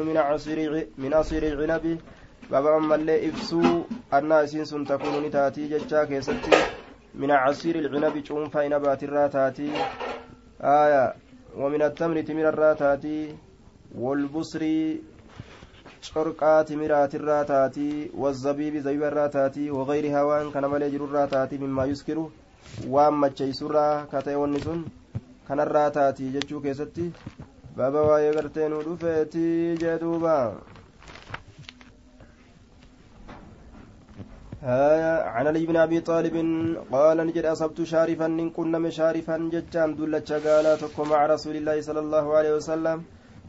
من 0.00 0.16
عصير 0.16 0.88
من 0.98 1.14
عصير 1.14 1.42
العنب 1.52 1.98
بابا 2.50 2.76
أمالي 2.76 3.28
إبسو 3.28 3.62
أنا 4.12 4.44
إسين 4.44 4.64
سن 4.64 4.84
تكون 4.84 5.14
نتاتي 5.24 5.68
جتشا 5.68 6.04
كيستي 6.04 6.50
من 7.14 7.30
عصير 7.30 7.74
العنب 7.78 8.24
شوم 8.24 8.48
فاينبات 8.48 9.02
الراتاتي 9.02 9.70
آية 10.60 11.14
ومن 11.56 11.82
التمر 11.82 12.20
تمر 12.28 12.48
الراتاتي 12.48 13.36
والبصر 13.94 14.62
taatii 17.44 18.10
wazzabiibi 18.22 18.80
zabiba 18.80 19.06
irraa 19.06 19.28
taatii 19.28 19.70
wagayrihaa 19.70 20.24
waan 20.30 20.50
kana 20.52 20.68
malee 20.68 20.90
jiru 20.90 21.06
irraa 21.06 21.26
taatii 21.34 21.58
mimmaa 21.58 21.84
yuskiru 21.90 22.24
waan 22.94 23.14
macheysurraa 23.24 24.06
ka 24.10 24.22
ta'e 24.22 24.34
wanni 24.34 24.60
sun 24.60 24.80
kanarraa 25.48 25.90
keessatti 26.64 27.06
baaba 27.76 28.00
waa'ee 28.08 28.32
gartee 28.36 28.68
nu 28.72 28.78
dhufeetii 28.86 29.76
jee 29.82 29.96
duuba. 30.02 30.36
عن 34.62 35.46
علي 35.50 35.66
بن 35.66 35.76
ابي 35.76 36.00
طالب 36.00 36.36
قال 36.92 37.18
نجد 37.26 37.44
اصبت 37.44 37.78
شارفا 37.92 38.26
ان 38.26 38.50
كنا 38.56 38.90
شارفا 38.98 39.36
ججان 39.52 39.90
دلت 39.98 40.24
شغالات 40.30 40.82
مع 41.10 41.20
رسول 41.34 41.56
الله 41.56 41.76
صلى 41.88 42.00
الله 42.04 42.26
عليه 42.36 42.52
وسلم 42.58 42.98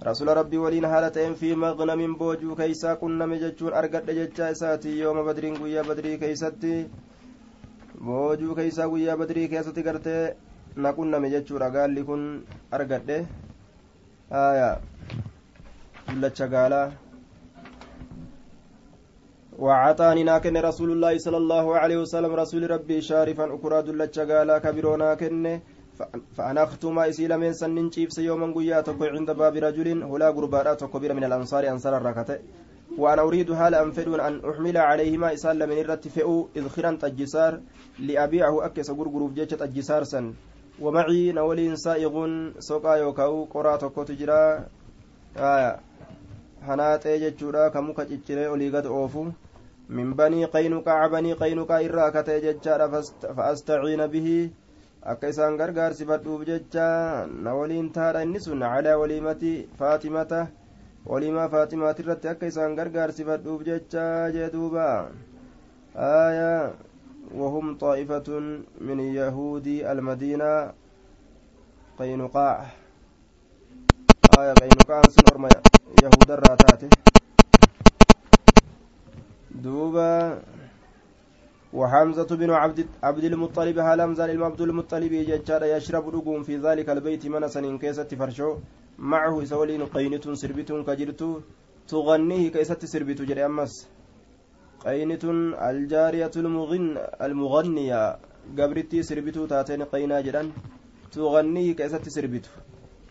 رسول 0.09 0.27
ربي 0.39 0.57
ولين 0.57 0.85
هالتين 0.93 1.33
في 1.39 1.49
مغنم 1.55 2.01
بوجو 2.19 2.55
كيسا 2.59 2.93
كنا 3.01 3.25
مججون 3.31 3.73
أرقد 3.79 4.09
ججا 4.17 4.51
إساتي 4.51 4.91
يوم 5.03 5.17
بدرين 5.27 5.55
قويا 5.61 5.81
بدري 5.89 6.17
كيستي 6.17 6.75
boojuu 8.03 8.55
keeysaa 8.55 8.87
guyyaa 8.91 9.15
badrii 9.19 9.47
keessatti 9.51 9.83
gartee 9.87 10.35
naqunname 10.85 11.29
jechuudha. 11.33 11.69
Gaalli 11.75 12.03
kun 12.03 12.23
argadhe 12.77 13.17
haya 14.33 14.69
dullacha 16.09 16.47
gaalaa 16.55 16.91
وعطاني 19.53 20.23
ناكن 20.23 20.57
رسول 20.57 20.91
الله 20.91 21.13
صلى 21.17 21.37
الله 21.37 21.65
عليه 21.77 21.97
وسلم 22.03 22.31
رسول 22.33 22.71
ربي 22.71 23.01
شارفا 23.01 23.45
أكرا 23.53 23.81
دلتش 23.81 24.19
قالا 24.19 24.57
كبيرو 24.57 24.95
ناكن. 24.97 25.61
فأنا 26.35 26.63
أختم 26.63 26.99
إسيل 26.99 27.37
من 27.37 27.53
سنين 27.53 27.91
شيفس 27.91 28.17
يوما 28.17 28.49
قيا 28.55 28.81
تكو 28.81 29.03
عند 29.03 29.31
باب 29.31 29.55
رجل 29.55 29.87
هلا 30.03 30.27
قربانا 30.35 30.73
كبير 30.73 31.13
من 31.13 31.23
الأنصار 31.23 31.69
أنصار 31.69 31.93
الركعة. 31.97 32.39
وأنا 32.97 33.21
أريد 33.21 33.53
حال 33.53 33.75
أنفدون 33.75 34.19
أن 34.19 34.41
أحمل 34.49 34.77
عليهما 34.77 35.33
إسال 35.33 35.59
من 35.69 35.77
الرتفئوا 35.77 36.47
إذخرا 36.57 36.91
تجسار 37.03 37.53
لأبيعه 37.99 38.65
أكس 38.65 38.91
قرقروف 38.91 39.31
جيشة 39.37 39.55
تجسار 39.55 40.03
سن. 40.03 40.33
ومعي 40.83 41.31
نولين 41.31 41.75
سائغ 41.75 42.13
سوقا 42.59 42.95
يوكاو 42.95 43.43
قرا 43.53 43.75
تكو 43.77 44.03
تجرا 44.03 44.65
آية 45.37 45.79
muka 47.87 48.03
cicciree 48.09 48.47
olii 48.47 48.71
gad 48.71 48.85
oofu 48.87 49.21
min 49.95 50.13
banii 50.15 50.47
qaynuqaa 50.53 51.09
banii 51.13 51.35
qaynuqaa 51.41 51.81
irraa 51.87 52.07
akka 52.07 52.21
ta'e 52.27 52.39
jechaadha 52.45 52.87
fa'astaciina 53.37 54.07
bihi 54.13 54.37
akka 55.11 55.27
isaan 55.33 55.57
gargaarsifadhuuf 55.59 56.45
jecha 56.49 56.87
na 57.27 57.51
waliin 57.59 57.91
taadha 57.97 58.23
inni 58.25 58.39
sun 58.45 58.63
calaa 58.63 58.95
waliimati 59.01 59.51
faatimata 59.79 60.39
waliimaa 61.11 61.49
faatimaati 61.55 62.03
irratti 62.03 62.31
akka 62.33 62.47
isaan 62.51 62.77
gargaarsifadhuuf 62.79 63.65
jecha 63.69 64.05
jee 64.35 64.49
duuba 64.55 64.87
aya 65.95 66.51
وهم 67.31 67.77
طائفة 67.77 68.27
من 68.81 68.99
يهود 68.99 69.67
المدينة 69.67 70.73
قينقاع. 71.99 72.83
آية 74.39 74.53
قينقاع 74.53 75.01
سن 75.01 75.23
يهود 76.03 76.31
الراتات 76.31 76.81
دوبا 79.51 80.41
وحمزة 81.73 82.35
بن 82.35 82.49
عبد 82.49 82.87
عبد 83.03 83.23
المطلب 83.23 83.77
هالمزان 83.77 84.29
الإمام 84.29 84.51
عبد 84.51 84.61
المطلب 84.61 85.11
يجتشار 85.11 85.63
يشرب 85.63 86.09
رقوم 86.09 86.43
في 86.43 86.57
ذلك 86.57 86.89
البيت 86.89 87.27
من 87.27 87.47
سنين 87.47 87.77
كيسة 87.77 88.09
فرشو؟ 88.19 88.57
معه 88.97 89.43
سولين 89.43 89.85
قينة 89.85 90.33
سربت 90.33 90.71
كجرت 90.71 91.43
تغنيه 91.87 92.49
كيسة 92.51 92.79
سربت 92.79 93.21
جري 93.21 93.45
أمس. 93.45 93.87
قينة 94.85 95.23
الجارية 95.69 96.31
المغن 96.43 96.97
المغنية 97.21 98.01
قبرتي 98.57 99.03
سربت 99.03 99.37
تاتين 99.51 99.83
قينا 99.83 100.21
جران 100.21 100.47
تغنيه 101.11 101.73
كيسة 101.79 102.05
سربت 102.15 102.45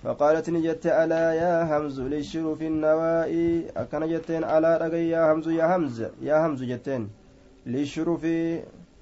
فقالت 0.02 0.50
نجت 0.50 0.86
ألا 0.86 1.24
يا 1.42 1.54
همز 1.70 2.00
للشرف 2.00 2.60
النوائي 2.62 3.70
أكن 3.76 4.02
جتين 4.12 4.44
ألا 4.44 4.72
رقي 4.82 5.04
يا 5.14 5.32
همز 5.32 5.48
يا 5.48 5.66
همز 5.76 5.98
يا 6.28 6.36
همز 6.46 6.60
جتين 6.70 7.02
للشرف 7.66 8.24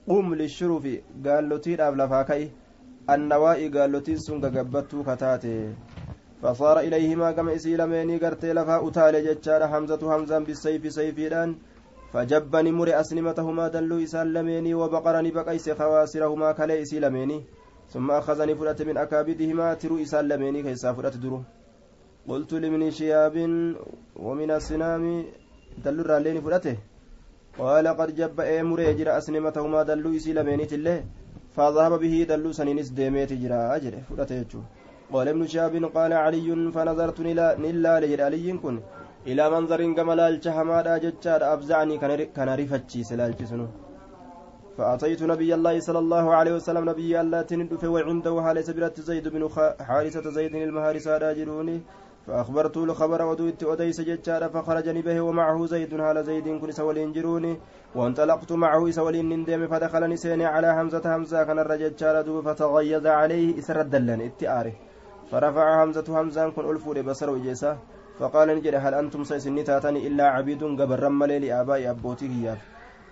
قم 0.08 0.28
للشرف 0.40 0.84
قال 1.24 1.44
لتير 1.48 1.88
أبلا 1.88 2.06
فاكي 2.12 2.50
النوائي 3.10 3.68
قال 3.74 3.92
لتين 3.92 4.18
سنگ 4.26 4.44
قبتو 4.56 5.02
كتاتي 5.08 5.74
فصار 6.42 6.76
إليهما 6.80 7.32
كما 7.32 7.54
إسيلميني 7.54 8.16
قرتي 8.22 8.52
لفا 8.52 8.88
أتالي 8.88 9.20
جتشار 9.26 9.68
حمزة 9.68 10.02
حمزة 10.12 10.38
بالسيف 10.38 10.92
سيفيدان 10.92 11.50
فجبني 12.12 12.70
مري 12.72 13.00
أسنمتهما 13.00 13.68
دلو 13.68 14.02
إسالميني 14.02 14.74
وبقرني 14.74 15.30
بقيس 15.30 15.70
خواسرهما 15.78 16.52
كلي 16.58 16.82
إسيلميني 16.82 17.38
ثم 17.92 18.10
أخذني 18.10 18.54
فرأت 18.54 18.82
من 18.82 18.96
أكابدهما 18.96 19.74
ترو 19.74 20.02
إسال 20.02 20.28
لميني 20.28 20.62
كيسا 20.62 20.92
فرأت 20.92 21.16
درو. 21.16 21.40
قلت 22.28 22.52
لمن 22.62 22.90
شياب 22.90 23.36
ومن 24.16 24.50
السنام 24.50 25.04
دلو 25.84 26.00
الرالين 26.02 26.40
فرأته. 26.40 26.76
قال 27.58 27.86
قد 27.98 28.14
جب 28.14 28.40
أمر 28.40 28.80
يجرى 28.80 29.10
أسنمتهما 29.18 29.82
دلو 29.82 30.16
إسي 30.16 30.32
لميني 30.32 30.64
تله 30.70 31.04
فذهب 31.56 31.92
به 32.02 32.14
دلو 32.30 32.52
سنينس 32.52 32.88
ديميت 32.98 33.32
جرى 33.32 33.60
أجر 33.76 33.94
فرأته 34.08 34.62
قال 35.12 35.28
ابن 35.28 35.46
شهاب 35.46 35.74
قال 35.96 36.12
علي 36.12 36.48
فنظرت 36.74 37.18
نلا 37.62 38.00
لجر 38.00 38.20
علي 38.22 38.52
كن. 38.62 38.76
منظر 39.26 39.92
كما 39.92 40.14
لالش 40.14 40.48
حمادا 40.48 40.98
جتشار 40.98 41.54
أفزعني 41.54 41.98
كان 42.36 42.48
رفتشي 42.60 43.02
سلالش 43.04 43.42
سنو. 43.42 43.68
فأتيت 44.76 45.22
نبي 45.22 45.54
الله 45.54 45.80
صلى 45.80 45.98
الله 45.98 46.34
عليه 46.34 46.54
وسلم 46.54 46.84
نبي 46.90 47.20
الله 47.20 47.42
تندف 47.42 47.84
وعنده 47.84 48.42
حال 48.42 48.64
سبرت 48.64 49.00
زيد 49.00 49.28
بن 49.28 49.48
حارثة 49.88 50.30
زيد 50.30 50.54
المهارسة 50.54 51.18
راجلوني 51.18 51.82
فأخبرت 52.26 52.76
الخبر 52.76 53.22
ودوت 53.22 53.62
أديس 53.64 54.00
جتشار 54.00 54.48
فخرجني 54.48 55.02
به 55.02 55.20
ومعه 55.20 55.66
زيد 55.66 56.00
حال 56.00 56.24
زيد 56.24 56.46
كن 56.60 56.70
سولين 56.70 57.12
جروني 57.12 57.52
وانطلقت 57.94 58.52
معه 58.52 58.90
سولين 58.90 59.28
نندم 59.28 59.68
فدخلني 59.68 60.16
سيني 60.16 60.46
على 60.46 60.74
حمزة. 60.74 61.04
حمزة 61.12 61.44
كان 61.44 61.58
الرجل 61.58 62.24
دوب 62.26 62.44
فتغيظ 62.46 63.06
عليه 63.06 63.58
إسر 63.58 63.80
الدلن 63.80 64.20
اتئاره. 64.20 64.74
فرفع 65.30 65.66
حمزة 65.80 66.16
حمزة 66.16 66.50
كن 66.50 66.64
ألفور 66.70 67.02
بصر 67.02 67.30
وجيسه 67.30 67.78
فقال 68.20 68.48
نجد 68.56 68.74
هل 68.84 68.94
أنتم 68.94 69.24
سيسني 69.24 69.62
تاتني 69.68 70.06
إلا 70.08 70.24
عبيد 70.36 70.62
قبر 70.80 70.98
رملي 71.06 71.38
لآباء 71.38 71.90
أبوتي 71.90 72.54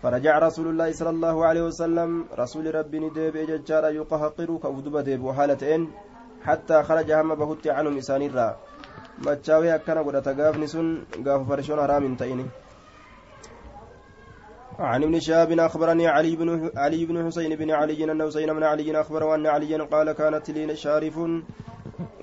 فرجع 0.03 0.35
رسول 0.39 0.67
الله 0.73 0.89
صلى 0.93 1.11
الله 1.17 1.37
عليه 1.49 1.63
وسلم 1.69 2.11
رسول 2.43 2.75
ربي 2.75 2.99
نديب 3.05 3.37
ججار 3.51 3.85
يقهقر 3.99 4.51
كأفدب 4.63 4.97
ديب 5.07 5.23
وحالتين 5.25 5.83
حتى 6.47 6.77
خرج 6.89 7.11
هم 7.13 7.31
بهت 7.41 7.65
عنهم 7.77 7.95
إسان 7.99 8.23
الرا 8.29 8.49
مچاوي 9.25 9.75
أكنا 9.75 10.01
قد 10.07 10.17
تقافني 10.27 10.67
سن 10.73 10.87
قاف 11.27 11.41
فرشون 11.49 11.79
حرام 11.83 12.15
تئني 12.21 12.47
عن 14.79 15.03
ابن 15.03 15.21
شهاب 15.21 15.53
أخبرني 15.53 16.07
علي 16.07 16.37
بن 16.37 16.71
علي 16.77 17.07
بن 17.07 17.27
حسين 17.27 17.57
بن 17.57 17.71
علي 17.71 18.05
أن 18.05 18.23
حسين 18.27 18.53
بن 18.55 18.63
علي 18.63 19.01
أخبر 19.01 19.35
أن 19.35 19.47
عليا 19.47 19.83
قال 19.83 20.13
كانت 20.13 20.51
لي 20.51 20.77
شارف 20.77 21.19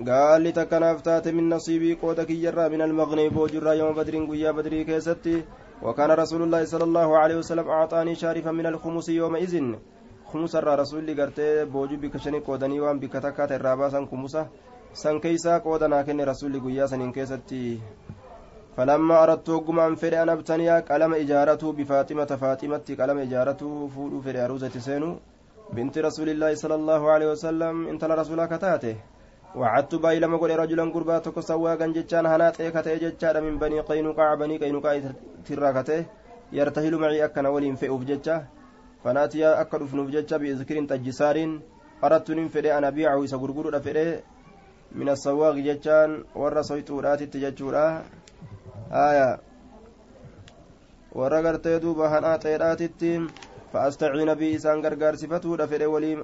قال 0.07 0.43
لتكناف 0.43 1.01
تات 1.01 1.27
من 1.27 1.49
نصيبي 1.49 1.93
قوتك 1.93 2.29
يرى 2.29 2.69
من 2.69 2.81
المغني 2.81 3.29
بوجر 3.29 3.73
يوم 3.73 3.93
بدر 3.95 4.25
قيا 4.25 4.51
بدري 4.51 4.83
كيستي. 4.83 5.43
وكان 5.83 6.11
رسول 6.11 6.41
الله 6.43 6.65
صلى 6.65 6.83
الله 6.83 7.17
عليه 7.17 7.35
وسلم 7.35 7.67
أعطاني 7.69 8.15
شارفا 8.15 8.51
من 8.51 8.65
الخمس 8.65 9.09
يومئذ. 9.09 9.75
خمس 10.25 10.55
رسول 10.55 11.21
قرتي 11.21 11.65
بوجو 11.65 11.95
بكشني 11.95 12.39
قودني 12.39 12.79
وان 12.79 12.99
بكتكات 12.99 13.51
الراباسا 13.51 14.05
خمسة. 14.05 14.47
سن 14.93 15.19
كيسا 15.19 15.57
قودنا 15.57 16.01
كن 16.01 16.21
رسول 16.21 16.59
قيا 16.63 16.85
سنين 16.85 17.11
كيستي. 17.11 17.79
فلما 18.77 19.23
أردت 19.23 19.49
وقم 19.49 19.79
أن 19.79 19.95
فري 19.95 20.21
أنا 20.23 20.33
ابتنيا 20.33 20.79
قلم 20.79 21.13
إجارته 21.13 21.67
بفاطمة 21.77 22.25
فاطمة 22.25 22.85
قلم 22.99 23.17
إجارته 23.17 23.87
فولو 23.87 24.21
فري 24.21 24.39
أروزة 24.45 24.75
سينو 24.87 25.11
بنت 25.75 25.95
رسول 25.97 26.29
الله 26.29 26.51
صلى 26.61 26.75
الله 26.75 27.01
عليه 27.13 27.27
وسلم 27.33 27.87
انت 27.87 28.03
رسولك 28.03 28.51
تاته 28.63 28.95
وعدت 29.55 29.95
باي 29.95 30.19
لما 30.19 30.37
قل 30.37 30.51
رجلا 30.63 30.83
قربا 30.93 31.17
تكو 31.19 31.41
سواقا 31.41 31.87
جتشان 31.95 32.25
هنات 32.25 32.61
ايكته 32.61 32.95
جتشان 33.03 33.35
من 33.43 33.55
بني 33.63 33.79
قينقاع 33.79 34.29
بني 34.41 34.55
قينقاع 34.57 34.93
تراكته 35.45 36.05
يرتهل 36.57 36.93
معي 36.97 37.25
أكنا 37.25 37.49
ولين 37.49 37.75
فئوف 37.75 38.03
جتشا. 38.03 38.37
فناتي 39.03 39.45
أكد 39.61 39.83
فنوف 39.83 40.07
جتشا 40.15 40.37
بإذكر 40.37 40.75
تجسار 40.85 41.37
أردت 42.03 42.31
ننفري 42.31 42.77
أن 42.77 42.83
أبيعه 42.83 43.25
سقرقر 43.25 43.77
أفري 43.77 44.19
من 44.99 45.09
السواق 45.09 45.55
جتشان 45.67 46.09
ورى 46.35 46.63
صيتورات 46.63 47.21
التججورا 47.21 47.87
aayaa 48.91 49.39
warra 51.15 51.41
gartee 51.41 51.79
duuba 51.79 52.09
hanaa 52.09 52.37
xeedhaatitti 52.37 53.19
غرغار 53.75 55.15
صفته 55.15 55.57
دفر 55.57 55.87
وليم 55.87 56.23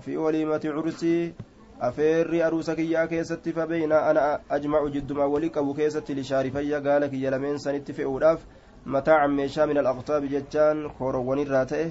في 0.00 0.16
وليمة 0.16 0.60
عرسي. 0.64 1.34
أفيري 1.80 2.46
أروسك 2.46 2.78
يا 2.78 3.06
كيست 3.06 3.48
فبين 3.48 3.92
أنا 3.92 4.40
أجمع 4.50 4.88
جد 4.88 5.12
ما 5.12 5.24
ولك 5.24 5.58
أبو 5.58 5.74
كيست 5.74 6.10
لشارفيا 6.10 6.78
قالك 6.78 7.12
يلمين 7.12 7.58
سنت 7.58 7.90
في 7.90 8.04
أولاف. 8.04 8.46
متاع 8.86 9.26
ميشا 9.26 9.66
من 9.66 9.78
الأقطاب 9.78 10.24
جتان 10.24 10.88
كوروان 10.98 11.38
الراتئ 11.38 11.88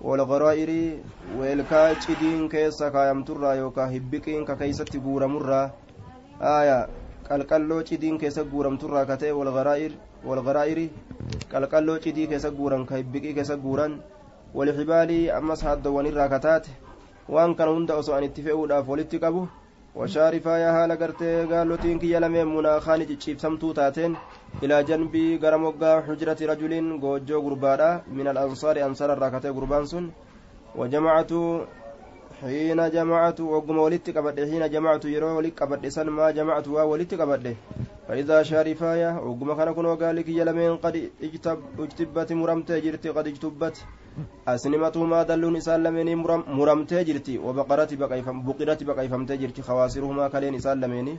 والغرائر 0.00 0.70
ويلكا 1.38 1.94
cidin 1.94 2.48
keessa 2.48 2.90
kaayamturraa 2.90 3.54
yookaa 3.54 3.86
hibbiqiin 3.86 4.44
ka 4.44 4.56
keeysatti 4.56 5.00
guuramurraa 5.00 5.70
aya 6.40 6.88
qalqalloo 7.28 7.82
cidiin 7.88 8.18
keessa 8.22 8.44
guuramturraa 8.52 9.04
ka 9.10 9.16
ta'e 9.20 9.32
walgaraa'iri 10.28 10.86
qalqalloo 11.52 11.98
cidii 12.04 12.26
keessa 12.32 12.50
guuran 12.58 12.86
ka 12.86 12.96
hibbiqii 13.00 13.34
keessa 13.38 13.56
guuran 13.64 13.92
walxibaalii 14.54 15.30
ammas 15.38 15.62
haddowwanirraa 15.68 16.28
ka 16.34 16.38
taate 16.46 16.70
waan 17.28 17.54
kana 17.58 17.70
hunda 17.76 17.96
osoo 18.00 18.14
an 18.18 18.24
itti 18.28 18.42
fe'uudhaaf 18.46 18.88
walitti 18.88 19.18
qabu 19.24 19.48
washaarifaa 20.00 20.58
yaa 20.62 20.72
haala 20.76 20.96
gartee 21.02 21.46
gaallotiin 21.52 21.98
kiyya 22.02 22.20
lameen 22.20 22.48
munaakaan 22.48 23.06
cicciibsamtuu 23.10 23.72
taateen 23.78 24.16
ilaa 24.62 24.82
janbii 24.82 25.38
gara 25.38 25.58
moggaa 25.58 26.02
xujrati 26.06 26.46
rajulin 26.50 26.98
goojjoo 27.04 27.40
gurbaadha 27.46 27.88
min 28.18 28.26
alansaari 28.32 28.82
ansara 28.88 29.16
irraa 29.16 29.30
katee 29.36 29.52
gurbaan 29.58 29.86
sun 29.92 30.12
wajamacatu 30.78 31.40
xiina 32.40 32.90
jamacatu 32.90 33.52
wagguma 33.52 33.82
walitti 33.82 34.12
qabadhe 34.12 34.46
xiina 34.46 34.68
jamacatu 34.68 35.08
yeroo 35.08 35.36
walitti 35.36 35.58
qabadhe 35.60 35.90
san 35.90 36.10
maa 36.10 36.32
jamacatu 36.32 36.74
waa 36.74 36.84
walitti 36.84 37.16
qabadhe 37.16 37.56
فإذا 38.06 38.42
شارفايا 38.42 39.18
وقم 39.18 39.52
كان 39.58 39.74
كنو 39.74 39.94
قال 39.98 40.20
كي 40.22 40.38
لمن 40.38 40.78
قد 40.78 41.10
اجتب 41.22 41.58
اجتبت 41.78 42.32
مرمتي 42.32 42.80
جرتي 42.80 43.08
قد 43.10 43.26
اجتبت. 43.26 43.76
أسنمتهما 44.48 45.22
دلون 45.22 45.56
إسان 45.56 45.82
لمن 45.82 46.14
مرمتي 46.46 47.04
جرتي 47.04 47.38
وبقرت 47.38 47.94
بقيفم 47.94 48.46
بقرت 48.46 48.80
بقيفمتي 48.86 49.36
جرتي 49.36 49.62
خواسرهما 49.62 50.28
كلين 50.28 50.54
إسان 50.54 50.80
لمن. 50.80 51.18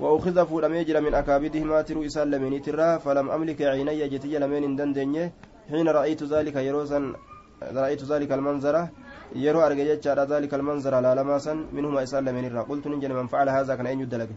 وأخذ 0.00 0.46
فولمي 0.46 0.84
جرى 0.84 1.00
من 1.00 1.14
أكابدهما 1.14 1.82
ترو 1.82 2.06
إسان 2.06 2.30
لمن. 2.30 2.62
ترى 2.62 2.98
فلم 3.02 3.26
أملك 3.30 3.62
عيني 3.62 4.08
جتي 4.08 4.38
لمن 4.38 4.76
دندنيه 4.78 5.32
حين 5.70 5.88
رأيت 5.88 6.22
ذلك 6.22 6.56
يروسا 6.56 7.12
رأيت 7.74 8.02
ذلك 8.06 8.30
المنظرة 8.32 8.82
yeroo 9.34 9.62
arge 9.62 9.84
jechaadha 9.90 10.24
ذلك 10.26 10.54
المنظر 10.54 10.92
laalamaa 11.02 11.40
san 11.40 11.66
minhuma 11.72 12.02
isaan 12.02 12.24
lameen 12.24 12.44
irraa. 12.44 12.64
Qultu 12.64 12.88
nin 12.90 13.00
jedhe 13.00 13.14
man 13.14 13.28
facala 13.28 13.52
haazaa 13.52 13.76
kana 13.76 13.90
eenyu 13.90 14.06
dalage? 14.06 14.34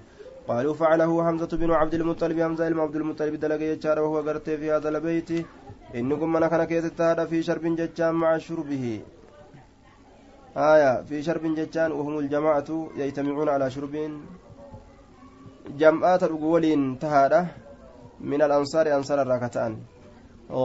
قالوا 0.47 0.73
فعله 0.73 1.11
حمزة 1.27 1.51
بن 1.61 1.71
عبد 1.71 1.93
المطلب 1.93 2.37
حمزة 2.45 2.69
بن 2.69 2.79
عبد 2.79 2.95
المطلب 2.95 3.33
دلق 3.43 3.61
يجار 3.71 3.97
وهو 4.03 4.17
قرت 4.27 4.49
في 4.59 4.67
هذا 4.71 4.89
البيت 4.89 5.29
إنكم 5.95 6.29
من 6.33 6.47
كان 6.51 6.63
كيت 6.71 7.01
في 7.29 7.37
شرب 7.47 7.63
ججان 7.79 8.13
مع 8.21 8.37
شربه 8.37 8.85
آية 10.57 10.91
في 11.07 11.17
شرب 11.27 11.43
ججان 11.57 11.91
وهم 11.97 12.15
الجماعة 12.23 12.69
يجتمعون 13.01 13.49
على 13.55 13.65
شرب 13.75 13.95
جمعات 15.81 16.23
الأولين 16.23 16.81
تهادة 16.99 17.41
من 18.31 18.41
الأنصار 18.47 18.85
أنصار 18.97 19.21
الراكتان 19.21 19.71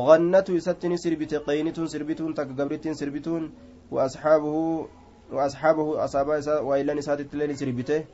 غنة 0.07 0.49
ستني 0.67 0.97
سربت 1.03 1.33
قينة 1.47 1.79
سربتون 1.93 2.31
تكقبرت 2.39 2.85
سربتون 3.01 3.43
وأصحابه 3.91 4.87
وأصحابه 5.33 6.05
أصحابه 6.05 6.61
وإلا 6.61 6.95
نسات 6.95 7.21
الليل 7.21 7.57
سربته 7.57 8.05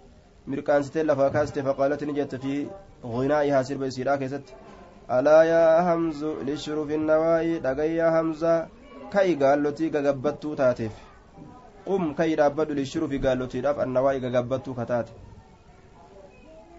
lafaa 0.46 1.30
kaaste 1.30 1.62
faqaalati 1.62 2.06
ni 2.06 2.12
jette 2.12 2.38
fi 2.38 2.68
غنائها 3.04 3.62
سرب 3.62 3.88
سيرا 3.88 4.16
كيست. 4.16 4.42
ألا 5.10 5.42
يا 5.42 5.94
همز 5.94 6.24
للشروف 6.24 6.90
النوائي 6.90 7.58
دقي 7.58 7.96
يا 7.96 8.20
همزة 8.20 8.68
كي 9.12 9.34
قالوتي 9.34 9.88
ققبتو 9.88 10.54
تاتف. 10.54 10.92
قم 11.86 12.14
كي 12.14 12.34
رابد 12.34 12.70
للشروف 12.70 13.12
قالوتي 13.24 13.60
راف 13.60 13.80
النوائي 13.80 14.20
ققبتو 14.24 14.74
كتاتف. 14.74 15.12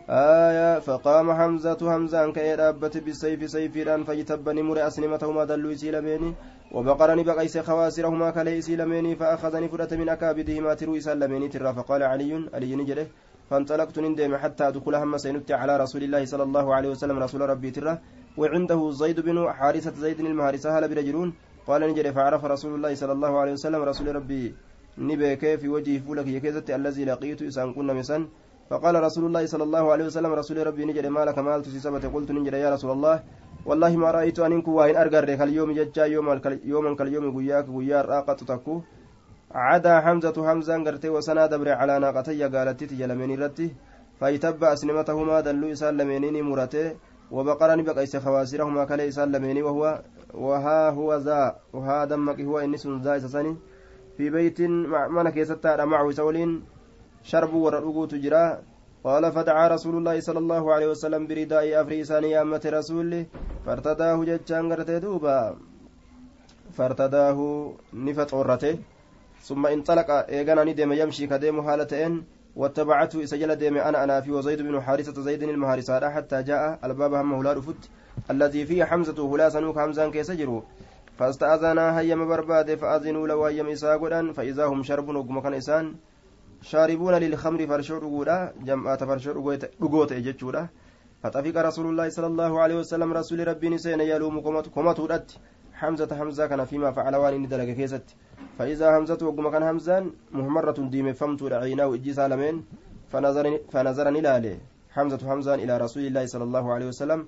آية 0.10 0.80
فقام 0.80 1.34
حمزة 1.34 1.92
حمزة 1.92 2.32
كي 2.32 2.56
رابت 2.56 2.98
بالسيف 2.98 3.50
سيفيران 3.50 4.04
فاجتبني 4.04 4.62
مر 4.62 4.88
أسنمتهما 4.88 5.44
دلو 5.46 5.72
إسيلميني 5.72 6.34
وبقرني 6.72 7.24
بقيس 7.24 7.58
خواسرهما 7.58 8.30
كلي 8.32 8.58
إسيلميني 8.58 9.16
فأخذني 9.16 9.68
فرة 9.70 9.92
من 9.96 10.10
أكابدهما 10.10 10.74
ترو 10.74 10.96
إسلميني 10.98 11.48
ترى 11.48 11.74
فقال 11.74 12.04
علي 12.04 12.50
علي 12.54 12.76
نجده 12.76 13.08
فانطلقت 13.50 14.00
نندم 14.00 14.36
حتى 14.36 14.68
أدخل 14.68 14.96
هم 14.96 15.18
سينت 15.18 15.52
على 15.52 15.78
رسول 15.78 16.04
الله 16.04 16.26
صلى 16.26 16.44
الله 16.44 16.76
عليه 16.76 16.90
وسلم 16.90 17.18
رسول 17.20 17.42
ربي 17.42 17.72
تره 17.72 18.02
وعنده 18.38 18.92
زيد 18.92 19.20
بن 19.20 19.38
حارثة 19.58 19.96
زيد 20.04 20.20
المهارسة 20.20 20.80
هل 20.80 20.88
برجلون؟ 20.90 21.34
قال 21.68 21.82
نجري 21.82 22.12
فعرف 22.14 22.46
رسول 22.46 22.76
الله 22.76 22.96
صلى 22.96 23.12
الله 23.12 23.40
عليه 23.40 23.52
وسلم 23.52 23.82
رسول 23.82 24.16
ربي 24.16 24.56
نبيك 24.98 25.56
في 25.60 25.68
وجه 25.70 26.00
فولك 26.06 26.28
يكيزت 26.28 26.70
الذي 26.72 27.06
لقيت 27.06 27.42
إسان 27.42 27.74
كنا 27.74 27.94
مسن 27.94 28.28
فقال 28.70 28.96
رسول 29.04 29.24
الله 29.26 29.46
صلى 29.46 29.64
الله 29.64 29.92
عليه 29.92 30.06
وسلم 30.06 30.32
رسول 30.42 30.68
ربي 30.68 30.86
نجري 30.86 31.10
ما 31.10 31.26
لك 31.26 31.38
مال 31.40 31.62
تسيسبت 31.62 32.06
قلت 32.06 32.32
نجري 32.32 32.60
يا 32.60 32.70
رسول 32.76 32.92
الله 32.92 33.16
والله 33.66 33.92
ما 33.98 34.12
رأيت 34.12 34.40
أن 34.40 34.52
إنكو 34.52 34.72
وإن 34.72 34.96
أرقر 34.96 35.26
كاليوم 35.40 35.72
ججا 35.72 36.06
يوما 36.72 36.96
كاليوم 37.00 37.26
قياك 37.38 37.68
قيار 37.76 38.06
راقة 38.06 38.40
تكو. 38.50 38.76
عدا 39.56 40.02
حمزة 40.02 40.38
حمزة 40.48 40.84
قرتي 40.86 41.10
وسنا 41.10 41.46
دبر 41.46 41.70
على 41.70 42.00
ناقتي 42.00 42.44
قالت 42.44 42.84
تجلمين 42.84 43.32
رتي 43.44 43.68
فيتبع 44.20 44.74
أسنمتهما 44.74 45.40
دلو 45.46 45.72
إسان 45.72 45.98
لمينين 45.98 46.44
مرته 46.44 46.96
وبقرني 47.32 47.84
بقيس 47.84 48.18
خواسرهما 48.18 48.86
كلي 48.86 49.08
إسان 49.08 49.32
لميني 49.32 49.62
وهو 49.64 50.02
وها 50.34 50.90
هو 50.90 51.16
ذا 51.16 51.56
وها 51.74 52.06
دمك 52.06 52.40
هو 52.42 52.60
إنس 52.60 52.88
ذا 52.88 53.16
إسساني 53.18 53.56
في 54.18 54.30
بيت 54.30 54.62
من 55.16 55.30
كيستا 55.30 55.86
معه 55.86 56.12
سولين 56.12 56.64
شرب 57.30 57.54
ورقوق 57.54 58.08
تجرا 58.08 58.46
قال 59.06 59.24
فدعا 59.36 59.68
رسول 59.76 59.96
الله 59.98 60.20
صلى 60.20 60.40
الله 60.40 60.64
عليه 60.74 60.88
وسلم 60.94 61.22
برداء 61.28 61.82
أفريسان 61.82 62.24
يا 62.24 62.42
أمة 62.42 62.64
رسول 62.78 63.12
فارتداه 63.66 64.18
جتشان 64.30 64.64
قرتي 64.72 65.00
دوبا 65.00 65.40
فارتداه 66.78 67.40
نفت 67.94 68.34
عرته 68.34 68.76
ثم 69.48 69.64
انطلق 69.66 70.10
ايغانا 70.12 70.64
ندم 70.64 70.92
يمشي 71.02 71.28
كديم 71.28 71.58
حالتين 71.66 72.14
واتبعته 72.56 73.26
سجل 73.32 73.56
ديم 73.56 73.78
أنا 73.78 74.04
أنا 74.04 74.22
في 74.22 74.32
وزيد 74.32 74.62
بن 74.62 74.82
حارثة 74.82 75.22
زيد 75.22 75.44
المهارسة 75.44 76.10
حتى 76.10 76.44
جاء 76.50 76.80
الباب 76.84 77.14
هم 77.14 77.34
هلا 77.34 77.54
رفت 77.54 77.82
الذي 78.32 78.66
فيه 78.66 78.84
حمزة 78.84 79.20
هلا 79.32 79.50
سنوك 79.50 79.80
حمزة 79.80 80.10
كيس 80.10 80.32
جرو 80.32 80.64
فاستأذنا 81.18 82.00
هيم 82.00 82.28
برباد 82.28 82.76
فأذنوا 82.76 83.28
له 83.28 83.38
هيم 83.50 83.68
فإذا 84.34 84.66
هم 84.66 84.84
شرب 84.84 85.08
وقم 85.10 85.40
كان 85.40 85.56
شاربون 86.72 87.14
للخمر 87.24 87.62
فرشو 87.68 87.98
رقودا 87.98 88.38
جمعة 88.68 89.02
فرشو 89.10 89.32
رقوت 89.32 90.12
إجتشودا 90.12 90.64
فطفق 91.22 91.56
رسول 91.70 91.86
الله 91.92 92.08
صلى 92.10 92.28
الله 92.28 92.52
عليه 92.64 92.76
وسلم 92.82 93.10
رسول 93.14 93.48
ربي 93.48 93.70
نسين 93.70 94.02
يلوم 94.02 94.36
كمته 94.76 95.10
حمزة 95.74 96.12
حمزة 96.20 96.48
كان 96.48 96.66
فيما 96.66 96.92
فعل 96.92 97.16
وان 97.16 97.48
دلق 97.48 97.70
كيست. 97.80 98.08
فإذا 98.58 98.98
همزة 98.98 99.22
وقم 99.28 99.50
كان 99.54 99.64
همزان 99.64 100.04
مهمرة 100.32 100.80
ديم 100.94 101.14
فمت 101.14 101.42
عيناه 101.54 101.94
إجي 101.94 102.14
سالمين 102.14 102.56
فنظرني 103.72 104.22
لاله 104.22 104.58
حمزة 104.96 105.34
همزان 105.34 105.60
إلى 105.60 105.78
رسول 105.78 106.04
الله 106.10 106.26
صلى 106.26 106.44
الله 106.44 106.74
عليه 106.74 106.88
وسلم. 106.88 107.28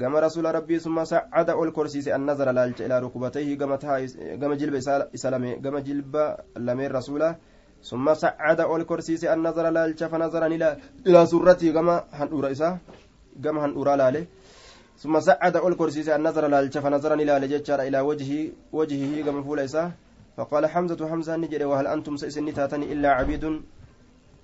قام 0.00 0.16
رسول 0.16 0.44
ربي 0.54 0.78
ثم 0.78 1.04
سعد 1.04 1.50
الكرسي 1.50 2.14
النظر 2.16 2.48
لالج 2.50 2.82
إلى 2.82 2.98
ركبتيه 3.04 3.58
قام 4.40 4.52
جلب 4.60 4.74
إسلامي 5.16 5.52
قام 5.64 5.78
جلب 5.78 6.14
لمن 6.56 6.86
رسوله. 6.98 7.36
ثم 7.82 8.14
سعد 8.14 8.60
الكرسي 8.60 9.32
النظر 9.32 9.70
لالج 9.70 10.04
فنظرني 10.04 10.56
إلى 11.06 11.26
سرتي 11.26 11.72
قام 11.72 11.88
هنورا 12.12 12.50
إسا 12.50 12.78
قام 13.44 13.58
هنورا 13.58 13.96
لاله 13.96 14.26
ثم 14.98 15.20
سعد 15.20 15.56
الكرسي 15.56 16.16
النظر 16.16 16.46
لالج 16.46 16.78
فنظرني 16.78 17.24
لاله 17.24 17.46
جتشار 17.46 17.80
إلى 17.82 18.00
وجهه 18.00 18.48
وجهه 18.72 19.24
قام 19.26 19.42
فول 19.42 19.60
إسا. 19.60 19.92
فقال 20.36 20.66
حمزة 20.66 21.08
حمزة 21.08 21.36
نجري 21.36 21.64
وهل 21.64 21.86
أنتم 21.86 22.16
سيسني 22.16 22.52
تاتني 22.52 22.92
إلا 22.92 23.08
عبيد؟ 23.08 23.44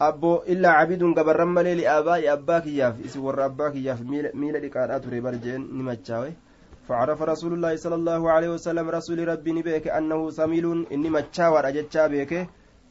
أبو 0.01 0.43
إلا 0.49 0.69
عبيد 0.69 1.03
قبرم 1.19 1.55
ملي 1.55 1.75
لآباء 1.75 2.33
أباك 2.33 2.67
ياف 2.67 3.05
إسور 3.05 3.45
أباك 3.45 3.77
ياف 3.77 4.01
ميل 4.01 4.31
ميل 4.35 4.67
لقاءات 4.67 5.07
ريبرجين 5.07 5.61
نمتشاوي. 5.79 6.33
فعرف 6.89 7.23
رسول 7.23 7.53
الله 7.53 7.77
صلى 7.77 7.95
الله 7.95 8.31
عليه 8.31 8.51
وسلم 8.57 8.87
رسول 8.89 9.29
ربي 9.29 9.53
نبيك 9.53 9.89
أنه 9.89 10.31
سميل 10.31 10.87
إني 10.93 11.11
متشاور 11.11 11.69
أجتشا 11.69 12.07
بيك. 12.07 12.33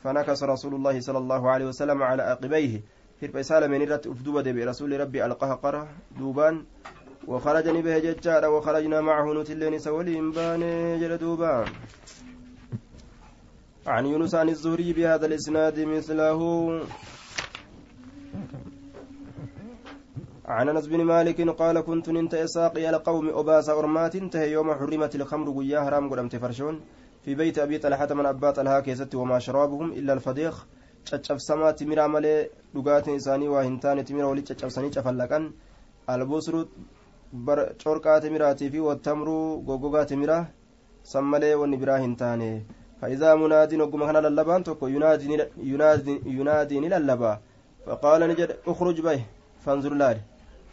فنكس 0.03 0.43
رسول 0.43 0.75
الله 0.75 0.99
صلى 0.99 1.17
الله 1.17 1.49
عليه 1.49 1.65
وسلم 1.65 2.03
على 2.03 2.23
عقبيه 2.23 2.81
هرب 3.23 3.41
سالة 3.41 3.67
من 3.67 3.81
رت 3.81 4.07
أفدوبة 4.07 4.51
برسول 4.51 4.99
ربي 4.99 5.25
ألقاها 5.25 5.55
قرة 5.55 5.87
دوبان. 6.17 6.65
وخرجني 7.27 7.81
به 7.81 7.99
ججارا 7.99 8.47
وخرجنا 8.47 9.01
معه 9.01 9.33
نتلين 9.33 9.79
سولين 9.79 10.31
باني 10.31 10.99
جل 10.99 11.17
دوبان. 11.17 11.65
عن 13.87 14.05
يونس 14.05 14.35
عن 14.35 14.49
الزهري 14.49 14.93
بهذا 14.93 15.25
الإسناد 15.25 15.79
مثله. 15.79 16.39
عن 20.45 20.69
أنس 20.69 20.87
بن 20.87 21.01
مالك 21.03 21.49
قال 21.49 21.81
كنت 21.81 22.09
ننت 22.09 22.35
ساقي 22.35 22.89
القوم 22.89 23.29
أباس 23.29 23.69
أرمات. 23.69 24.15
انتهى 24.15 24.51
يوم 24.51 24.73
حرمت 24.73 25.15
الخمر 25.15 25.49
ويا 25.49 25.79
حرام 25.81 26.09
قدمت 26.09 26.35
فرشون. 26.35 26.81
في 27.25 27.35
بيت 27.35 27.59
أبي 27.59 27.77
طلحة 27.77 28.13
من 28.13 28.25
أبات 28.25 28.59
الها 28.59 28.79
كيست 28.79 29.15
وما 29.15 29.39
شرابهم 29.39 29.91
إلا 29.91 30.13
الفضيخ 30.13 30.65
timiraa 31.77 32.07
malee 32.07 32.49
dhugaatiin 32.73 33.15
isaanii 33.15 33.47
waa 33.47 33.63
hin 33.63 33.79
taane 33.79 34.03
timira 34.03 34.27
walitti 34.27 34.53
caccabsanii 34.53 34.91
cafallaqan 34.95 35.47
albusru 36.07 36.59
corqaa 37.83 38.19
timiraatii 38.21 38.69
fi 38.69 38.79
wattamruu 38.89 39.61
goggogaa 39.67 40.05
timiraa 40.05 40.45
san 41.03 41.23
malee 41.23 41.53
wanni 41.61 41.77
biraa 41.77 41.97
hin 42.05 42.15
taane 42.15 42.49
فإذا 43.01 43.35
مناد 43.35 43.73
وقم 43.81 44.01
كان 44.05 44.17
للبان 44.25 44.63
توكو 44.63 44.87
ينادي 44.87 45.25
ينادي 45.71 46.21
ينادي 46.25 46.79
للبا 46.79 47.33
فقال 47.85 48.21
نجد 48.29 48.49
اخرج 48.67 49.01
به 49.01 49.19
فانظر 49.65 49.93
لاري 49.93 50.21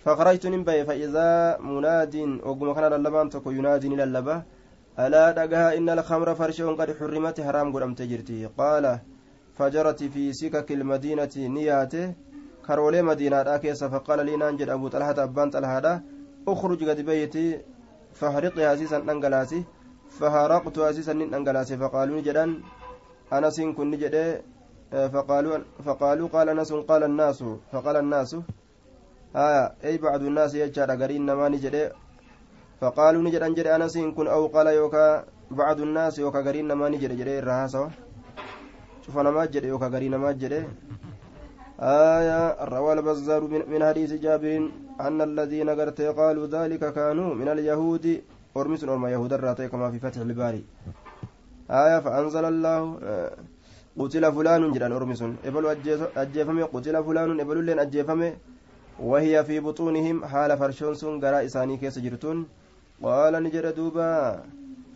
فخرجت 0.04 0.46
نبي 0.46 0.84
فإذا 0.84 1.28
مناد 1.72 2.14
وقم 2.48 2.72
كان 2.76 2.84
للبان 2.92 3.26
توكو 3.30 3.50
ينادي 3.50 3.88
للبا 3.88 4.42
ألا 4.98 5.30
دقها 5.30 5.76
إن 5.78 5.88
الخمر 5.90 6.34
فرشون 6.34 6.74
قد 6.80 6.90
حرمت 6.98 7.40
حرام 7.40 7.72
قد 7.74 7.94
تجرتي. 7.94 8.46
قال 8.58 8.84
فجرت 9.54 10.00
في 10.04 10.32
سكك 10.32 10.72
المدينة 10.72 11.34
نياته. 11.36 12.14
كرولي 12.66 13.02
مدينة 13.02 13.56
كيس 13.56 13.84
فقال 13.84 14.26
لي 14.26 14.36
نانجد 14.36 14.68
أبو 14.68 14.88
طلحة 14.88 15.22
أبان 15.22 15.50
طلحة 15.50 16.02
أخرج 16.48 16.80
قد 16.88 17.00
بيتي. 17.00 17.60
فهرقي 18.18 18.64
عزيزا 18.64 18.96
أنقلاسي. 18.96 19.64
فهرقت 20.18 20.78
عزيزا 20.78 21.12
أنقلاسي. 21.12 21.76
فقالوا 21.76 22.20
جدان 22.20 22.50
أنس 23.32 23.60
كن 23.60 23.90
نجد 23.90 24.42
فقالوا 24.90 25.58
فقالوا 25.84 26.28
قال 26.28 26.48
أنس 26.48 26.72
قال 26.72 27.02
الناس 27.04 27.44
فقال 27.72 27.96
الناس 27.96 28.36
آية 29.36 29.74
أي 29.84 29.98
بعض 29.98 30.22
الناس 30.22 30.54
يجعل 30.54 30.90
قرين 31.02 31.26
نما 31.26 31.48
نجد 31.48 31.92
فقالوا 32.80 33.22
نجد 33.22 33.42
أنجد 33.42 33.66
أنس 33.66 33.98
كن 34.16 34.26
أو 34.26 34.46
قال 34.54 34.66
يوكا 34.66 35.24
بعض 35.50 35.80
الناس 35.80 36.18
يوكا 36.18 36.40
قرين 36.46 36.68
نما 36.68 36.88
نجد 36.88 37.12
جد 37.18 37.28
الرهاسة 37.28 37.90
شوف 39.02 39.18
أنا 39.18 39.30
ما 39.30 39.44
جد 39.44 39.64
يوكا 39.64 39.88
قرين 39.94 40.14
ما 40.14 40.32
جد 40.32 40.54
آية 41.80 42.64
روى 42.74 42.92
البزار 42.92 43.42
من 43.72 43.80
حديث 43.88 44.12
جابر 44.24 44.70
أن 45.00 45.18
الذين 45.22 45.68
قرت 45.78 46.00
قالوا 46.00 46.46
ذلك 46.46 46.82
كانوا 46.98 47.34
من 47.34 47.48
اليهود. 47.48 48.22
أرمس 48.56 48.84
أرمى 48.84 49.10
يهود 49.10 49.32
الراتي 49.32 49.68
كما 49.68 49.90
في 49.90 49.98
فتح 49.98 50.20
الباري. 50.20 50.64
آية 51.70 51.98
فأنزل 52.00 52.44
الله 52.44 52.80
قتل 53.98 54.24
فلان 54.32 54.62
جدان 54.72 54.92
أرمس. 54.92 55.22
إبل 55.48 55.64
أجيفمي 56.16 56.62
قتل 56.62 57.04
فلان 57.04 57.40
إبل 57.40 57.64
لين 57.64 57.78
أجيفمي 57.78 58.30
وهي 58.98 59.44
في 59.44 59.60
بطونهم 59.60 60.16
حال 60.24 60.50
فرشون 60.58 60.94
سن 60.94 61.76
كيس 61.76 61.98
جرتون. 61.98 62.38
قال 63.02 63.42
نجر 63.42 63.70
دوبا 63.70 64.42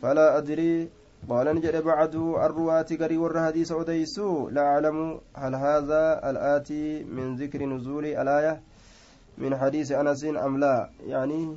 فلا 0.02 0.38
أدري. 0.38 0.88
قال 1.28 1.46
نجد 1.54 1.76
بعد 1.82 2.14
الرواة 2.14 2.90
قري 3.00 3.16
ور 3.16 3.46
حديث 3.46 3.72
أديسو 3.72 4.48
لا 4.48 4.62
أعلم 4.62 5.20
هل 5.34 5.54
هذا 5.54 6.30
الآتي 6.30 7.04
من 7.04 7.36
ذكر 7.36 7.62
نزول 7.62 8.06
الآية 8.06 8.60
من 9.38 9.56
حديث 9.56 9.92
أنس 9.92 10.24
أم 10.24 10.58
لا. 10.58 10.90
يعني 11.06 11.56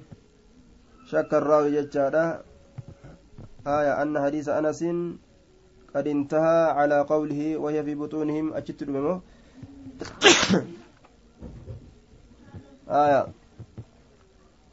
شك 1.10 1.34
الراوي 1.34 1.82
ججارة 1.82 2.26
آية 3.68 4.02
أن 4.02 4.14
حديث 4.26 4.50
أنس 4.50 4.84
قد 5.96 6.08
انتهى 6.08 6.62
على 6.78 7.00
قوله 7.02 7.58
وهي 7.58 7.84
في 7.84 7.96
بطونهم. 7.96 8.54
الممو 8.82 9.22
آية. 13.04 13.28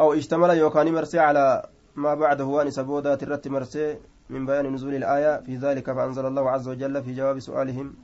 أو 0.02 0.12
اشتمل 0.12 0.50
يوكاني 0.50 0.90
مرسي 0.90 1.18
على 1.18 1.68
ما 1.96 2.14
بعده 2.14 2.44
وان 2.44 2.70
سبودا 2.70 3.14
ترت 3.14 3.48
مرسي 3.48 3.98
من 4.30 4.46
بيان 4.46 4.66
نزول 4.74 4.94
الآية. 4.94 5.40
في 5.46 5.56
ذلك 5.56 5.86
فأنزل 5.86 6.26
الله 6.26 6.50
عز 6.50 6.68
وجل 6.68 7.02
في 7.02 7.14
جواب 7.14 7.38
سؤالهم 7.38 7.94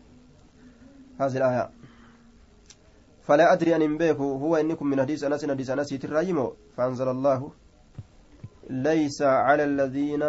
هذه 1.21 1.37
الآية. 1.37 1.71
فلا 3.23 3.53
أدري 3.53 3.77
أن 3.77 3.99
بيكو 3.99 4.33
هو 4.33 4.57
إنكم 4.57 4.87
من 4.87 5.01
حديث 5.01 5.25
أنس 5.25 5.43
حديث 5.51 5.71
أنس 5.71 5.89
ترايمو 5.89 6.53
فأنزل 6.77 7.09
الله 7.09 7.51
ليس 8.71 9.23
على 9.23 9.65
الذين 9.65 10.23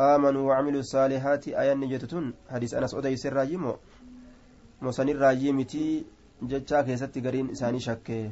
آمنوا 0.00 0.44
وعملوا 0.48 0.80
الصالحات 0.80 1.48
آية 1.48 1.74
نجتتون. 1.74 2.34
حديث 2.50 2.74
أنس 2.74 2.94
أديس 2.94 3.26
الرايمو 3.26 3.76
مسن 4.82 5.08
الرايمتي 5.08 6.06
جتشا 6.42 6.82
كيست 6.82 7.18
قرين 7.18 7.50
إساني 7.50 7.80
شكي. 7.80 8.30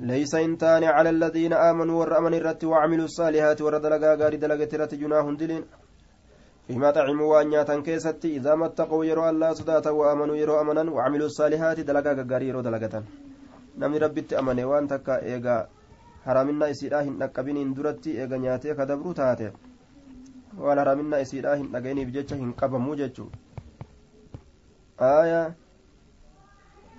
ليس 0.00 0.34
إنتان 0.34 0.84
على 0.84 1.10
الذين 1.10 1.52
آمنوا 1.52 1.96
والرأمن 2.00 2.34
الرت 2.34 2.64
وعملوا 2.64 3.04
الصالحات 3.04 3.62
وردلقا 3.62 4.14
غاري 4.20 4.36
دلقة 4.36 4.72
رت 4.80 4.94
جناه 4.94 5.26
دلين. 5.40 5.64
فيما 6.66 6.90
طعموا 6.90 7.28
وأنياتا 7.32 7.80
كيستي 7.86 8.36
إذا 8.36 8.54
ما 8.54 8.66
اتقوا 8.66 9.04
يروا 9.04 9.30
الله 9.30 9.50
صداتا 9.52 9.90
وآمنوا 9.90 10.36
يروا 10.36 10.60
أمنا 10.60 10.90
وعملوا 10.90 11.26
الصالحات 11.26 11.80
دلقا 11.80 12.12
غاري 12.30 12.48
يروا 12.48 12.62
دلقة 12.62 12.94
نمني 13.78 13.98
ربي 13.98 14.22
أمني 14.40 14.64
وان 14.64 14.88
تكا 14.88 15.14
إيغا 15.22 15.58
haraminna 16.24 16.68
isiidhaa 16.68 17.02
hin 17.02 17.18
dhaqqabiniin 17.20 17.74
duratti 17.76 18.16
eega 18.22 18.38
nyaatee 18.38 18.74
ka 18.78 18.86
dabru 18.86 19.14
taate 19.20 19.52
waan 20.64 20.80
haraminna 20.82 21.20
isiidhaa 21.24 21.54
hin 21.60 21.70
dhaga'iniif 21.74 22.10
jecha 22.16 22.36
hin 22.40 22.50
qabamuu 22.62 22.96
jechuu 23.00 23.28
aayaa 25.08 25.46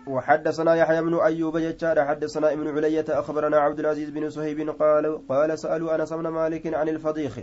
وحدثنا 0.08 0.76
يحيى 0.76 1.02
بن 1.02 1.20
أيوب 1.20 1.58
جتاد 1.58 2.00
حدثنا 2.00 2.54
ابن 2.54 2.68
علية 2.68 3.06
أخبرنا 3.10 3.58
عبد 3.58 3.80
العزيز 3.80 4.10
بن 4.10 4.30
صهيب 4.30 4.70
قال 4.70 5.28
قال 5.30 5.60
سألوا 5.60 5.96
أنس 5.96 6.14
بن 6.14 6.28
مالك 6.28 6.74
عن 6.74 6.90
الفضيخ. 6.90 7.40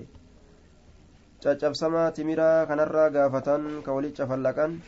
caccabsamaa 1.39 2.11
timiraa 2.11 2.67
kanarraa 2.67 3.11
gaafatan 3.11 3.83
ka 3.83 3.93
walitti 3.93 4.23
cafallaqan 4.23 4.83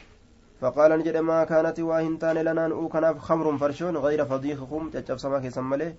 فقال 0.61 0.99
نجد 0.99 1.17
ما 1.17 1.45
كانت 1.45 1.81
واهنتان 1.81 2.39
لنا 2.39 2.69
نؤو 2.69 2.89
كناف 2.89 3.19
خمر 3.19 3.57
فرشون 3.59 3.97
غير 3.97 4.25
فضيخكم. 4.25 4.91
caccabsamaa 4.91 5.41
keessan 5.41 5.65
malee 5.65 5.95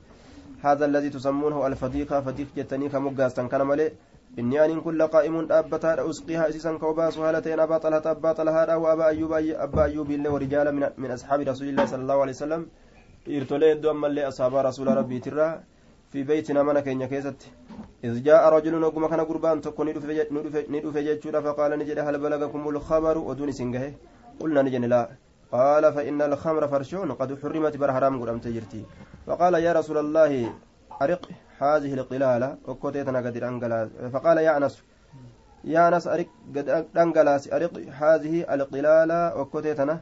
هذا 0.62 0.86
الذي 0.86 1.10
تسمونه 1.10 1.68
الفضيقة 1.68 2.22
فضيق 2.22 2.48
جتني 2.58 2.90
كمقاستن 2.90 3.48
كان 3.48 3.62
ملئ 4.38 4.40
إني 4.40 4.66
أن 4.66 4.82
كل 4.82 5.02
قائم 5.08 5.52
أبتا 5.52 6.10
أسقيها 6.10 6.50
أسيسا 6.50 6.78
كوباس 6.78 7.18
هالتين 7.18 7.60
أبا 7.60 7.78
طلحة 7.78 8.12
أبا 8.12 8.32
طلحة 8.34 8.78
وأبا 8.78 9.08
أيوب 9.08 9.34
أبا 9.34 9.84
أيوب 9.84 10.12
الله 10.12 10.30
ورجال 10.30 10.76
من, 10.76 10.90
من 10.98 11.12
أصحاب 11.12 11.40
رسول 11.42 11.68
الله 11.68 11.86
صلى 11.86 12.02
الله 12.02 12.22
عليه 12.22 12.32
وسلم. 12.32 12.62
إرتولي 13.28 13.74
دوما 13.74 14.08
اللي 14.08 14.28
أصحاب 14.28 14.56
رسول 14.56 14.88
ربي 14.88 15.20
ترى. 15.20 15.60
في 16.12 16.24
بيتنا 16.24 16.64
من 16.64 16.80
كينيا 16.80 17.08
كيست 17.08 17.40
إذ 18.04 18.24
جاء 18.24 18.50
رجل 18.54 18.80
نقم 18.80 19.08
كان 19.08 19.20
قربان 19.20 19.62
تكون 19.62 19.90
ندف 19.90 20.98
جيتشورا 20.98 21.40
فقال 21.42 21.80
نجد 21.80 22.00
هل 22.00 22.20
بلغكم 22.20 22.70
الخبر؟ 22.70 23.18
ودون 23.18 23.52
سنجه 23.52 23.94
قلنا 24.40 24.62
نجن 24.62 24.86
لا. 24.86 25.10
قال 25.52 25.94
فإن 25.94 26.22
الخمر 26.22 26.68
فرشون 26.68 27.12
قد 27.12 27.40
حرمت 27.42 27.78
بر 27.78 27.94
حرام 27.94 28.22
قرام 28.22 28.40
تجرتي 28.40 28.84
فقال 29.28 29.54
يا 29.54 29.74
رسول 29.74 29.98
الله 29.98 30.54
أرق. 31.02 31.24
هذه 31.62 31.94
القلالة 31.94 32.58
وكوتيتنا 32.68 33.20
قد 33.26 33.38
أنقلاس 33.38 33.90
فقال 34.14 34.38
يا 34.38 34.58
أنس 34.58 34.84
يا 35.64 35.88
أنس 35.88 36.08
أرق 36.08 36.30
قد 36.56 36.68
أنقلاس 36.98 37.54
أرق 37.54 37.74
هذه 38.02 38.54
القلالة 38.54 39.38
وكوتيتنا. 39.38 39.96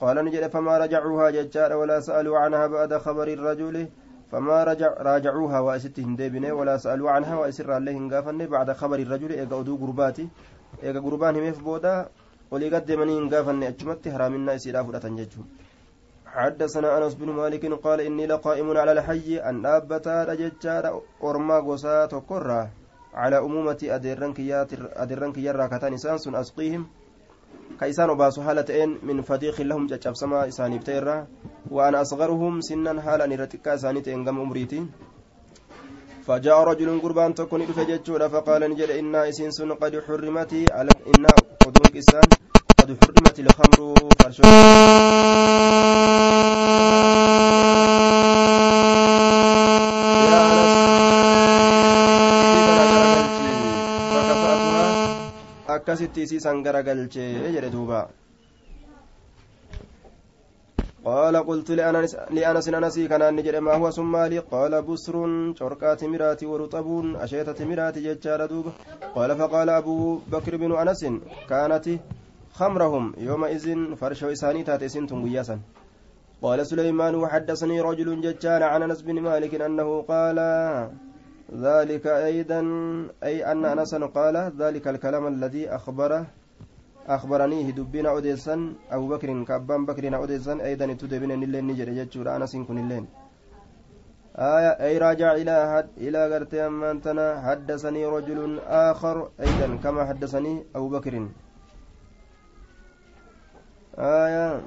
قال 0.00 0.16
نجد 0.24 0.46
فما 0.46 0.78
رجعوها 0.78 1.30
ججار 1.30 1.72
ولا 1.72 2.00
سألوا 2.00 2.38
عنها 2.38 2.66
بعد 2.66 2.92
خبر 2.96 3.28
الرجل. 3.28 3.88
فما 4.32 4.64
رجع 4.64 4.90
راجعوها 4.98 5.58
وأستهم 5.60 6.16
ديبني 6.16 6.50
ولا 6.52 6.76
سألوا 6.76 7.10
عنها 7.10 7.34
وأسر 7.36 7.72
عليهم 7.72 8.14
قافني 8.14 8.46
بعد 8.46 8.72
خبر 8.72 8.98
الرجل. 8.98 9.30
إيقا 9.32 9.60
أدو 9.60 9.76
قرباتي 9.76 10.28
إيقا 10.82 11.00
قربان 11.00 11.36
هميف 11.36 11.58
بودا 11.62 12.08
ولي 12.50 12.68
قدمني 12.74 13.30
قافني. 13.30 13.68
أجمت 13.68 14.08
هرامنا 14.08 14.54
إسيرا 14.54 14.82
فرأة 14.82 15.06
ججهم. 15.18 15.46
حدثنا 16.34 16.98
أنس 16.98 17.14
بن 17.14 17.30
مالك 17.30 17.62
قال 17.84 18.00
إني 18.00 18.26
لقائم 18.26 18.76
على 18.76 18.92
الحي 18.92 19.38
أن 19.38 19.66
ابتا 19.66 20.24
رججار 20.24 21.02
أورما 21.22 21.58
غوسا 21.58 22.06
تقرا 22.06 22.70
على 23.14 23.38
أمومة 23.38 23.78
ادرن 23.82 25.32
كيرا 25.32 25.66
كتان 25.66 25.92
انسان 25.92 26.34
أسقيهم. 26.34 26.86
كيسان 27.80 28.10
وباسو 28.10 28.42
حالتين 28.42 28.98
من 29.02 29.22
فديخ 29.22 29.60
لهم 29.60 29.86
ججب 29.86 30.14
سما 30.14 30.48
إساني 30.48 30.78
بتيرا. 30.78 31.26
وأنا 31.70 32.02
أصغرهم 32.02 32.60
سنا 32.60 33.02
حالا 33.02 33.26
نرتكا 33.26 33.74
إساني 33.74 34.00
تنغم 34.00 34.40
أمريتي. 34.40 34.86
فجاء 36.26 36.58
رجل 36.64 37.00
قربان 37.00 37.34
تكون 37.34 37.66
فججودا 37.66 38.28
فقال 38.28 38.70
نجد 38.70 38.90
إنا 38.90 39.28
إسنس 39.28 39.62
قد 39.62 40.00
حرمت 40.06 40.52
على 40.72 40.90
إنا 41.06 41.28
قدوم 41.62 41.86
إسان 41.96 42.28
قد 42.78 42.88
حرمت 43.00 43.38
الخمر 43.38 43.94
فرشو 44.18 44.42
akkasitti 55.84 56.22
isiisan 56.24 56.62
garagalchee 56.64 57.52
jedhe 57.54 57.70
duuba. 57.70 58.08
قال 61.04 61.36
قلت 61.36 61.70
لأنس 61.70 62.68
أنسي 62.68 63.08
كان 63.08 63.36
نجد 63.36 63.56
ما 63.56 63.74
هو 63.76 63.90
سمالي 63.90 64.38
قال 64.38 64.72
بسر 64.82 65.16
شركات 65.58 66.04
مراتي 66.04 66.46
ورطب 66.46 66.88
أشيتة 67.24 67.64
مراتي 67.64 68.00
ججار 68.00 68.46
دوب 68.46 68.66
قال 69.14 69.30
فقال 69.38 69.68
أبو 69.68 69.96
بكر 70.32 70.56
بن 70.56 70.72
أنس 70.72 71.02
كانت 71.50 71.86
خمرهم 72.58 73.04
يومئذ 73.18 73.66
فرش 74.00 74.24
إساني 74.24 74.62
تاتسين 74.64 75.06
تنقياسا 75.06 75.56
قال 76.42 76.66
سليمان 76.66 77.14
وحدثني 77.14 77.80
رجل 77.80 78.08
ججار 78.24 78.62
عن 78.62 78.82
أنس 78.82 79.00
بن 79.02 79.16
مالك 79.20 79.52
أنه 79.60 79.88
قال 80.08 80.38
ذلك 81.52 82.06
أيضا 82.06 82.60
أي 83.22 83.52
أن 83.52 83.64
أنس 83.64 83.94
قال 83.94 84.36
ذلك 84.58 84.88
الكلام 84.88 85.26
الذي 85.26 85.68
أخبره 85.68 86.26
أخبرنيه 87.06 87.70
دبنا 87.70 88.08
أوديسان 88.10 88.74
أبو 88.90 89.08
بكر 89.08 89.44
كأبان 89.44 89.86
بكر 89.86 90.16
أوديسان 90.16 90.60
أيضا 90.60 90.86
تدبنا 90.92 91.36
نلين 91.36 91.66
نجر 91.66 91.88
يجور 91.88 92.36
أنا 92.36 92.46
سنكون 92.46 92.78
اللين 92.78 93.06
آية 94.36 94.72
أي 94.80 94.98
راجع 94.98 95.32
إلى 95.32 95.54
حد 95.72 95.88
إلى 95.96 96.34
قرت 96.34 96.54
أمانتنا 96.54 97.40
حدثني 97.40 98.06
رجل 98.06 98.60
آخر 98.66 99.28
أيضا 99.40 99.76
كما 99.82 100.04
حدثني 100.04 100.64
أبو 100.74 100.88
بكر. 100.88 101.28
آية 103.98 104.60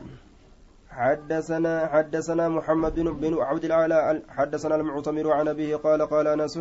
حدثنا 0.97 1.87
حدثنا 1.93 2.49
محمد 2.49 2.95
بن 2.95 3.07
بن 3.21 3.33
عبد 3.37 3.65
الأعلى 3.65 4.21
حدثنا 4.29 4.75
المعتمر 4.75 5.31
عن 5.31 5.47
أبيه 5.47 5.75
قال 5.75 6.01
قال 6.01 6.27
أنس 6.27 6.59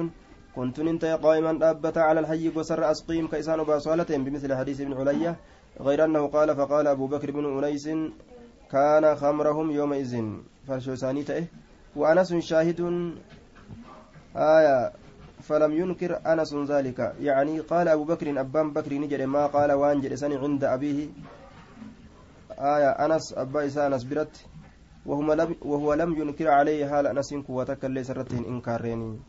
كنت 0.56 0.78
انت 0.78 1.04
قائما 1.04 1.70
أبت 1.70 1.98
على 1.98 2.20
الحي 2.20 2.52
وسر 2.56 2.90
أسقيم 2.90 3.28
كيسان 3.28 3.64
باصالة 3.64 4.10
بمثل 4.24 4.54
حديث 4.54 4.80
ابن 4.80 4.92
علية 5.00 5.36
غير 5.80 6.04
أنه 6.04 6.26
قال 6.26 6.56
فقال 6.56 6.86
أبو 6.86 7.06
بكر 7.06 7.30
بن 7.30 7.44
أنيس 7.58 7.88
كان 8.72 9.04
خمرهم 9.16 9.70
يومئذ. 9.70 10.14
فرشو 10.68 10.94
سانيته 10.94 11.46
وأنس 11.96 12.34
شاهد 12.34 12.80
آية 14.36 14.92
فلم 15.48 15.72
ينكر 15.72 16.20
أنس 16.26 16.54
ذلك. 16.54 16.98
يعني 17.20 17.60
قال 17.60 17.88
أبو 17.88 18.04
بكر 18.04 18.40
أبان 18.40 18.72
بكر 18.72 18.92
نجر 18.94 19.26
ما 19.26 19.46
قال 19.46 19.72
وانجر 19.72 20.14
سني 20.14 20.36
عند 20.36 20.64
أبيه. 20.64 21.08
آية 22.58 22.90
أنس 23.04 23.34
أبا 23.36 23.66
إسا 23.66 23.86
أنس 23.86 24.04
برت 24.04 24.46
وهو 25.06 25.32
لم, 25.32 25.56
وهو 25.62 25.94
لم 25.94 26.10
ينكر 26.20 26.48
عليه 26.48 26.86
حال 26.88 27.06
أنس 27.06 27.34
قوتك 27.34 27.84
ليس 27.84 28.10
رتين 28.10 28.44
إنكارين 28.44 29.20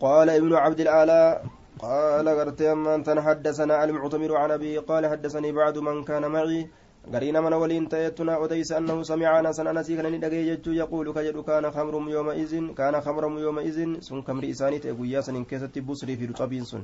قال 0.00 0.30
ابن 0.30 0.54
عبد 0.54 0.80
الأعلى 0.80 1.42
قال 1.78 2.28
قرت 2.28 2.62
أمان 2.62 3.20
حدثنا 3.20 3.84
المعتمر 3.84 4.36
عن 4.36 4.50
أبي 4.50 4.78
قال 4.78 5.06
حدثني 5.06 5.52
بعد 5.52 5.78
من 5.78 6.04
كان 6.04 6.24
معي. 6.30 6.68
قرين 7.06 7.38
من 7.38 7.52
ولين 7.52 7.88
تيتنا 7.88 8.44
أديس 8.44 8.72
أنه 8.72 9.02
سمع 9.02 9.40
أنس 9.40 9.60
أنسي 9.60 9.96
كان 9.96 10.12
ندقي 10.12 10.58
يقول 10.66 11.12
كجد 11.14 11.38
كان 11.44 11.70
خمر 11.70 12.10
يومئذ 12.10 12.74
كان 12.74 13.00
خمر 13.00 13.24
يومئذ 13.40 14.00
سن 14.00 14.22
كمر 14.22 14.50
إساني 14.50 14.78
تأقويا 14.78 15.20
سن 15.20 15.44
كيست 15.44 15.78
بصري 15.78 16.16
في 16.16 16.26
رطبين 16.26 16.64
سن. 16.64 16.82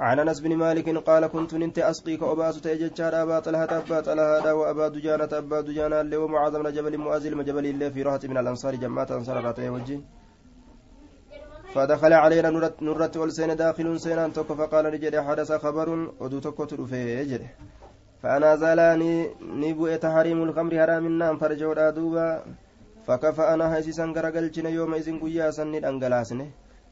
عن 0.00 0.18
أنس 0.18 0.40
بن 0.40 0.56
مالك 0.56 0.88
قال 1.08 1.26
كنت 1.26 1.54
ننت 1.54 1.78
أسقيك 1.78 2.22
اباس 2.22 2.60
تيججار 2.60 3.22
أبا 3.22 3.38
طلحة 3.44 3.72
أبا 3.78 4.00
طلحة 4.00 4.54
وأبا 4.54 4.88
دجانة 4.94 5.32
أبا 5.32 5.60
دجانة 5.60 6.00
اللي 6.00 6.16
ومعاذ 6.16 6.54
بن 6.62 6.72
جبل 6.76 6.98
مؤازل 6.98 7.44
جبل 7.48 7.66
اللي 7.66 7.90
في 7.90 8.02
راحه 8.02 8.24
من 8.30 8.38
الأنصار 8.42 8.74
جماعة 8.74 9.10
أنصار 9.18 9.36
راتي 9.44 9.68
وجه 9.68 10.00
فدخل 11.74 12.12
علينا 12.12 12.50
نرت 12.82 13.16
والسين 13.16 13.56
داخل 13.56 14.00
سينان 14.00 14.32
توك 14.32 14.52
فقال 14.52 14.84
نجد 14.94 15.14
حدث 15.26 15.52
خبر 15.52 15.88
ودو 16.20 16.38
توك 16.44 16.58
تلفي 16.70 17.20
يجري 17.20 17.48
فأنا 18.22 18.56
زالاني 18.56 19.12
نبوء 19.62 19.96
تحريم 19.96 20.38
الخمر 20.42 20.72
حرام 20.80 21.04
النام 21.06 21.34
فرجودا 21.38 21.90
دوبا 21.90 22.28
فكفأنا 23.06 23.66
هيسيسا 23.76 24.04
غرقلچن 24.16 24.66
يوم 24.66 24.92
قيا 25.22 25.50
سنن 25.56 25.84
أنقلاسنه 25.90 26.48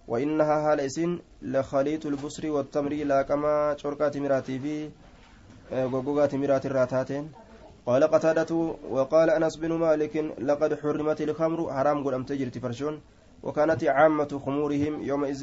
وإنها 0.09 0.63
حال 0.63 0.81
إسن 0.81 1.19
لخليط 1.43 2.07
البصر 2.07 2.51
والتمر 2.51 2.93
لا 2.93 3.23
كما 3.23 3.77
شركات 3.77 4.17
مراتي 4.17 4.59
في 4.59 4.91
غوغوغات 5.73 6.35
مرات 6.35 6.67
الراتاتين. 6.67 7.33
قال 7.87 8.05
قتادة 8.05 8.55
وقال 8.91 9.31
أنس 9.31 9.57
بن 9.57 9.73
مالك 9.73 10.17
لقد 10.39 10.71
حرمت 10.81 11.21
الخمر 11.21 11.73
حرام 11.73 12.05
قل 12.05 12.15
أم 12.15 12.25
تجري 12.25 12.51
فرشون 12.51 13.01
وكانت 13.43 13.85
عامة 13.85 14.41
خمورهم 14.45 15.03
يومئذ 15.03 15.43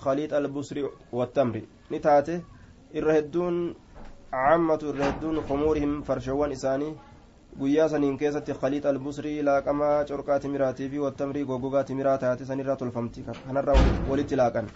خليط 0.00 0.32
البصر 0.34 0.76
والتمر. 1.12 1.62
نتاته 1.92 2.40
الرهدون 2.94 3.74
عامة 4.32 4.80
الرهدون 4.82 5.40
خمورهم 5.40 6.02
فرشوان 6.02 6.50
إساني. 6.52 6.94
Guyyaa 7.60 7.88
saniin 7.88 8.18
keessatti 8.18 8.58
khaliix 8.60 8.86
albusrii 8.86 9.42
laaqamaa 9.42 10.04
corqaa 10.04 10.40
timiraatii 10.40 10.88
fi 10.88 10.98
wattamrii 11.06 11.44
gogogaa 11.44 11.84
timiraa 11.84 12.18
taate 12.18 12.44
sanirraa 12.44 12.76
tolfamti. 12.76 13.24
Kanarraa 13.46 13.80
walitti 14.10 14.36
laaqan. 14.36 14.68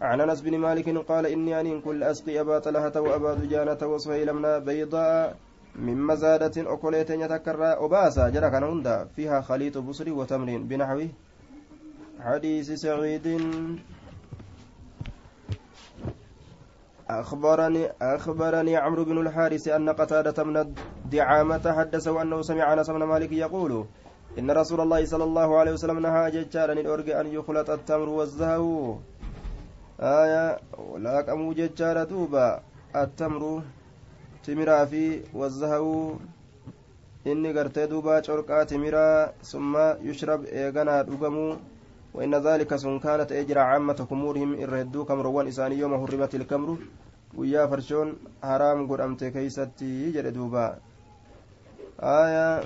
عن 0.00 0.20
انس 0.20 0.40
بن 0.40 0.58
مالك 0.58 0.88
قال 1.08 1.26
اني 1.26 1.60
ان 1.60 1.80
كل 1.80 2.02
اسقي 2.02 2.40
ابا 2.40 2.58
طلحه 2.58 3.00
وابا 3.00 3.34
دجانه 3.34 3.82
وسهيل 3.82 4.32
بن 4.32 4.58
بيضاء 4.64 5.36
من 5.76 5.96
مزادة 6.02 6.72
أكلتين 6.72 7.20
يتكرى 7.20 7.66
أباسا 7.66 8.28
جرى 8.28 8.50
كان 8.50 9.06
فيها 9.16 9.40
خليط 9.40 9.78
بصر 9.78 10.12
وتمر 10.12 10.58
بنحوه 10.58 11.08
حديث 12.20 12.72
سعيد 12.72 13.26
أخبرني 17.10 17.88
أخبرني 18.02 18.76
عمرو 18.76 19.04
بن 19.04 19.18
الحارث 19.18 19.68
أن 19.68 19.90
قتادة 19.90 20.44
من 20.44 20.74
الدعامة 21.10 21.64
حدثه 21.78 22.22
أنه 22.22 22.38
سمع 22.42 22.72
أنس 22.72 22.90
بن 22.90 23.02
مالك 23.02 23.32
يقول 23.32 23.72
إن 24.38 24.46
رسول 24.50 24.80
الله 24.80 25.04
صلى 25.10 25.24
الله 25.24 25.58
عليه 25.58 25.72
وسلم 25.72 25.98
نهى 25.98 26.30
ججارا 26.30 26.72
الأرجى 26.72 27.20
أن 27.20 27.26
يخلط 27.26 27.70
التمر 27.70 28.08
والزهو. 28.08 28.96
آية 29.98 30.58
ولا 30.78 31.16
كم 31.26 31.52
ججارة 31.52 32.04
دوبا 32.04 32.62
التمر 32.94 33.42
تمرا 34.46 34.84
في 34.84 35.26
والزهو. 35.34 36.14
inni 37.26 37.52
gartee 37.52 37.86
duuba 37.90 38.22
corqaa 38.22 38.64
timiraa 38.64 39.32
summa 39.42 39.96
yushrab 40.02 40.46
eeganaa 40.46 41.02
dhugamuu 41.02 41.58
وإن 42.14 42.34
ذلك 42.34 42.76
سن 42.76 42.98
كانت 42.98 43.32
أجرى 43.32 43.60
عامة 43.60 44.06
خمورهم 44.10 44.62
إردو 44.62 45.04
كمروان 45.04 45.46
إساني 45.46 45.78
يوم 45.78 45.94
هرمت 45.94 46.34
الكمر. 46.34 46.76
ويا 47.36 47.66
فرشون 47.66 48.16
حرام 48.42 48.90
قد 48.90 49.00
أمت 49.00 49.24
كيستي 49.24 50.10
جد 50.10 50.26
دوبا. 50.32 50.89
آية 52.00 52.64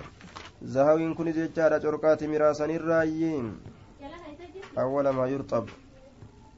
زهوين 0.62 1.14
كن 1.14 1.33
ججارة 1.33 1.79
جرقات 1.79 2.25
مراسا 2.25 2.64
الرايين 2.64 3.47
أول 4.79 5.09
ما 5.09 5.27
يرطب 5.27 5.68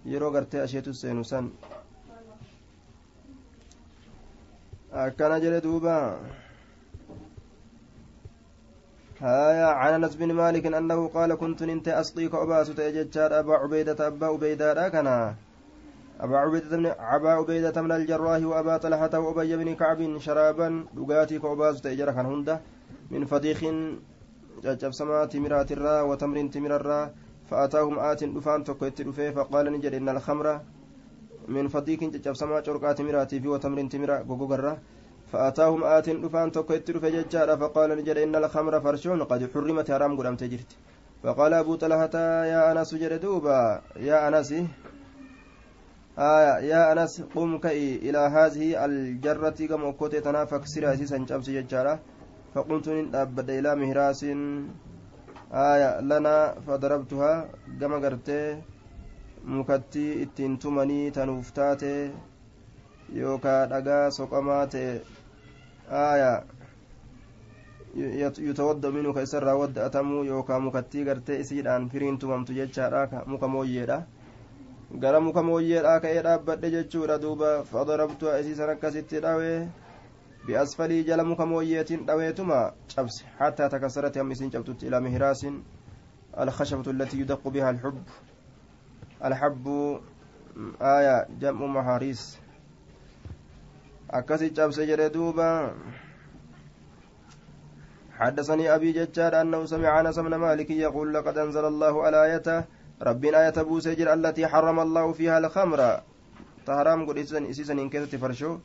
yeroo 0.06 0.30
gartee 0.30 0.60
asheetu 0.62 0.94
seenu 0.94 1.24
san. 1.24 1.50
Akkana 4.92 5.40
jedhe 5.44 5.60
duuba. 5.60 6.18
هايا 9.20 9.66
عن 9.66 9.92
انس 9.94 10.14
بن 10.14 10.32
مالك 10.32 10.66
انه 10.66 11.08
قال 11.08 11.34
كنت 11.34 11.62
انت 11.62 11.88
اسقيك 11.88 12.34
اباس 12.34 12.68
تججار 12.68 13.38
ابا 13.38 13.54
عبيده 13.54 14.06
ابا 14.06 14.26
عبيده 14.26 14.88
كان 14.88 15.34
أبا 16.20 16.36
عبيدة 16.38 16.76
من 16.76 16.86
أبا 16.86 17.30
عبيدة 17.30 17.82
من 17.82 17.92
الجراح 17.92 18.42
وأبا 18.44 18.76
طلحة 18.76 19.18
وأبي 19.18 19.56
بن 19.56 19.74
كعب 19.74 20.18
شرابا 20.18 20.68
لقاتي 20.96 21.38
كعباس 21.38 21.80
تأجر 21.80 22.10
كان 22.16 22.26
هنده 22.26 22.60
من 23.10 23.24
فضيخ 23.24 23.60
ججب 24.64 24.92
سما 24.92 25.24
تمرات 25.24 25.72
الرا 25.72 26.00
وتمر 26.08 26.36
تمر 26.54 26.76
الرا 26.76 27.00
فأتاهم 27.50 27.98
آت 27.98 28.24
دفان 28.24 28.64
تكويت 28.64 29.02
دفه 29.02 29.30
فقال 29.30 29.72
نجد 29.72 29.94
إن 29.94 30.08
الخمر 30.08 30.60
من 31.48 31.68
فضيخ 31.68 32.00
ججب 32.00 32.34
سما 32.34 32.62
شرقات 32.66 32.98
تمراتي 32.98 33.40
في 33.40 33.48
وتمر 33.48 33.78
تمر 33.92 34.10
غوغرا 34.28 34.72
فأتاهم 35.32 35.84
آت 35.84 36.10
دفان 36.10 36.52
تكويت 36.52 36.90
دفه 36.90 37.08
ججارا 37.08 37.56
فقال 37.56 37.90
نجد 37.98 38.16
إن 38.24 38.34
الخمر 38.36 38.80
فرشون 38.80 39.22
قد 39.30 39.40
حرمت 39.54 39.90
حرام 39.90 40.12
قدام 40.18 40.36
تجرت 40.36 40.70
فقال 41.22 41.52
أبو 41.54 41.74
طلحة 41.74 42.14
يا 42.52 42.72
أنس 42.72 42.94
دوبا 42.94 43.80
يا 43.96 44.28
أنس 44.28 44.50
آية 46.18 46.54
يا 46.72 46.92
أنس 46.92 47.22
قم 47.34 47.58
كئي 47.58 47.96
إلى 48.08 48.18
هذه 48.18 48.84
الجرة 48.84 49.58
كما 49.68 49.90
كنت 50.00 50.16
تنافق 50.16 50.64
سيرا 50.64 50.96
سيسا 50.96 51.26
شمس 51.28 51.50
ججارة 51.50 52.00
فقمت 52.54 52.88
أبدا 53.14 53.58
إلى 53.58 53.70
مهراس 53.76 54.24
آية 55.52 56.00
لنا 56.00 56.36
فضربتها 56.66 57.32
كما 57.80 57.98
ittiin 59.46 60.58
tumanii 60.58 61.10
tanuuf 61.10 61.52
taate 61.54 62.10
yookaa 63.14 63.66
dhagaa 63.70 64.10
soqamaa 64.10 64.66
ta'e 64.66 64.88
aaya 66.00 66.30
yutawadda 68.46 68.90
minu 68.90 69.14
ka 69.14 69.22
isarraa 69.22 69.54
wadda'atamuu 69.62 70.24
yookaa 70.30 70.58
mukattii 70.66 71.04
gartee 71.04 71.38
isiidhaan 71.44 71.88
firiin 71.90 72.18
tumamtu 72.18 72.58
jechaadha 72.58 73.22
muka 73.26 73.48
mooyyeedha 73.48 73.98
gara 74.90 75.20
muka 75.20 75.42
mooyyeedhaa 75.42 76.00
ka'ee 76.00 76.22
dhaabbadhe 76.22 76.70
jechuudha 76.70 77.18
duuba. 77.18 77.64
Fadarabtu 77.64 78.30
isiisan 78.40 78.70
akkasitti 78.70 79.20
dhawe 79.20 79.68
بأسفل 80.46 81.04
جل 81.04 81.24
مكموية 81.24 81.86
دويتما 81.90 82.72
شبس 82.88 83.24
حتى 83.38 83.68
تكسرت 83.68 84.18
هم 84.18 84.30
إسين 84.30 84.50
شبتت 84.50 84.84
إلى 84.84 85.00
مهراس 85.00 85.46
الخشبة 86.38 86.90
التي 86.90 87.20
يدق 87.20 87.48
بها 87.48 87.70
الحب 87.70 88.02
الحب 89.24 89.66
آية 90.82 91.26
جمع 91.40 91.66
محاريس 91.66 92.38
أكسي 94.10 94.54
شبس 94.56 94.80
جردوبا 94.80 95.74
حدثني 98.18 98.74
أبي 98.74 98.92
ججار 98.92 99.40
أنه 99.40 99.64
سمع 99.64 100.00
أنس 100.00 100.18
بن 100.18 100.34
مالك 100.34 100.70
يقول 100.70 101.14
لقد 101.14 101.38
أنزل 101.38 101.64
الله 101.64 102.02
على 102.02 102.24
آيته 102.24 102.64
ربنا 103.02 103.36
آية 103.44 103.62
بوسجر 103.62 104.12
التي 104.12 104.46
حرم 104.46 104.80
الله 104.80 105.12
فيها 105.12 105.38
الخمر 105.38 105.80
تهرام 106.66 107.06
قل 107.06 107.18
إسيسن 107.18 107.78
إن 107.78 107.88
كانت 107.88 108.16
فرشو 108.16 108.58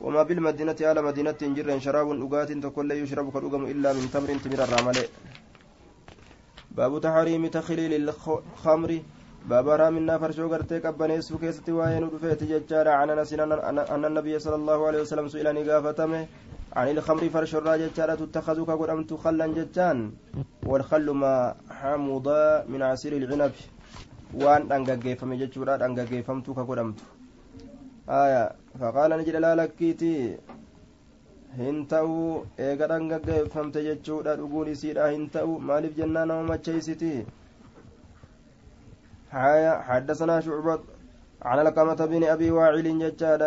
وما 0.00 0.22
بالمدينة 0.22 0.76
على 0.80 1.02
مدينة 1.02 1.40
جر 1.56 1.78
شراب 1.78 2.08
أقات 2.22 2.52
تكل 2.52 2.90
يشرب 2.92 3.32
كالأقم 3.32 3.64
إلا 3.72 3.92
من 3.92 4.10
تمر 4.10 4.30
تمر 4.44 4.60
الرمل 4.64 4.98
باب 6.70 7.00
تحريم 7.00 7.46
تخليل 7.46 7.92
الخمر 8.08 8.90
باب 9.50 9.68
رامنا 9.68 10.18
فرشو 10.18 10.48
قرتي 10.52 10.78
قبنيسو 10.78 11.38
كيستي 11.38 11.72
وين 11.72 12.04
رفيت 12.14 12.44
ججار 12.44 12.88
عن 12.88 13.10
أنس 13.10 13.32
أن 13.94 14.04
النبي 14.04 14.38
صلى 14.38 14.54
الله 14.54 14.86
عليه 14.86 15.00
وسلم 15.00 15.28
سئل 15.28 15.46
نقافتمه 15.54 16.26
عن 16.76 16.88
الخمر 16.88 17.28
فرش 17.28 17.54
الراجل 17.54 17.90
ترى 17.96 18.16
تتخذ 18.16 18.58
كقدمت 18.68 19.10
خلا 19.14 19.46
ججان 19.46 19.98
والخل 20.66 21.06
ما 21.10 21.54
حمض 21.70 22.28
من 22.72 22.80
عصير 22.82 23.12
العنب. 23.16 23.52
وان 24.34 24.62
دنگگيفم 24.68 25.30
جچورا 25.40 25.76
دنگگيفمت 25.76 26.46
كقدمت 26.50 26.98
آية. 28.08 28.44
فقال 28.80 29.10
نجد 29.20 29.36
لا 29.36 29.54
لكيتي. 29.54 30.38
hin 31.56 31.84
ta'u 31.84 32.46
eega 32.66 32.86
dhangaggeeffamte 32.90 33.80
jechuudha 33.86 34.36
dhuguun 34.40 34.68
isiidha 34.74 35.08
hin 35.12 35.28
ta'u 35.34 35.58
maaliif 35.68 35.96
jennaa 36.00 36.24
nama 36.24 36.42
macheeysiti 36.52 37.14
حدثنا 39.32 40.40
شعبة. 40.40 40.91
عن 41.44 41.58
القمة 41.66 42.00
بن 42.12 42.24
أبي 42.24 42.50
وائل 42.50 42.98
ججاد 42.98 43.42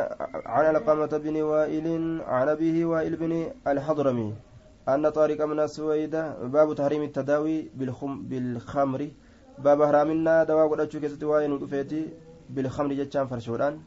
عن 0.45 0.75
القمة 0.75 1.13
بن 1.23 1.41
وائل 1.41 1.87
عن 2.27 2.49
أبيه 2.49 2.85
وائل 2.85 3.15
بن 3.15 3.51
الحضرمي 3.67 4.33
أن 4.89 5.09
طارق 5.09 5.39
من 5.51 5.59
السويدة 5.59 6.21
باب 6.55 6.75
تحريم 6.75 7.03
التداوي 7.03 7.57
بالخم 7.77 8.13
بالخمر 8.29 9.01
باب 9.65 9.81
هرامنا 9.81 10.43
دواء 10.43 10.67
قد 10.71 10.79
أشوك 10.79 11.05
ستواين 11.07 11.51
بالخمر 12.49 12.93
ججان 12.93 13.25
فرشوران 13.27 13.79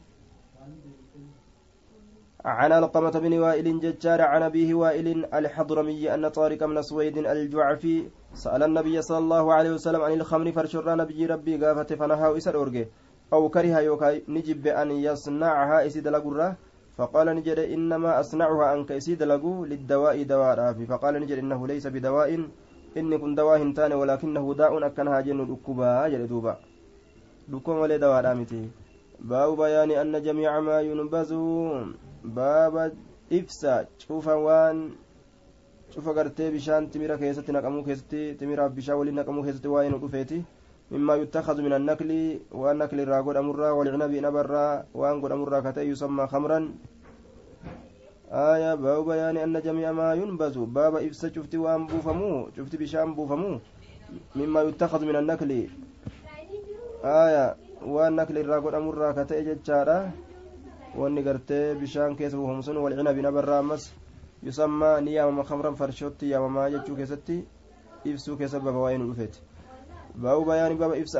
عن 2.45 2.71
القمة 2.71 3.15
بن 3.25 3.33
وائل 3.39 3.79
ججار 3.79 4.21
عن 4.21 4.41
أبيه 4.43 4.73
وائل 4.73 5.25
الحضرمي 5.33 6.13
أن 6.13 6.27
طارق 6.27 6.63
من 6.63 6.81
سويد 6.81 7.17
الجعفي 7.17 8.09
سأل 8.33 8.63
النبي 8.63 9.01
صلى 9.01 9.17
الله 9.17 9.53
عليه 9.53 9.71
وسلم 9.71 10.01
عن 10.01 10.13
الخمر 10.13 10.51
فرشران 10.51 10.97
نبي 10.97 11.25
ربي 11.25 11.65
قافت 11.65 11.93
فنهى 11.93 12.37
إسر 12.37 12.61
أرجه 12.61 12.87
أو 13.33 13.49
كره 13.49 13.79
يوكا 13.79 14.21
نجب 14.27 14.67
أن 14.67 14.91
يصنعها 14.91 15.85
إسيد 15.85 16.07
لقرة 16.07 16.57
فقال 16.97 17.27
نجد 17.35 17.59
إنما 17.59 18.19
أصنعها 18.19 18.73
أنك 18.73 18.91
إسيد 18.91 19.23
لقو 19.23 19.65
للدواء 19.65 20.23
دواء 20.23 20.73
فقال 20.89 21.13
نجد 21.21 21.37
إنه 21.37 21.67
ليس 21.67 21.87
بدواء. 21.87 22.29
إني 22.97 23.17
كن 23.17 23.35
دواء 23.35 23.71
تاني 23.71 23.95
ولكنه 23.95 24.53
داء 24.53 24.73
أكنها 24.87 25.21
جن 25.21 25.39
دكوبا. 25.47 26.07
جل 26.07 26.27
دوبا. 26.27 26.57
دكوم 27.47 27.77
ولا 27.77 27.97
دواء 27.97 28.21
رامتي. 28.25 28.69
باب 29.19 29.57
بيان 29.57 29.91
أن 29.91 30.21
جميع 30.21 30.59
ما 30.59 30.81
ينبذ 30.81 31.31
باب 32.23 32.93
إفسا. 33.33 33.85
شوف 33.97 34.27
وان. 34.27 34.89
شوف 35.89 36.09
قرتي 36.09 36.49
بشان 36.51 36.89
تميرا 36.89 37.15
كيستي 37.15 37.51
نقمو 37.51 37.83
كيستي. 37.83 38.33
تميرا 38.33 38.67
بشا 38.67 38.93
ولي 38.93 39.11
نقمو 39.11 39.43
كيستي 39.43 39.67
وين 39.67 39.93
ودفيتي 39.93 40.43
مما 40.91 41.15
يتخذ 41.15 41.61
من 41.61 41.73
النكل 41.73 42.11
والنكل 42.51 42.99
الراغود 42.99 43.35
أمرا 43.37 43.69
والعنب 43.71 44.11
نبرا 44.11 44.67
وأنقود 44.93 45.31
أمرا 45.31 45.59
كتي 45.59 45.81
يسمى 45.81 46.27
خمرا. 46.27 46.59
آية 48.31 48.75
باب 48.75 49.05
بيان 49.05 49.37
أن 49.37 49.55
جميع 49.61 49.91
ما 49.91 50.13
ينبذ 50.13 50.55
باب 50.65 50.95
إفسا 50.95 51.29
شفت 51.29 51.55
وأن 51.55 51.87
بوفمو 51.87 52.49
شفت 52.57 52.73
بشام 52.75 53.13
بوفمو. 53.13 53.59
مما 54.35 54.61
يتخذ 54.61 55.01
من 55.05 55.15
النكل. 55.15 55.51
آية 57.05 57.45
والنكل 57.85 58.37
الراغود 58.37 58.73
أمرا 58.73 59.11
كتي 59.17 59.41
جتشارا 59.47 60.29
wanni 60.95 61.21
gartee 61.21 61.75
bishaan 61.77 62.15
keessa 62.17 62.37
buufamu 62.37 62.63
sun 62.63 62.77
walcinabi 62.77 63.21
nabarraa 63.21 63.59
ammas 63.59 63.93
yusammaa 64.43 65.01
ni 65.01 65.13
yaamama 65.13 65.43
kamran 65.43 65.75
farshootti 65.75 66.31
yaamamaa 66.31 66.69
jechuu 66.69 66.95
keessatti 66.95 67.45
ibsuu 68.09 68.37
keessa 68.37 68.59
baba 68.59 68.79
waa'ee 68.79 69.29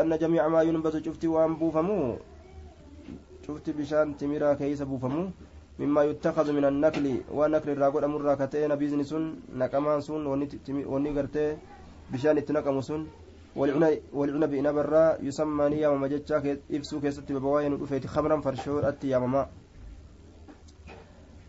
anna 0.01 0.17
jamiica 0.17 0.49
maa 0.49 0.63
yunbatu 0.63 1.01
cufti 1.03 1.27
waan 1.27 1.55
buufamu 1.55 2.17
cufti 3.45 3.73
bishaan 3.73 4.15
timiraa 4.15 4.55
keeysa 4.55 4.85
buufamu 4.85 5.31
mimmaa 5.79 6.03
yuttakadu 6.03 6.53
min 6.53 6.65
annakli 6.65 7.23
waan 7.31 7.51
nakli 7.51 7.71
irraa 7.71 7.91
godhamurraa 7.91 8.35
ka 8.35 8.47
ta'e 8.47 8.67
nabiizni 8.67 9.05
sun 9.05 9.41
naqamaan 9.55 10.01
sun 10.01 10.27
wanni 10.27 11.13
gartee 11.13 11.57
bishaan 12.11 12.37
itti 12.37 12.53
naqamu 12.53 12.81
sun 12.83 13.07
والعنب 13.55 14.53
إنبرا 14.53 15.17
يسمى 15.21 15.69
نيا 15.69 15.87
ومجتشا 15.87 16.57
إبسو 16.71 17.01
كيست 17.01 17.31
ببواين 17.31 17.73
ودفيت 17.73 18.07
خمرا 18.07 18.41
فرشور 18.41 18.89
أتي 18.89 19.09
يامما 19.09 19.49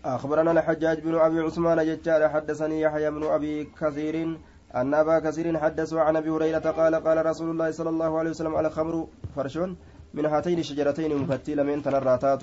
أخبرنا 0.04 0.50
الحجاج 0.52 1.00
بن 1.00 1.14
أبي 1.14 1.40
عثمان 1.40 1.78
جتشا 1.86 2.28
حدثني 2.28 2.80
يحيى 2.80 3.10
بن 3.10 3.22
أبي 3.22 3.64
كثير 3.64 4.16
أن 4.76 4.94
أبا 4.94 5.18
كثير 5.18 5.58
حدثوا 5.58 6.00
عن 6.00 6.16
أبي 6.16 6.30
هريرة 6.30 6.70
قال 6.70 6.94
قال 6.94 7.26
رسول 7.26 7.50
الله 7.50 7.70
صلى 7.70 7.90
الله 7.90 8.18
عليه 8.18 8.30
وسلم 8.30 8.56
الخمر 8.56 9.06
فرش 9.36 9.58
من 10.14 10.26
هاتين 10.26 10.58
الشجرتين 10.58 11.16
مفتيل 11.16 11.64
من 11.64 11.82
تنراتات 11.82 12.42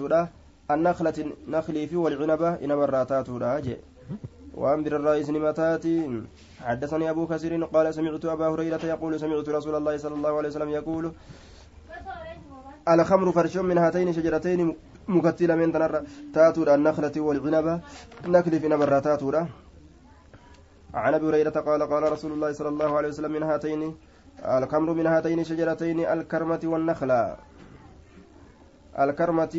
النخلة 0.72 1.32
نخلي 1.48 1.88
في 1.88 1.96
والعنبة 1.96 2.50
إنما 2.64 2.84
الراتات 2.84 3.30
وعن 4.58 4.84
بر 4.84 4.96
الرئيس 4.96 5.30
نمتات. 5.30 5.86
حدثني 6.62 7.10
أبو 7.10 7.28
كثير 7.28 7.66
قال 7.66 7.94
سمعت 7.94 8.26
أبا 8.26 8.48
هريرة 8.48 8.86
يقول 8.86 9.20
سمعت 9.20 9.50
رسول 9.50 9.76
الله 9.76 9.98
صلى 9.98 10.16
الله 10.16 10.38
عليه 10.38 10.50
وسلم 10.50 10.70
يقول 10.70 11.12
الخمر 12.90 13.32
فرش 13.32 13.58
من 13.58 13.78
هاتين 13.78 14.08
الشجرتين 14.08 14.76
مكتل 15.08 15.56
من 15.56 15.72
تنر 15.74 16.04
تاتور 16.34 16.74
النخلة 16.74 17.16
والعنبة 17.18 17.82
نخل 18.28 18.60
في 18.60 18.68
نبراتات 18.68 19.24
عن 21.04 21.14
أبي 21.14 21.26
هريرة 21.30 21.58
قال 21.68 21.82
قال 21.92 22.04
رسول 22.12 22.32
الله 22.32 22.52
صلى 22.58 22.70
الله 22.74 22.92
عليه 22.98 23.10
وسلم 23.14 23.32
من 23.38 23.44
هاتين 23.44 23.82
الكمر 24.58 24.90
من 25.00 25.08
هاتين 25.14 25.40
الشجرتين 25.40 26.00
الكرمة 26.14 26.64
والنخلة. 26.64 27.22
الكرمة 29.04 29.56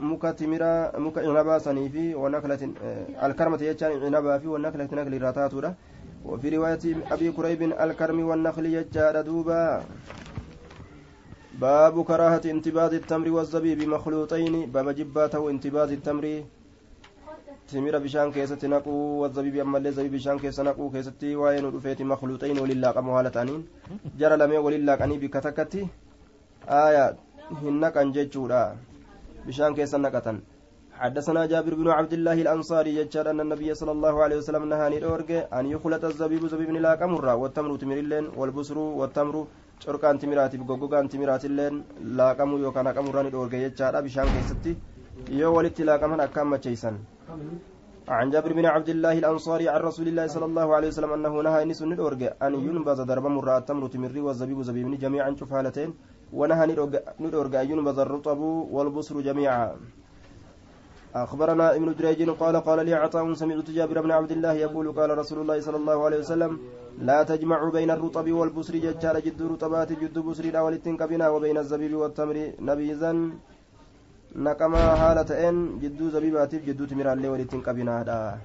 muka 0.00 0.32
timiraa 0.32 0.92
muka 1.00 1.24
cinabaa 1.24 1.60
sanii 1.60 1.88
fi 1.88 2.14
wanaklatin 2.14 2.76
alkarmati 3.26 3.64
jechaan 3.64 4.00
cinabaa 4.04 4.38
fi 4.38 4.46
wanaklati 4.46 4.94
nakli 4.94 5.16
irraa 5.16 5.74
وفي 6.24 6.48
رواية 6.56 6.84
أبي 7.12 7.32
كريب 7.32 7.62
الكرم 7.62 8.18
والنخل 8.28 8.66
يجار 8.66 9.20
دوبا. 9.22 9.82
باب 11.60 12.04
كراهة 12.04 12.42
انتباذ 12.44 12.94
التمر 12.94 13.28
والزبيب 13.30 13.88
مخلوطين. 13.88 14.66
باب 14.66 14.88
جباته 14.98 15.50
انتباذ 15.50 15.90
التمر. 15.92 16.42
Timira 17.70 18.00
bishaan 18.00 18.30
keessatti 18.32 18.68
naquu 18.72 18.92
wazabiibi 19.22 19.60
ammallee 19.60 19.92
zabiib 19.96 20.12
bishaan 20.18 20.38
keessa 20.42 20.64
naquu 20.68 20.90
keessatti 20.92 21.36
waa'ee 21.40 21.62
nu 21.64 21.72
dhufeeti 21.74 22.04
makluuxayn 22.12 22.60
waliin 22.64 22.80
laaqamu 22.84 23.16
haala 23.16 23.30
ta'aniin 23.34 23.64
jara 24.20 24.36
lamee 24.42 24.60
waliin 24.66 24.86
laaqanii 24.90 25.18
bikka 25.24 25.42
takkatti 25.46 25.82
aaya 26.82 27.02
hin 27.62 27.80
naqan 27.82 28.14
jechuudha 28.18 28.62
bishaan 29.48 29.76
keessa 29.80 29.98
naqatan 30.06 30.38
حدثنا 31.02 31.42
جابر 31.52 31.72
بن 31.80 31.88
عبد 31.98 32.12
الله 32.18 32.36
الأنصاري 32.44 32.92
يجعل 33.00 33.26
أن 33.32 33.40
النبي 33.46 33.70
صلى 33.80 33.92
الله 33.96 34.14
عليه 34.24 34.36
وسلم 34.40 34.64
نهى 34.72 34.86
نورج 35.04 35.30
أن 35.58 35.64
يخلط 35.74 36.02
الزبيب 36.10 36.42
زبيب 36.52 36.70
لا 36.86 36.92
كمرة 37.00 37.34
والتمر 37.42 37.70
تمر 37.82 37.98
اللين 38.04 38.24
والبصر 38.38 38.78
والتمر 39.00 39.36
شركان 39.84 40.14
تمرات 40.22 40.52
بقوقان 40.68 41.04
تمرات 41.12 41.44
اللين 41.50 41.74
لا 42.18 42.28
كمو 42.38 42.56
يوكان 42.64 42.88
كمرة 42.96 43.20
نورج 43.34 43.54
يجعل 43.64 43.94
بشان 44.04 44.26
كيستي 44.34 44.72
يو 45.40 45.50
ولدت 45.56 45.78
لا 45.88 45.94
كمان 46.02 46.20
أكام 46.26 46.56
تشيسن 46.62 46.96
عن 48.08 48.30
جابر 48.30 48.52
بن 48.52 48.66
عبد 48.66 48.88
الله 48.88 49.18
الأنصاري 49.18 49.68
عن 49.68 49.80
رسول 49.80 50.08
الله 50.08 50.26
صلى 50.26 50.46
الله 50.50 50.66
عليه 50.76 50.88
وسلم 50.88 51.12
أنه 51.12 51.34
نهى 51.46 51.64
نس 51.64 51.82
ندورج 51.82 52.22
أن 52.40 52.52
ينبذ 52.66 52.98
ضرب 53.04 53.26
مرة 53.26 53.58
التمر 53.58 53.84
تمري 53.92 54.20
والزبيب 54.20 54.62
زبيب 54.62 54.98
جميعا 55.04 55.30
شوف 55.36 55.52
حالتين 55.52 55.90
ونهى 56.32 56.64
ندورج 57.20 57.54
أن 57.54 57.66
ينبذ 57.70 57.98
الرطب 57.98 58.40
والبصر 58.74 59.20
جميعا. 59.20 59.76
أخبرنا 61.14 61.76
ابن 61.76 61.88
جريج 61.98 62.30
قال 62.30 62.56
قال 62.56 62.78
لي 62.86 62.94
عطاء 62.94 63.32
سمعت 63.32 63.68
جابر 63.70 64.00
بن 64.00 64.10
عبد 64.10 64.32
الله 64.32 64.52
يقول 64.52 64.86
قال 64.92 65.18
رسول 65.18 65.38
الله 65.42 65.60
صلى 65.60 65.76
الله 65.76 65.98
عليه 66.06 66.18
وسلم 66.18 66.52
لا 67.08 67.22
تجمع 67.22 67.68
بين 67.76 67.90
الرطب 67.90 68.26
والبصر 68.38 68.74
ججار 68.84 69.16
جد 69.26 69.40
رطبات 69.52 69.90
جد 69.92 70.16
بصر 70.18 70.46
والتنكبنا 70.64 71.26
وبين 71.28 71.58
الزبيب 71.58 71.94
والتمر 71.94 72.36
نبيذا. 72.60 73.12
Naqamaa 74.36 74.96
haala 74.96 75.24
ta'een 75.24 75.80
jidduu 75.80 76.10
zabiibaatiif 76.10 76.64
jidduu 76.68 76.86
timiraallee 76.86 77.28
walitti 77.28 77.56
hin 77.56 77.64
qabinaadha 77.64 78.38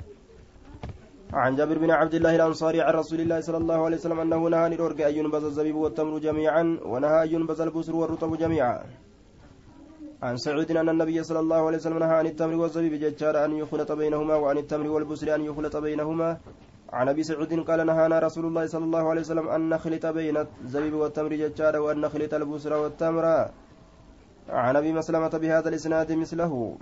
عن 1.34 1.56
جابر 1.56 1.78
بن 1.78 1.91
عبد 1.91 2.13
الله 2.13 2.36
الأنصاري 2.36 2.82
عن 2.82 2.93
رسول 2.93 3.19
الله 3.22 3.41
صلى 3.41 3.58
الله 3.58 3.86
عليه 3.86 3.98
وسلم 3.98 4.19
أنه 4.19 4.50
نهى 4.50 4.65
أن 4.67 4.74
يرجع 4.74 5.10
أن 5.10 5.15
ينبذ 5.17 5.43
الزبيب 5.46 5.76
والتمر 5.76 6.22
جميعا 6.22 6.78
ونهى 6.86 7.24
أن 7.24 7.30
ينبذ 7.34 7.62
البسر 7.62 7.96
والرطب 7.96 8.38
جميعا. 8.38 8.86
عن 10.24 10.38
سعود 10.38 10.72
أن 10.72 10.89
النبي 10.89 11.24
صلى 11.24 11.39
الله 11.39 11.62
عليه 11.67 11.78
وسلم 11.78 11.98
نهى 11.98 12.15
عن 12.22 12.26
التمر 12.26 12.56
والزبيب 12.56 12.93
ججار 12.93 13.46
أن 13.46 13.52
يخلط 13.58 13.91
بينهما 13.91 14.36
وعن 14.36 14.58
التمر 14.58 14.88
والبسر 14.88 15.36
أن 15.36 15.41
يخلط 15.41 15.76
بينهما. 15.78 16.38
عن 16.93 17.10
أبي 17.10 17.24
سعود 17.24 17.54
قال 17.65 17.86
نهانا 17.86 18.19
رسول 18.19 18.46
الله 18.46 18.65
صلى 18.69 18.86
الله 18.86 19.10
عليه 19.10 19.22
وسلم 19.22 19.50
أن 19.50 19.62
نخلط 19.74 20.06
بين 20.06 20.38
الزبيب 20.38 20.93
والتمر 20.93 21.34
ججار 21.34 21.82
وأن 21.82 21.98
نخلط 21.98 22.34
البسر 22.34 22.74
والتمر. 22.74 23.26
عن 24.50 24.76
أبي 24.76 24.94
مسلمة 24.94 25.30
بهذا 25.30 25.70
الإسناد 25.70 26.12
مثله. 26.12 26.78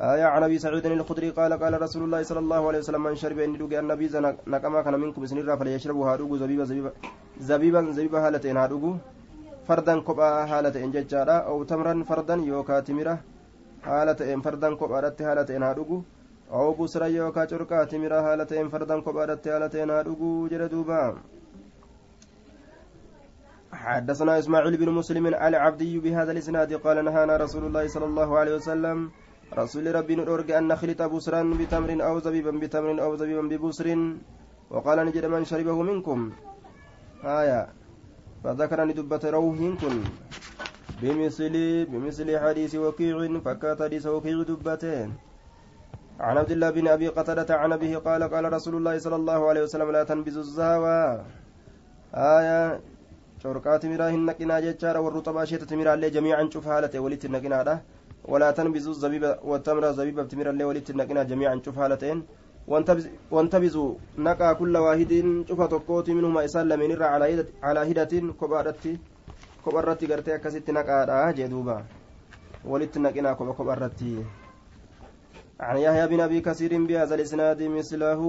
آية 0.00 0.24
عن 0.24 0.42
أبي 0.42 0.58
سعود 0.58 0.86
الخدري 0.86 1.30
قال 1.30 1.52
قال 1.52 1.82
رسول 1.82 2.02
الله 2.04 2.22
صلى 2.22 2.38
الله 2.38 2.68
عليه 2.68 2.78
وسلم 2.78 3.02
من 3.02 3.16
شرب 3.16 3.38
ان 3.38 3.58
دوغ 3.60 3.78
النبي 3.78 4.08
نقما 4.46 4.82
كان 4.82 5.00
منكم 5.00 5.26
سنرا 5.26 5.56
فليشربوا 5.56 6.04
هادوغ 6.08 6.36
زبيبا 6.36 6.64
زبيبا 6.64 6.92
زبيبا 7.40 7.80
زبيبا 7.92 8.18
هالتين 8.26 8.56
هادوغ 8.56 8.96
فردا 9.68 10.00
كوبا 10.00 10.28
هالتين 10.50 10.90
ججارا 10.90 11.36
أو 11.50 11.64
تمرا 11.64 12.04
فردا 12.08 12.34
يوكا 12.34 12.80
تمرا 12.80 13.14
هالتين 13.84 14.40
فردا 14.40 14.74
كوبا 14.74 15.00
رت 15.00 15.22
هالتين 15.22 15.62
هادوغ 15.62 15.90
أو 16.52 16.72
بسرا 16.72 17.06
يوكا 17.06 17.44
چركا 17.44 17.84
تمرا 17.84 18.18
هالتين 18.26 18.68
فردا 18.68 19.00
كوبا 19.00 19.24
رت 19.24 19.48
هالتين 19.48 19.90
هادوغ 19.90 20.48
جرى 20.50 20.68
دوبا. 20.68 21.02
حدثنا 23.72 24.38
إسماعيل 24.38 24.76
بن 24.76 24.88
مسلم 24.90 25.26
العبدي 25.26 25.98
بهذا 25.98 26.32
الإسناد 26.32 26.72
قال 26.74 27.04
نهانا 27.04 27.36
رسول 27.36 27.64
الله 27.66 27.88
صلى 27.88 28.04
الله 28.04 28.38
عليه 28.38 28.54
وسلم 28.54 29.10
رسول 29.54 29.94
ربي 29.94 30.14
نرجع 30.16 30.58
أن 30.58 30.68
نخلط 30.68 31.02
بسرا 31.02 31.42
بتمر 31.58 31.90
أو 32.06 32.18
زبيبا 32.18 32.50
بتمر 32.50 33.02
أو 33.02 33.16
زبيبا 33.16 33.42
ببسر 33.42 33.88
وقال 34.70 34.98
نجد 35.06 35.24
من 35.26 35.44
شربه 35.44 35.82
منكم. 35.82 36.32
آية. 37.24 37.68
فذكر 38.44 38.84
ندبة 38.84 39.22
روح 39.24 39.58
كن. 39.80 39.96
بمثل 41.02 41.54
بمثل 41.90 42.28
حديث 42.38 42.74
وكيع 42.74 43.16
فكات 43.44 43.82
حديث 43.82 44.06
وكيع 44.06 44.42
دبتين. 44.42 45.08
عن 46.20 46.36
عبد 46.38 46.50
الله 46.50 46.70
بن 46.70 46.88
أبي 46.88 47.08
قتادة 47.08 47.50
عن 47.56 47.72
أبيه 47.72 47.96
قال 47.98 48.22
قال 48.22 48.52
رسول 48.52 48.74
الله 48.76 48.98
صلى 48.98 49.16
الله 49.16 49.48
عليه 49.48 49.62
وسلم 49.62 49.90
لا 49.90 50.02
تنبذ 50.04 50.36
الزهوى 50.38 51.22
آية. 52.14 52.80
شركات 53.42 53.82
ميراه 53.90 54.10
النقنا 54.20 54.56
جتشار 54.64 54.96
والرطب 55.04 55.36
أشيتة 55.36 55.70
ميراه 55.76 55.94
جميعا 56.16 56.42
شوف 56.52 56.64
حالته 56.68 57.00
ولت 57.04 57.24
النقنا 57.24 57.80
ولا 58.32 58.50
تنبذوا 58.50 58.92
الزبيب 58.96 59.24
والتمر 59.48 59.84
زبيب 59.98 60.20
بتمر 60.20 60.50
اللي 60.50 60.64
ولت 60.64 60.90
النقنا 60.90 61.22
جميعا 61.30 61.54
شوف 61.64 61.76
حالتين 61.78 62.18
وانتبذوا 63.34 63.94
نقا 64.26 64.52
كل 64.60 64.74
واحد 64.76 65.12
شوف 65.48 65.60
تقوت 65.62 66.10
منهما 66.10 66.44
إسال 66.44 66.68
لمن 66.68 67.02
على 67.02 67.46
على 67.62 67.80
هدة 67.90 68.12
كبارتي 68.40 68.92
كبارتي 69.64 70.04
قرتي 70.10 70.34
أكست 70.34 70.70
نقا 70.70 71.30
جدوبا 71.38 71.78
ولت 72.70 72.96
النقنا 72.96 73.32
كبارتي 73.32 74.14
عن 75.60 75.76
يحيى 75.76 76.06
بن 76.06 76.20
أبي 76.20 76.40
كثير 76.40 76.72
بهذا 76.88 77.14
الإسناد 77.14 77.62
مثله 77.62 78.20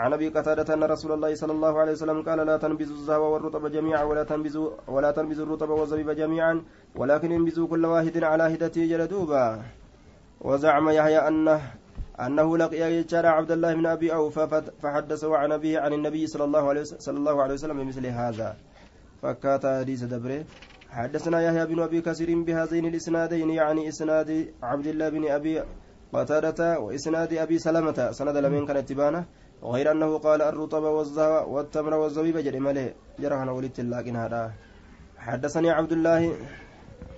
عن 0.00 0.12
أبي 0.12 0.28
قتادة 0.28 0.74
أن 0.74 0.82
رسول 0.84 1.12
الله 1.12 1.34
صلى 1.34 1.52
الله 1.52 1.74
عليه 1.80 1.92
وسلم 1.92 2.22
قال 2.22 2.38
لا 2.46 2.56
تنبذوا 2.56 2.96
الزهو 2.96 3.24
والرطب 3.32 3.66
جميعا 3.66 4.02
ولا 4.04 4.24
تنبذوا 4.24 4.68
ولا 4.88 5.10
تنبذوا 5.10 5.44
الرطب 5.46 5.70
والزبيب 5.70 6.10
جميعا 6.10 6.62
ولكن 6.96 7.32
انبذوا 7.32 7.66
كل 7.68 7.84
واحد 7.86 8.24
على 8.24 8.44
هدته 8.54 8.86
جلدوبا. 8.86 9.62
وزعم 10.40 10.88
يحيى 10.88 11.18
انه 11.28 11.60
أنه 12.20 12.48
لقي 12.58 12.80
يجار 12.80 13.26
عبد 13.26 13.50
الله 13.52 13.74
بن 13.74 13.86
أبي 13.86 14.08
أوفى 14.14 14.62
فحدثه 14.82 15.36
عن 15.36 15.52
أبيه 15.52 15.80
عن 15.80 15.92
النبي 15.92 16.26
صلى 16.26 16.44
الله 16.44 16.68
عليه 16.68 16.82
صلى 16.82 17.18
الله 17.18 17.42
عليه 17.42 17.54
وسلم 17.54 17.76
بمثل 17.84 18.06
هذا. 18.06 18.56
فكات 19.22 19.66
حديث 19.66 20.04
دبره. 20.04 20.44
حدثنا 20.90 21.38
يحيى 21.42 21.66
بن 21.66 21.80
أبي 21.80 22.00
كثير 22.00 22.42
بهذين 22.42 22.84
الإسنادين 22.86 23.50
يعني 23.50 23.88
إسناد 23.88 24.30
عبد 24.62 24.86
الله 24.86 25.08
بن 25.08 25.30
أبي 25.30 25.62
قتادة 26.12 26.80
وإسناد 26.80 27.32
أبي 27.32 27.58
سلمة. 27.58 28.10
سند 28.10 28.36
لمن 28.36 28.66
كان 28.66 28.76
اتبانه. 28.76 29.24
غير 29.62 29.90
أنه 29.90 30.18
قال 30.18 30.42
الرطب 30.42 30.82
والتمر 31.48 31.94
والزبيب 31.94 32.36
جري 32.38 32.60
ملي 32.60 32.94
جرهنا 33.20 33.52
ولدت 33.52 33.80
لكن 33.80 34.16
هذا. 34.16 34.52
حدثني 35.18 35.70
عبد 35.70 35.92
الله 35.92 36.32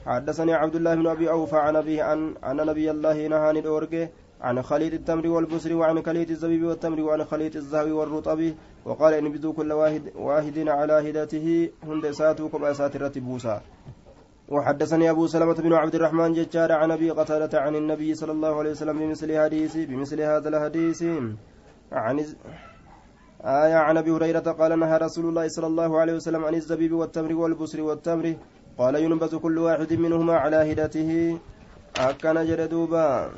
حدثني 0.06 0.54
عبد 0.54 0.76
الله 0.76 0.94
بن 0.94 1.06
أبي 1.06 1.30
أوفى 1.30 1.56
عن 1.56 1.76
أبيه 1.76 2.02
عن 2.02 2.34
أن 2.44 2.56
نبي 2.66 2.90
الله 2.90 3.26
نهاني 3.26 3.58
الأورجي 3.58 4.08
عن 4.40 4.62
خليط 4.62 4.92
التمر 4.92 5.26
والبسر 5.28 5.74
وعن 5.74 6.02
خليط 6.02 6.30
الزبيب 6.30 6.64
والتمر 6.64 7.00
وعن 7.00 7.24
خليط 7.24 7.56
الزهو 7.56 8.00
والرطب. 8.00 8.54
وقال 8.84 9.14
إن 9.14 9.32
بدو 9.32 9.52
كل 9.52 9.72
واحد 9.72 10.02
واحد 10.14 10.58
على 10.68 11.10
هدته 11.10 11.70
هند 11.82 12.10
ساتو 12.10 12.48
كما 12.48 12.72
سات 12.72 12.96
الرتبوسا 12.96 13.62
وحدثني 14.48 15.10
أبو 15.10 15.26
سلمة 15.26 15.54
بن 15.54 15.72
عبد 15.72 15.94
الرحمن 15.94 16.32
ججار 16.32 16.72
عن 16.72 16.90
أبي 16.90 17.10
قتادة 17.10 17.60
عن 17.60 17.76
النبي 17.76 18.14
صلى 18.14 18.32
الله 18.32 18.58
عليه 18.58 18.70
وسلم 18.70 18.98
بمثل 18.98 19.38
حديث 19.38 19.76
بمثل 19.76 20.20
هذا 20.20 20.48
الحديث. 20.48 21.04
عن 21.92 22.18
آية 23.44 23.74
عن 23.74 23.96
أبي 23.96 24.10
هريرة 24.10 24.46
قال 24.52 24.78
نهى 24.78 24.96
رسول 24.96 25.24
الله 25.28 25.48
صلى 25.48 25.66
الله 25.66 26.00
عليه 26.00 26.14
وسلم 26.14 26.44
عن 26.44 26.54
الزبيب 26.54 26.92
والتمر 26.92 27.34
والبسر 27.34 27.80
والتمر. 27.80 28.36
قال 28.78 28.94
ينبذ 28.96 29.38
كل 29.38 29.58
واحد 29.58 29.92
منهما 29.92 30.34
على 30.34 30.72
هدته. 30.72 31.38
أكن 31.92 32.44
جردوبا 32.44 33.30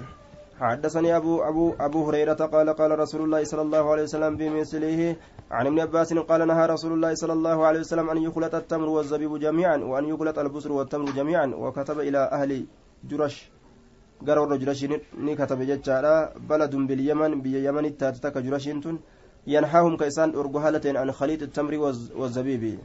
حدثني 0.60 1.16
أبو 1.16 1.42
أبو 1.42 1.74
أبو 1.80 2.08
هريرة 2.08 2.40
قال 2.54 2.70
قال 2.70 2.98
رسول 2.98 3.20
الله 3.26 3.44
صلى 3.44 3.62
الله 3.62 3.90
عليه 3.90 4.02
وسلم 4.02 4.36
بمثله 4.36 5.16
عن 5.50 5.66
ابن 5.66 5.80
عباس 5.80 6.14
قال 6.14 6.46
نهى 6.46 6.66
رسول 6.66 6.92
الله 6.92 7.14
صلى 7.14 7.32
الله 7.32 7.66
عليه 7.66 7.80
وسلم 7.80 8.10
أن 8.10 8.18
يخلط 8.22 8.54
التمر 8.54 8.88
والزبيب 8.88 9.38
جميعا 9.38 9.76
وأن 9.76 10.04
يخلط 10.04 10.38
البسر 10.38 10.72
والتمر 10.72 11.10
جميعا 11.10 11.46
وكتب 11.46 12.00
إلى 12.00 12.18
أهل 12.18 12.66
جرش. 13.04 13.50
Gara 14.24 14.40
warra 14.40 14.58
jurashiin 14.58 15.00
ni 15.18 15.36
katabe 15.36 15.66
jechaadha. 15.66 16.32
Baladun 16.48 16.86
bilyaman 16.88 17.42
biyya 17.42 17.60
yamanitti 17.68 17.98
taate 17.98 18.20
takka 18.20 18.42
jurashiin 18.42 18.80
tun. 18.82 18.98
Yanhaahum 19.46 19.96
ka 19.98 20.06
isaan 20.06 20.32
dhorgu 20.32 20.58
haala 20.58 20.80
ta'een 20.80 20.96
an 20.96 21.12
khaliid 21.12 21.42
التمر 21.42 21.74
والزبيب 22.16 22.78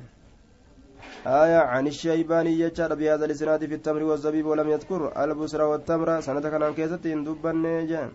آية 1.27 1.57
عن 1.57 1.87
الشيباني 1.87 2.59
يجعل 2.59 2.95
بهذا 2.95 3.25
الإسناد 3.25 3.65
في 3.65 3.75
التمر 3.75 4.03
والزبيب 4.03 4.45
ولم 4.45 4.69
يذكر 4.69 5.23
البسر 5.23 5.61
والتمر 5.61 6.21
سنة 6.21 6.39
كان 6.39 6.73
كيست 6.73 7.07
دبا 7.07 7.51
جان 7.89 8.09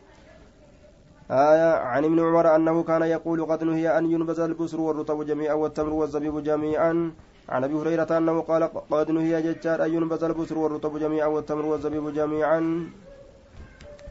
آية 1.30 1.70
عن 1.92 2.04
ابن 2.04 2.18
عمر 2.20 2.56
أنه 2.56 2.82
كان 2.82 3.02
يقول 3.02 3.44
قد 3.44 3.64
نهي 3.64 3.98
أن 3.98 4.04
ينبذ 4.12 4.40
البسر 4.40 4.80
والرطب 4.80 5.26
جميعا 5.26 5.54
والتمر 5.54 5.92
والزبيب 5.92 6.42
جميعا 6.42 7.12
عن 7.48 7.64
ابي 7.64 7.74
هريره 7.74 8.18
انه 8.18 8.40
قال 8.40 8.62
قد 8.90 9.10
نهي 9.10 9.42
ججار 9.42 9.84
ان 9.84 9.94
ينبذ 9.94 10.24
البسر 10.24 10.58
والرطب 10.58 10.98
جميعا 10.98 11.26
والتمر 11.26 11.66
والزبيب 11.66 12.14
جميعا 12.14 12.60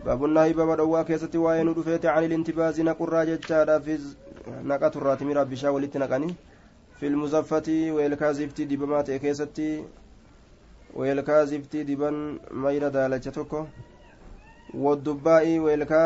باب 0.05 0.25
النهي 0.25 0.53
باب 0.53 0.77
دوا 0.77 1.01
كيستي 1.01 1.37
وين 1.37 1.73
دفيت 1.73 2.05
عن 2.05 2.23
الانتباز 2.23 2.81
نقرا 2.81 3.23
ججار 3.23 3.79
في 3.79 3.99
نقات 4.63 4.95
الراتم 4.97 5.31
ربي 5.31 5.55
شا 5.55 5.69
ولت 5.69 5.97
نقني 5.97 6.35
في 6.99 7.07
المزفة 7.07 7.67
والكازفتي 7.95 8.63
دبمات 8.65 9.11
كيستي 9.11 9.83
والكازفتي 10.95 11.83
دبن 11.83 12.39
مير 12.51 12.83
دالچ 12.89 13.29
توكو 13.35 13.65
والدباء 14.73 15.59
والكا 15.59 16.01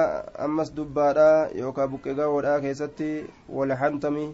أمس 0.46 0.70
دبادا 0.70 1.50
يوكا 1.56 1.86
بكيغا 1.86 2.26
ودا 2.26 2.60
كيستي 2.60 3.26
والحنتمي 3.50 4.28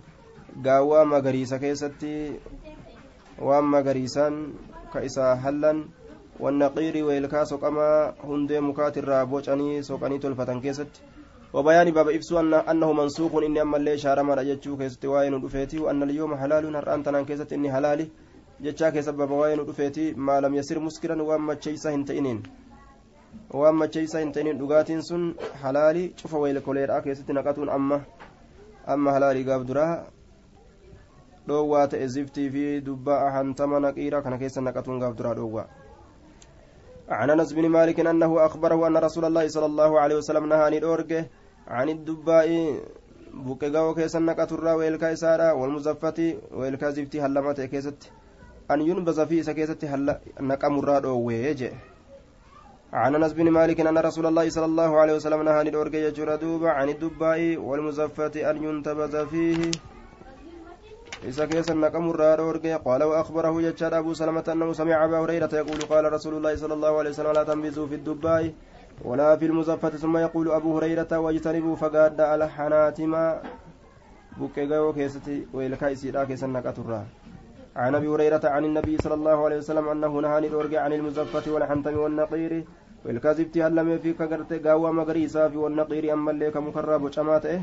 gaawwaa 0.61 1.05
magariisa 1.05 1.59
keessatti 1.59 2.39
waan 3.41 3.65
magariisaan 3.65 4.53
ka 4.93 5.01
isaa 5.01 5.35
hallan 5.35 5.89
wannaqiiri 6.39 7.01
weelkaa 7.03 7.45
soqamaa 7.45 8.13
hundee 8.27 8.59
mukaatirraa 8.59 9.25
bocanii 9.25 9.83
soqanii 9.83 10.19
tolfatan 10.19 10.61
keessatti 10.61 11.01
وبيان 11.53 11.91
باب 11.91 12.09
إفسو 12.09 12.39
أن 12.39 12.53
أنه 12.53 12.93
منسوخ 12.93 13.35
إني 13.35 13.61
أما 13.61 13.77
اللي 13.77 13.97
شارما 13.97 14.33
رجتشو 14.33 14.77
كيست 14.77 15.05
واين 15.05 15.41
دفيتي 15.41 15.79
وأن 15.79 16.03
اليوم 16.03 16.35
حلال 16.35 16.75
هران 16.75 17.03
تنان 17.03 17.25
كيست 17.25 17.53
إني 17.53 17.71
حلالي. 17.71 18.09
جتشا 18.61 18.89
كيست 18.89 19.09
باب 19.09 19.31
واين 19.31 19.65
دفيتي 19.65 20.13
ما 20.13 20.41
لم 20.41 20.55
يسر 20.55 20.79
مسكرا 20.79 21.21
وأما 21.21 21.53
تشيسا 21.53 21.93
هنتئنين. 21.95 22.43
وأما 23.53 23.85
تشيسا 23.85 24.23
هنتئنين 24.23 24.57
دقاتين 24.57 25.01
سن 25.01 25.35
حلالي 25.61 26.13
شوف 26.17 26.33
ويل 26.33 26.59
كولير 26.59 26.99
كيست 26.99 27.31
نقاتون 27.31 27.69
أما 27.69 28.01
أما 28.89 29.13
حلالي 29.13 29.43
قاب 29.51 29.65
دراها 29.65 30.05
dhoowwaa 31.47 31.87
ta'e 31.87 32.07
ziftii 32.07 32.49
fi 32.49 32.81
dubbaa 32.81 33.31
hantama 33.35 33.79
naqiira 33.79 34.21
kana 34.21 34.37
keessa 34.37 34.61
naqatuun 34.61 34.99
gaaf 34.99 35.15
duraa 35.17 35.33
dhoowwaa 35.35 35.65
عن 37.09 37.29
أنس 37.29 37.53
بن 37.53 37.69
مالك 37.69 37.99
أنه 37.99 38.45
أخبره 38.45 38.87
أن 38.87 38.97
رسول 38.97 39.25
الله 39.25 39.47
صلى 39.47 39.65
الله 39.65 39.99
عليه 39.99 40.15
وسلم 40.15 40.45
نهى 40.45 40.59
عن 40.59 40.73
عن 41.67 41.89
الدباء 41.89 42.79
بوكيغاو 43.33 43.93
كيسن 43.93 44.25
نقترا 44.25 44.73
ويلكا 44.73 45.13
اسارا 45.13 45.51
والمزفة 45.51 46.37
ويلكا 46.51 46.89
زفتي 46.89 47.21
هلمت 47.21 47.61
كيست. 47.61 48.11
أن 48.71 48.81
ينبذ 48.81 49.27
في 49.27 49.43
سكيست 49.43 49.85
هل 49.85 50.19
نقمرا 50.39 50.99
دووي 50.99 51.53
عن 52.93 53.15
أنس 53.15 53.33
بن 53.33 53.49
مالك 53.51 53.79
أن 53.79 53.97
رسول 53.97 54.25
الله 54.25 54.49
صلى 54.49 54.65
الله 54.65 54.99
عليه 54.99 55.13
وسلم 55.13 55.41
نهى 55.43 55.63
عن 56.69 56.89
الدباء 56.89 57.57
والمزفة 57.57 58.49
أن 58.49 58.63
ينتبذ 58.63 59.27
فيه. 59.27 59.71
إذا 61.23 61.45
كيس 61.45 61.71
النقم 61.71 62.09
الرار 62.09 62.41
قال 62.85 63.03
وأخبره 63.03 63.61
يجار 63.61 63.99
أبو 63.99 64.13
سلمة 64.13 64.43
أنه 64.51 64.73
سمع 64.73 65.05
أبا 65.05 65.19
هريرة 65.19 65.49
يقول 65.53 65.81
قال 65.81 66.13
رسول 66.13 66.33
الله 66.33 66.55
صلى 66.55 66.73
الله 66.73 66.97
عليه 66.99 67.09
وسلم 67.09 67.31
لا 67.31 67.43
تنبذوا 67.43 67.87
في 67.87 67.95
الدباء 67.95 68.53
ولا 69.05 69.35
في 69.37 69.45
المزفة 69.45 69.89
ثم 69.89 70.17
يقول 70.17 70.51
أبو 70.51 70.77
هريرة 70.77 71.17
واجتنبوا 71.19 71.75
فقاد 71.75 72.21
على 72.21 72.49
حناتما 72.49 73.41
بكيغاو 74.37 74.93
كيستي 74.93 75.47
ويلكاي 75.53 75.95
سيرا 75.95 76.23
كيس 76.23 76.43
النقة 76.43 77.05
عن 77.75 77.95
ابي 77.95 78.07
هريره 78.07 78.41
عن 78.43 78.65
النبي 78.65 78.97
صلى 78.97 79.13
الله 79.13 79.45
عليه 79.45 79.57
وسلم 79.57 79.87
انه 79.89 80.19
نهى 80.19 80.31
عن 80.31 80.75
عن 80.77 80.93
المزفة 80.93 81.51
والحنتم 81.51 81.97
والنقير 81.97 82.63
والكاذبتي 83.05 83.63
هل 83.63 83.99
في 83.99 84.13
كغرت 84.13 84.65
غاوا 84.65 84.91
مغريسا 84.91 85.49
في 85.49 85.57
والنقير 85.57 86.13
اما 86.13 86.31
اللي 86.31 86.51
كمكرب 86.51 87.11
جماته 87.11 87.61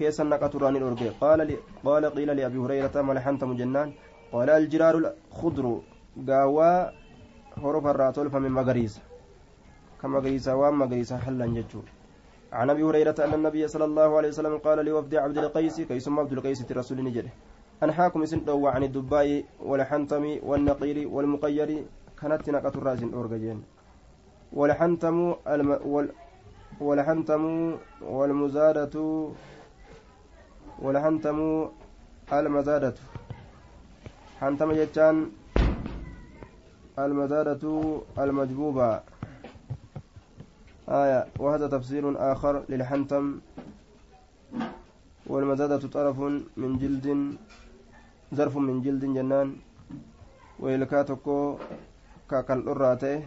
كيس 0.00 0.20
النقة 0.20 0.52
ران 0.62 0.76
الأرجي 0.76 1.08
قال 1.20 1.40
لي 1.48 1.56
قال 1.84 2.04
قيل 2.16 2.28
لأبي 2.36 2.58
هريرة 2.64 2.96
ما 3.06 3.12
لحنتم 3.12 3.50
جنان؟ 3.60 3.88
قال 4.32 4.48
الجرار 4.50 4.94
الخضر 4.96 5.66
قاوا 6.28 6.70
هروف 7.62 7.84
الراتول 7.86 8.26
فمن 8.32 8.52
مغريس. 8.60 8.94
كما 10.00 10.18
مغريسا 10.18 10.52
وام 10.60 10.78
مغريسا 10.78 11.16
حلا 11.24 11.46
ججو 11.46 11.80
عن 12.52 12.70
أبي 12.70 12.82
هريرة 12.82 13.14
أن 13.24 13.32
النبي 13.34 13.68
صلى 13.68 13.84
الله 13.84 14.16
عليه 14.16 14.28
وسلم 14.28 14.54
قال 14.66 14.78
لوفد 14.84 15.14
عبد 15.14 15.38
القيس 15.38 15.80
كي 15.80 16.00
ثم 16.00 16.16
عبد 16.18 16.32
القيس 16.32 16.70
الرسول 16.70 17.04
نجده 17.04 17.32
انحاكم 17.84 18.22
إسن 18.22 18.44
دو 18.44 18.66
عن 18.66 18.82
الدباء 18.88 19.44
والحنتم 19.68 20.24
والنقير 20.48 21.08
والمقير. 21.08 21.70
كانت 22.20 22.50
نقة 22.50 22.74
الراس 22.78 23.02
اورجين 23.02 23.58
والحنتم 24.52 25.16
الم 25.48 25.70
وال 25.92 26.08
والحنتم 26.80 27.42
والمزادة 28.02 28.94
walhantamuu 30.82 31.72
almazaadatu 32.30 33.02
hantama 34.40 34.74
jechaan 34.74 35.16
المزادة 36.98 37.64
المجبوبة. 38.18 39.00
آية 40.88 41.20
وهذا 41.38 41.66
تفسير 41.68 42.04
آخر 42.32 42.64
للحنتم. 42.68 43.40
والمزادة 45.26 45.88
طرف 45.88 46.18
من 46.56 46.78
جلد 46.78 47.06
ظرف 48.34 48.54
من 48.56 48.82
جلد 48.82 49.04
جنان. 49.16 49.56
ويلكاتكو 50.60 51.56
كاكال 52.30 52.68
أراته 52.68 53.22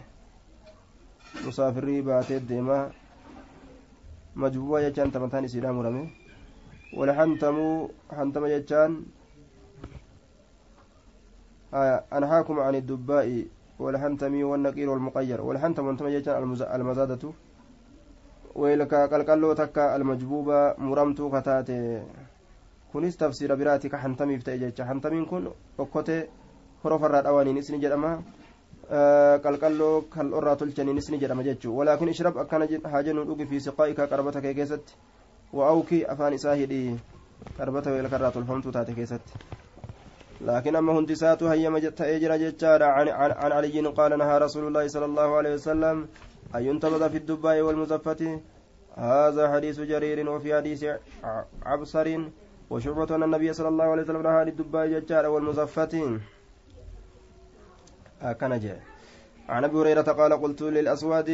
مسافري 1.46 2.00
باتي 2.00 2.36
الديما. 2.36 2.90
مجبوبة 4.36 4.80
يجان 4.80 5.12
تمتاني 5.12 5.48
سيدام 5.48 5.80
رمي. 5.80 6.23
ولحنتموا 6.98 7.88
حنتم 8.16 8.44
جتان 8.46 8.90
آه 11.74 12.04
أنهاكم 12.16 12.56
عن 12.66 12.74
الدباء 12.74 13.28
والحنتمي 13.78 14.42
والنقير 14.44 14.90
والمقير 14.90 15.38
والحنتم 15.46 15.86
وأنتم 15.86 16.06
جتان 16.08 16.36
المزادة 16.78 17.22
ويلك 18.54 18.92
قلقلو 19.12 19.52
تكا 19.52 19.96
المجبوبة 19.96 20.58
مرمتو 20.78 21.26
kunis 22.94 23.16
tafsiira 23.18 23.56
biraati 23.58 23.90
ka 23.90 23.98
hantamiif 23.98 24.44
ta'e 24.46 24.58
jecha 24.58 24.84
hantamiin 24.86 25.26
kun 25.26 25.50
okkotee 25.78 26.28
horofarraa 26.84 27.22
dhawaaniinis 27.26 27.70
ni 27.74 27.80
jedhama 27.82 28.10
qalqalloo 29.46 30.06
kal'orraa 30.14 30.54
tolchaniinis 30.60 31.10
ni 31.10 31.18
jedhama 31.18 31.42
jechuu 31.42 31.74
walaakin 31.78 32.12
ishrab 32.12 32.38
akkana 32.38 32.68
haa 32.92 33.02
jennu 33.02 33.24
dhugi 33.26 33.46
fi 33.50 33.60
siqaa'ika 33.66 34.06
qarbata 34.06 34.40
kee 34.44 34.54
keessatti 34.54 34.94
وأوكي 35.54 36.12
أفان 36.12 36.32
إساهدي 36.32 36.96
كربته 37.58 37.92
ويلكرات 37.92 38.36
الفمت 38.36 38.68
تاتي 38.68 38.94
كيست. 38.94 39.20
لكن 40.40 40.76
أما 40.76 40.92
هندسات 40.98 41.42
هي 41.42 41.70
مجت 41.70 42.00
أجر 42.00 42.36
جتارا 42.36 42.86
عن, 42.86 43.08
عن, 43.08 43.30
عن 43.30 43.52
علي 43.52 43.86
قال 43.98 44.18
نهى 44.18 44.38
رسول 44.38 44.66
الله 44.66 44.88
صلى 44.88 45.04
الله 45.04 45.36
عليه 45.36 45.54
وسلم 45.54 46.08
أن 46.54 46.62
ينتبذ 46.62 47.10
في 47.10 47.16
الدباء 47.16 47.60
والمزفة. 47.60 48.40
هذا 48.96 49.52
حديث 49.52 49.80
جرير 49.80 50.30
وفي 50.30 50.56
حديث 50.56 50.84
عبصر 51.62 52.08
وشعبة 52.70 53.16
أن 53.16 53.22
النبي 53.22 53.52
صلى 53.52 53.68
الله 53.68 53.84
عليه 53.84 54.02
وسلم 54.02 54.22
نهى 54.22 54.44
للدباء 54.44 54.86
جتارا 54.86 55.28
والمزفة. 55.28 55.94
جاء. 58.42 58.80
عن 59.48 59.64
أبي 59.64 59.76
هريرة 59.76 60.02
قال 60.02 60.32
قلت 60.42 60.62
للأسود 60.62 61.30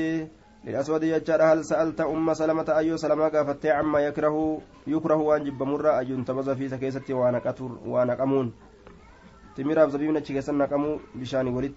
للأسود 0.64 1.02
يجار 1.02 1.42
هل 1.42 1.64
سألت 1.64 2.00
أم 2.00 2.34
سلمة 2.34 2.68
أيو 2.68 2.96
سلمة 2.96 3.28
قافت 3.28 3.66
عما 3.66 4.00
يكره؟ 4.00 4.60
يكره 4.86 5.16
وان 5.16 5.44
جب 5.44 5.62
مرة 5.62 5.98
أيو 5.98 6.16
انتبز 6.16 6.50
في 6.50 6.68
سكيسة 6.68 7.14
وأنا 7.14 7.38
قتر 7.38 7.70
وأنا 7.86 8.14
قمون 8.14 8.52
تمير 9.56 9.88
زبيبنا 9.88 10.20
تشيكسن 10.20 10.58
نقمو 10.58 11.00
بشاني 11.14 11.50
ولد. 11.50 11.74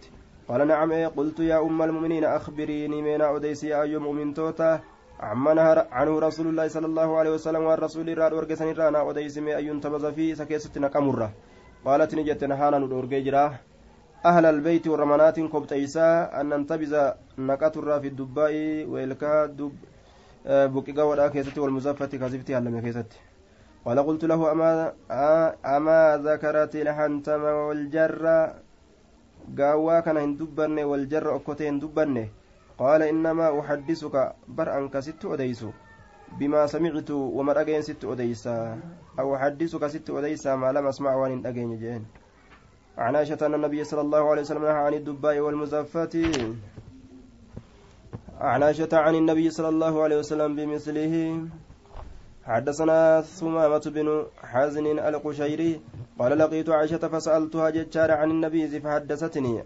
قال 0.48 0.68
نعم 0.68 0.92
إيه 0.92 1.08
قلت 1.08 1.40
يا 1.40 1.62
أم 1.62 1.82
المؤمنين 1.82 2.26
أخبريني 2.26 3.02
من 3.02 3.22
أوديسي 3.22 3.82
أيو 3.82 4.00
مؤمن 4.00 4.34
توتا. 4.34 4.80
عما 5.20 5.54
نهر 5.54 5.88
عنه 5.92 6.20
رسول 6.20 6.48
الله 6.48 6.68
صلى 6.68 6.86
الله 6.86 7.18
عليه 7.18 7.32
وسلم 7.32 7.64
والرسول 7.64 8.18
راد 8.18 8.34
ورقسن 8.34 8.74
رانا 8.74 9.00
أوديسي 9.00 9.42
مي 9.42 9.56
أيو 9.56 9.74
انتبز 9.74 10.06
في 10.06 10.36
سكيسة 10.36 10.82
نقمرة. 10.82 11.32
قالت 11.86 12.16
نجت 12.16 12.44
نهانا 12.44 12.78
ندورجي 12.78 13.22
جراه 13.22 13.60
أهل 14.26 14.46
البيت 14.46 14.88
والرمانات 14.88 15.40
كبتيسا 15.40 16.08
أن 16.42 16.50
ننتبذ 16.50 17.12
نقاط 17.38 17.76
في 17.80 18.08
الدباء 18.08 18.54
ويلكا 18.88 19.46
دب 19.46 19.76
بقيقا 20.48 21.04
ولا 21.04 21.28
كيستي 21.28 21.60
والمزفة 21.60 22.06
كذبتي 22.06 22.56
هلم 22.56 22.80
كيستي. 22.80 23.20
قال 23.86 24.00
قلت 24.00 24.24
له 24.26 24.52
أما 24.52 24.94
أما 25.66 26.00
ذكرت 26.24 26.76
الحنتم 26.76 27.44
والجر 27.44 28.24
قاوا 29.60 30.00
كان 30.00 30.18
هندبن 30.18 30.80
والجر 30.80 31.36
أكوتي 31.36 31.70
هندبن 31.70 32.28
قال 32.78 33.02
إنما 33.02 33.60
أحدثك 33.60 34.16
بر 34.48 34.78
أنك 34.78 35.00
ست 35.00 35.26
أديس 35.26 35.66
بما 36.40 36.66
سمعت 36.66 37.12
وما 37.12 37.62
أجين 37.62 37.82
ست 37.82 38.06
أديسا. 38.06 38.80
أو 39.20 39.36
أحدثك 39.36 39.88
ست 39.88 40.10
أديسا 40.10 40.56
ما 40.56 40.72
لم 40.72 40.88
أسمع 40.88 41.16
وان 41.16 41.46
أجين 41.46 41.78
جين 41.78 42.23
عن 42.98 43.16
عائشة 43.16 43.38
أن 43.46 43.54
النبي 43.54 43.84
صلى 43.84 44.02
الله 44.02 44.30
عليه 44.30 44.42
وسلم 44.42 44.64
نهى 44.64 44.72
عن 44.72 44.94
الدباء 44.94 45.40
والمزفات 45.40 46.16
عن 48.40 48.64
عائشة 48.64 48.90
عن 48.94 49.16
النبي 49.16 49.50
صلى 49.50 49.70
الله 49.70 50.04
عليه 50.04 50.18
وسلم 50.18 50.56
بمثله 50.56 51.14
حدثنا 52.44 53.22
ثمامة 53.22 53.86
بن 53.96 54.26
حزن 54.44 55.00
القشيري 55.00 55.82
قال 56.20 56.38
لقيت 56.38 56.70
عائشة 56.70 57.08
فسألتها 57.08 57.70
ججار 57.70 58.12
عن 58.12 58.32
النبي 58.32 58.80
فحدثتني. 58.80 59.64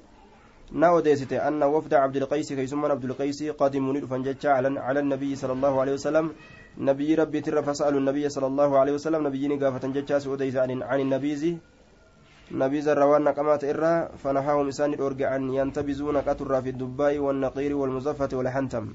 ناوديست 0.71 1.33
أن 1.33 1.63
وفد 1.63 1.93
عبد 1.93 2.15
القيس 2.15 2.53
كيسم 2.53 2.85
عبد 2.85 3.03
القيس 3.03 3.43
قادم 3.43 3.97
ندفن 3.97 4.21
ججا 4.23 4.49
على 4.87 4.99
النبي 4.99 5.35
صلى 5.35 5.53
الله 5.53 5.81
عليه 5.81 5.93
وسلم. 5.93 6.31
نبي 6.77 7.15
ربي 7.15 7.41
تر 7.41 7.61
فسألوا 7.61 7.99
النبي 7.99 8.29
صلى 8.29 8.47
الله 8.47 8.79
عليه 8.79 8.93
وسلم. 8.93 9.27
نبي 9.27 9.47
نقافة 9.47 9.87
ججا 9.87 10.19
سوديس 10.19 10.55
عن 10.55 10.99
النبي 10.99 11.57
نبي 12.51 12.81
زروان 12.81 13.23
نقمات 13.23 13.63
إرى 13.63 14.09
فنهاهم 14.23 14.67
إسان 14.67 14.93
الأرجع 14.93 15.35
أن 15.35 15.53
ينتبزوا 15.53 16.13
نقطر 16.13 16.61
في 16.61 16.69
الدباء 16.69 17.19
والنقير 17.19 17.75
والمزفة 17.75 18.29
والحنتم. 18.37 18.85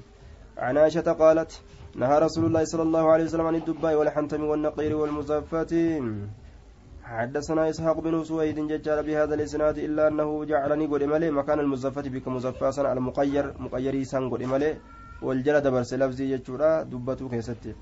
عن 0.57 0.77
عائشة 0.77 1.11
قالت 1.11 1.61
نهى 1.95 2.19
رسول 2.19 2.45
الله 2.45 2.63
صلى 2.65 2.81
الله 2.81 3.11
عليه 3.11 3.23
وسلم 3.23 3.47
عن 3.47 3.55
الدباء 3.55 3.95
والحنتم 3.95 4.43
والنقير 4.43 4.95
والمزفة. 4.95 5.73
حدثنا 7.03 7.69
إسحاق 7.69 7.99
بن 7.99 8.23
سويد 8.23 8.59
ججار 8.59 9.01
بهذا 9.01 9.33
الإسناد 9.35 9.77
إلا 9.77 10.07
أنه 10.07 10.45
جعلني 10.45 10.85
قد 10.85 11.03
ملي 11.03 11.31
مكان 11.31 11.59
المزفة 11.59 12.01
بك 12.01 12.27
مزفاسا 12.27 12.93
المقير 12.93 13.53
مقيري 13.59 14.03
سان 14.03 14.29
قد 14.29 14.43
ملي 14.43 14.77
والجلد 15.21 15.67
برس 15.67 15.93
لفظي 15.93 16.37
ججورا 16.37 16.83
دبتو 16.83 17.29
كيستي. 17.29 17.75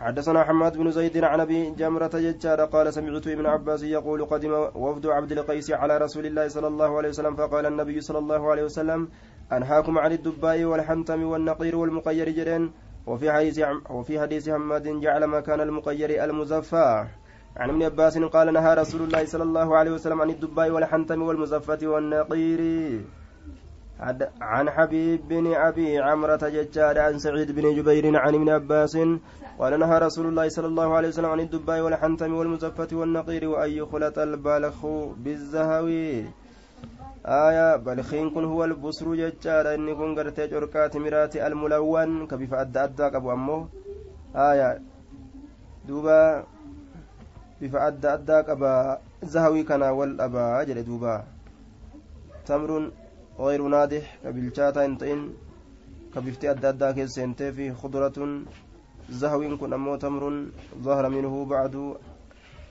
حدثنا 0.00 0.44
حماد 0.44 0.76
بن 0.76 0.90
زيد 0.90 1.24
عن 1.24 1.40
أبي 1.40 1.70
جمرة 1.70 2.10
ججار 2.14 2.64
قال 2.64 2.94
سمعت 2.94 3.26
ابن 3.26 3.46
عباس 3.46 3.82
يقول 3.82 4.24
قدم 4.24 4.52
وفد 4.74 5.06
عبد 5.06 5.32
القيس 5.32 5.70
على 5.70 5.98
رسول 5.98 6.26
الله 6.26 6.48
صلى 6.48 6.66
الله 6.66 6.96
عليه 6.98 7.08
وسلم 7.08 7.36
فقال 7.36 7.66
النبي 7.66 8.00
صلى 8.00 8.18
الله 8.18 8.50
عليه 8.50 8.64
وسلم 8.64 9.08
أنهاكم 9.52 9.98
عن 9.98 10.12
الدباء 10.12 10.64
والحنتم 10.64 11.22
والنقير 11.22 11.76
والمقير 11.76 12.28
جرين. 12.30 12.72
وفي 13.06 13.32
حديث 13.32 13.60
وفي 13.90 14.20
حديث 14.20 14.48
حماد 14.48 15.00
جعل 15.00 15.26
مكان 15.26 15.60
المقير 15.60 16.24
المزفى. 16.24 17.06
عن 17.56 17.68
ابن 17.70 17.82
عباس 17.82 18.18
قال 18.18 18.52
نهى 18.52 18.74
رسول 18.74 19.00
الله 19.02 19.24
صلى 19.24 19.42
الله 19.42 19.76
عليه 19.76 19.90
وسلم 19.90 20.20
عن 20.20 20.30
الدباء 20.30 20.70
والحنتم 20.70 21.22
والمزفة 21.22 21.78
والنقير. 21.82 22.60
عن 24.40 24.70
حبيب 24.70 25.28
بن 25.28 25.54
أبي 25.54 25.98
عمرة 25.98 26.48
ججاد 26.48 26.98
عن 26.98 27.18
سعيد 27.18 27.52
بن 27.52 27.74
جبير 27.76 28.16
عن 28.16 28.34
ابن 28.34 28.48
عباس 28.48 28.96
قال 29.60 29.72
نهى 29.76 29.96
رسول 29.98 30.26
الله 30.32 30.46
صلى 30.56 30.68
الله 30.72 30.88
عليه 30.96 31.08
وسلم 31.12 31.32
عن 31.36 31.40
الدباء 31.40 31.80
والحنتم 31.84 32.32
والمزفة 32.38 32.90
والنقير 32.92 33.42
وأن 33.52 33.70
يخلط 33.80 34.16
البلخ 34.18 34.78
بالزهوي 35.22 36.24
آية 37.26 37.76
بلخين 37.76 38.26
كن 38.34 38.44
هو 38.44 38.64
البصر 38.64 39.06
ججار 39.20 39.74
إني 39.74 39.92
كن 39.94 40.16
قرتي 40.16 40.46
جركات 40.52 40.96
مراتي 40.96 41.46
الملون. 41.46 42.26
كبيف 42.30 42.54
أدى 42.54 42.78
أدى 42.84 43.06
قبو 43.14 43.32
أمه 43.32 43.68
آية 44.32 44.80
دوبا 45.88 46.44
بيف 47.60 47.74
أدى 47.76 48.08
أدى 48.16 48.36
قبا 48.48 48.74
زهوي 49.22 49.62
كان 49.68 49.82
والأبا 49.82 50.64
جل 50.64 50.80
دوبا. 50.88 51.24
تمر 52.46 52.70
غير 53.38 53.60
نادح 53.68 54.04
كبلشاتا 54.24 54.84
إنتين. 54.84 55.20
كبفتي 56.14 56.50
أدى 56.50 56.68
أدى 56.68 56.88
كيس 56.96 57.20
في 57.56 57.66
خضرة. 57.76 58.18
زهوي 59.10 59.56
كن 59.56 59.72
أمو 59.72 59.96
تمر 59.96 60.22
ظهر 60.82 61.08
منه 61.08 61.44
بعد 61.44 61.94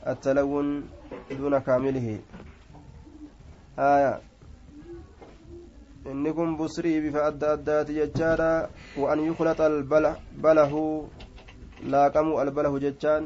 التلون 0.08 0.68
دون 1.32 1.60
كامله 1.60 2.20
آية 3.80 4.22
busrii 6.58 7.02
bifa 7.02 7.26
adda 7.26 7.52
addaati 7.54 7.94
jechaadha 7.94 8.70
waan 8.98 9.20
yuklaxa 9.20 9.66
albalahu 9.66 11.10
laaqamuu 11.84 12.40
albalahu 12.40 12.80
jechaan 12.80 13.26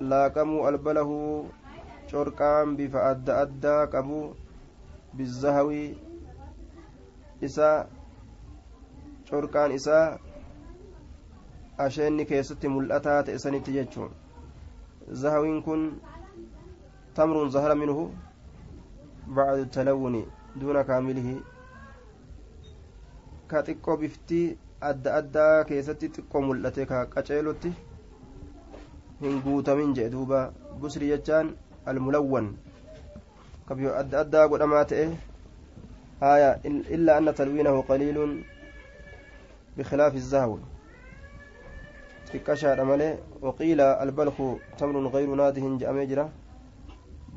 laaqamuu 0.00 0.66
albalahu 0.66 1.48
corqaan 2.10 2.76
bifa 2.76 3.00
adda 3.10 3.38
addaa 3.44 3.86
qabu 3.86 4.36
bizahawi 5.16 5.98
isaa 7.40 7.86
corqaan 9.30 9.72
isaa 9.72 10.18
asheenni 11.78 12.26
keessatti 12.26 12.68
mul'ataa 12.68 13.22
ta'e 13.22 13.38
sanitti 13.38 13.72
jechuun 13.76 14.10
zahawiin 15.22 15.62
kun 15.62 15.88
tamruun 17.14 17.50
zahara 17.50 17.74
minhu 17.74 18.10
بعد 19.28 19.58
التلون 19.58 20.26
دون 20.56 20.82
كامله 20.82 21.40
كتقو 23.50 23.96
بفتي 23.96 24.56
adda 24.84 25.10
addaa 25.18 25.64
keessatti 25.64 26.08
xiqqoo 26.14 26.40
mul'ate 26.46 26.84
ka 26.90 26.98
qaceelotti 27.12 27.70
hin 29.20 29.38
guutamin 29.44 29.94
jee 29.96 30.10
duuba 30.14 30.40
busri 30.80 31.08
jechaan 31.12 31.52
almulawwan 31.92 32.50
kabiyo 33.68 33.94
adda 34.00 34.20
addaa 34.24 34.48
godhamaa 34.48 34.84
ta'e 34.90 35.06
آية 36.22 36.60
إلا 36.64 37.18
أن 37.18 37.34
تلوينه 37.34 37.80
قليل 37.82 38.44
بخلاف 39.78 40.14
الزهو 42.24 42.44
تكشى 42.44 42.84
ملي 42.84 43.18
وقيل 43.42 43.80
البلخ 43.80 44.36
تمر 44.78 45.06
غير 45.08 45.34
ناده 45.34 45.78
جأمي 45.78 46.28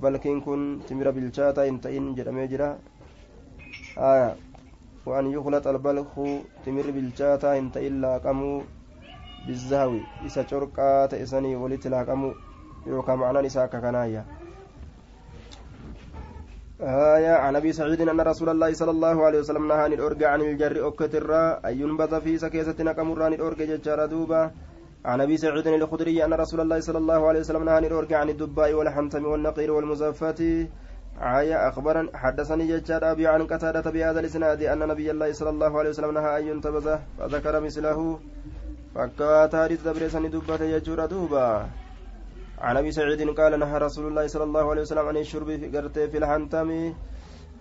balkiin 0.02 0.42
kun 0.46 0.84
timira 0.88 1.12
bilchaataa 1.12 1.66
hin 1.66 1.80
ta'in 1.82 2.14
jedhamee 2.18 2.48
jira 2.48 2.68
aya 3.98 4.36
waan 5.06 5.32
yuklaxa 5.34 5.70
albalku 5.74 6.26
timirri 6.66 6.94
bilchaataa 6.98 7.54
hin 7.58 7.72
ta'in 7.72 8.02
laaqamuu 8.04 8.58
bizaawi 9.48 10.02
isa 10.30 10.44
corqaa 10.52 11.08
ta'e 11.14 11.26
sanii 11.26 11.56
walitti 11.64 11.90
laaqamuu 11.90 12.34
yookaan 12.86 13.20
macnaan 13.20 13.50
isaa 13.52 13.70
akka 13.70 13.82
kanaayya 13.82 14.26
آية 16.78 17.34
عن 17.42 17.56
أبي 17.56 17.74
سعيد 17.74 18.02
أن 18.02 18.22
رسول 18.22 18.50
الله 18.50 18.74
صلى 18.74 18.92
الله 18.92 19.26
عليه 19.26 19.40
وسلم 19.40 19.68
نهى 19.68 19.78
عن 19.78 19.94
الأرجع 19.94 20.30
عن 20.30 20.42
الجر 20.42 20.88
أكتر 20.88 21.34
أن 21.66 21.74
ينبذ 21.82 22.22
في 22.22 22.38
سكيسة 22.38 22.78
نكمران 22.78 23.34
الأرجع 23.34 23.66
ججار 23.66 24.06
دوبا 24.06 24.52
عن 25.08 25.22
أبي 25.22 25.38
سعيد 25.38 25.68
الخدري 25.68 26.26
أن 26.26 26.34
رسول 26.34 26.60
الله 26.62 26.80
صلى 26.80 26.98
الله 26.98 27.28
عليه 27.28 27.40
وسلم 27.40 27.64
نهى 27.64 27.76
عن 27.76 27.86
عن 28.12 28.30
الدباء 28.30 28.74
والحنتم 28.74 29.26
والنقير 29.26 29.72
والمزفات. 29.72 30.42
عاية 31.20 31.70
أخبرا 31.70 32.02
حدثني 32.14 32.68
ججار 32.68 33.12
أبي 33.12 33.28
عن 33.28 33.48
قتادة 33.48 33.92
بهذا 33.92 34.20
الإسناد 34.20 34.62
أن 34.64 34.80
نبي 34.80 35.12
الله 35.12 35.32
صلى 35.32 35.50
الله 35.50 35.80
عليه 35.80 35.90
وسلم 35.90 36.12
نهى 36.12 36.40
أن 36.40 36.48
ينتبذ 36.48 36.88
فذكر 37.20 37.60
مثله. 37.60 38.20
فكاتا 38.96 39.64
حديث 39.64 39.82
دبرسن 39.88 40.30
دبة 40.30 40.62
يجور 40.76 41.06
دوبا. 41.06 41.48
عن 42.60 42.78
أبي 42.78 42.92
سعيد 42.92 43.22
قال 43.40 43.60
نهى 43.60 43.78
رسول 43.78 44.08
الله 44.08 44.28
صلى 44.28 44.44
الله 44.44 44.66
عليه 44.72 44.82
وسلم 44.82 45.08
عن 45.08 45.18
الشرب 45.18 45.50
في 45.56 45.68
قرته 45.78 46.08
في 46.08 46.18
الحنتم. 46.18 46.70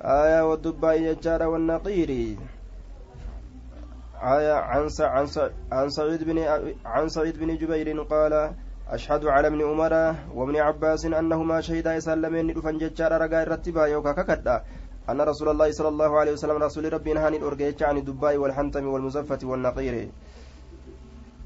آية 0.03 0.41
والدباء 0.49 1.01
يجار 1.01 1.43
والنقير. 1.43 2.11
آية 4.23 4.53
عن 4.53 4.89
عن 5.73 5.89
سعيد 5.89 6.25
بن 6.25 6.39
عن 6.87 7.09
سعيد 7.09 7.39
بن 7.39 7.57
جبير 7.57 8.03
قال 8.03 8.55
أشهد 8.89 9.27
على 9.27 9.49
ابن 9.49 9.61
عمر 9.63 10.15
وابن 10.35 10.57
عباس 10.57 11.05
أنهما 11.07 11.61
شهدا 11.61 11.95
يسلمين 11.95 12.55
دفن 12.55 12.79
ججار 12.79 13.13
رقا 13.13 13.45
رتبا 13.45 13.87
يوكا 13.87 14.13
ككدا. 14.13 14.63
أن 15.11 15.21
رسول 15.21 15.49
الله 15.49 15.71
صلى 15.71 15.89
الله 15.89 16.19
عليه 16.21 16.33
وسلم 16.33 16.57
رسول 16.57 16.93
ربي 16.93 17.13
نهاني 17.13 17.37
الأرقيتش 17.37 17.83
عن 17.83 17.97
الدباء 17.97 18.37
والحنتم 18.37 18.87
والمزفة 18.87 19.39
والنقير. 19.43 20.09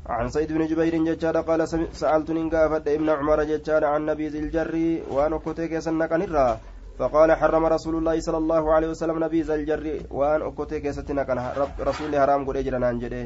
عن 0.06 0.28
سيد 0.28 0.52
بن 0.52 0.66
جبير 0.66 0.94
ججار 1.04 1.36
قال 1.40 1.68
سألت 1.92 2.30
نقافت 2.30 2.88
ابن 2.88 3.08
عمر 3.10 3.44
ججار 3.44 3.84
عن 3.84 4.06
نبي 4.06 4.28
ذي 4.28 4.38
الجر 4.38 4.74
وأنا 5.10 5.38
كتك 5.38 5.78
سنك 5.78 6.12
نرى 6.12 6.58
فقال 7.00 7.32
حرم 7.32 7.64
رسول 7.66 7.94
الله 7.96 8.20
صلى 8.20 8.38
الله 8.44 8.62
عليه 8.74 8.88
وسلم 8.92 9.16
نبيذ 9.24 9.50
الجر 9.50 9.86
وأن 10.10 10.40
أكوتي 10.42 10.80
كيستنا 10.84 11.22
كان 11.24 11.38
رسول 11.80 12.12
حرام 12.12 12.40
قد 12.44 12.56
أجرنا 12.60 12.90
انجده 12.90 13.24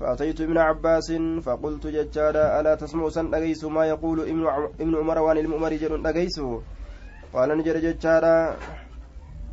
فأتيت 0.00 0.40
ابن 0.40 0.58
عباس 0.58 1.08
فقلت 1.44 1.84
ججادا 1.86 2.44
ألا 2.60 2.74
تسمع 2.74 3.08
سن 3.08 3.34
أجيس 3.34 3.64
ما 3.64 3.84
يقول 3.92 4.18
ابن 4.80 4.92
عمر 5.00 5.18
وأن 5.18 5.38
المؤمر 5.44 5.72
جر 5.82 5.92
أجيس 6.10 6.36
قال 7.34 7.48
نجر 7.58 7.76
ججادا. 7.86 8.36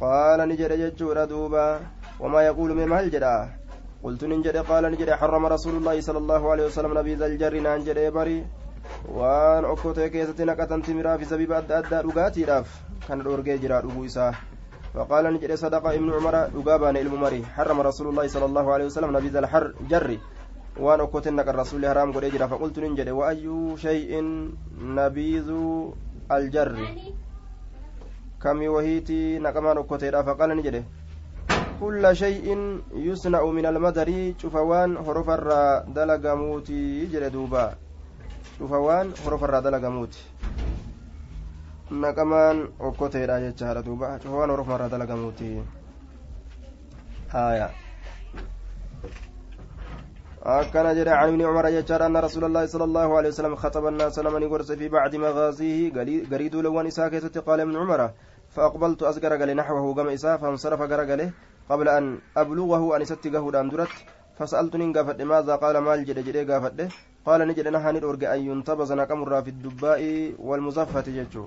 قال 0.01 0.39
نجر 0.51 0.71
ججورا 0.75 1.25
دوبا 1.25 1.67
وما 2.19 2.41
يقول 2.49 2.69
من 2.79 2.87
مهل 2.87 3.11
جدا. 3.11 3.35
قلت 4.03 4.21
نجر 4.23 4.55
قال 4.71 4.83
نجر 4.93 5.09
حرم 5.19 5.43
رسول 5.45 5.75
الله 5.79 5.95
صلى 6.07 6.19
الله 6.23 6.41
عليه 6.51 6.65
وسلم 6.65 6.91
نبيذ 6.99 7.21
الجر 7.21 7.53
نانجر 7.59 7.97
بري. 8.15 8.39
Waan 9.17 9.65
okkotee 9.65 10.09
keessatti 10.09 10.45
naqatan 10.45 10.81
timiraa 10.81 11.17
fi 11.17 11.25
zabiba 11.25 11.57
adda 11.57 11.77
addaa 11.81 12.01
dhugaatiidhaaf 12.03 12.67
kan 13.07 13.23
dhoorgee 13.23 13.57
jira 13.57 13.81
dhuguu 13.81 14.05
isaa 14.05 14.33
فقال 14.93 15.33
نجد 15.33 15.53
صدق 15.53 15.85
ابن 15.87 16.09
عمر 16.17 16.35
دغابان 16.57 16.97
الممري 16.97 17.45
حرم 17.45 17.77
رسول 17.81 18.07
الله 18.09 18.27
صلى 18.27 18.45
الله 18.45 18.65
عليه 18.73 18.85
وسلم 18.89 19.17
نبيذ 19.17 19.35
الحر 19.37 19.73
جري 19.89 20.17
waan 20.81 21.01
okkoteen 21.05 21.35
naqa 21.37 21.51
rasuulli 21.53 21.85
haraam 21.85 22.09
godhee 22.11 22.31
jira 22.33 22.47
faqultu 22.49 22.81
nin 22.81 22.95
jedhe 22.97 23.11
waayyuu 23.13 23.77
shay'in 23.77 24.57
nabiizu 24.97 25.93
aljarri 26.29 27.13
kami 28.39 28.67
wahiitii 28.67 29.39
naqamaan 29.39 29.77
okkoteedha 29.77 30.23
faqaala 30.23 30.55
ni 30.55 30.63
jedhe 30.63 30.81
kulla 31.79 32.15
shay'in 32.15 32.81
yusna'u 32.95 33.51
min 33.53 33.65
almadarii 33.65 34.33
cufa 34.41 34.63
waan 34.63 34.97
horofarraa 34.97 35.83
dalagamuutii 35.93 37.07
cufa 38.59 38.79
waan 38.85 39.13
horofarraa 39.23 39.61
dalagamuuti 39.65 40.19
naqamaan 42.03 42.57
okkoteedha 42.87 43.39
jechaadha 43.45 43.83
duuba 43.87 44.19
cufa 44.19 44.35
waan 44.39 44.51
horofarraa 44.53 44.89
dalagamuuti 44.93 45.49
haya 47.33 47.69
akkana 50.43 50.91
jedhe 50.97 51.13
can 51.19 51.29
ibni 51.31 51.43
cumara 51.49 51.71
jechaadha 51.77 52.05
anna 52.11 52.25
rasuula 52.27 52.47
allaahi 52.51 52.73
sala 52.73 52.85
allahu 52.89 53.17
alehi 53.19 53.31
wasalam 53.33 53.55
khataba 53.63 53.87
annaasa 53.93 54.23
namani 54.27 54.51
gorse 54.51 54.73
fi 54.81 54.89
bacdi 54.95 55.23
magaaziihi 55.25 55.91
garii 56.31 56.49
duulawwan 56.49 56.91
isaa 56.91 57.09
keessatti 57.13 57.45
qaala 57.47 57.63
ibni 57.63 57.79
cumara 57.83 58.09
فأقبلت 58.49 59.03
أسجر 59.03 59.33
قال 59.37 59.55
نحوه 59.55 59.93
قم 59.93 60.07
إساء 60.07 60.37
فانصرف 60.41 60.81
قال 60.81 61.31
قبل 61.69 61.87
أن 61.89 62.19
أبلغه 62.37 62.97
أن 62.97 63.05
ستقه 63.05 63.51
دان 63.51 63.69
درت 63.69 63.93
فسألتني 64.37 64.93
قافت 64.93 65.21
ماذا 65.21 65.55
قال 65.55 65.77
مال 65.77 66.05
جد 66.05 66.19
جد 66.25 66.51
قافت 66.51 66.73
قال 67.25 67.47
نجد 67.47 67.67
نهاني 67.67 67.99
الأرقى 67.99 68.35
أن 68.35 68.41
ينتبز 68.49 68.91
نقمر 68.91 69.41
في 69.41 69.49
الدباء 69.49 70.01
والمزفة 70.39 71.05
ججو. 71.07 71.45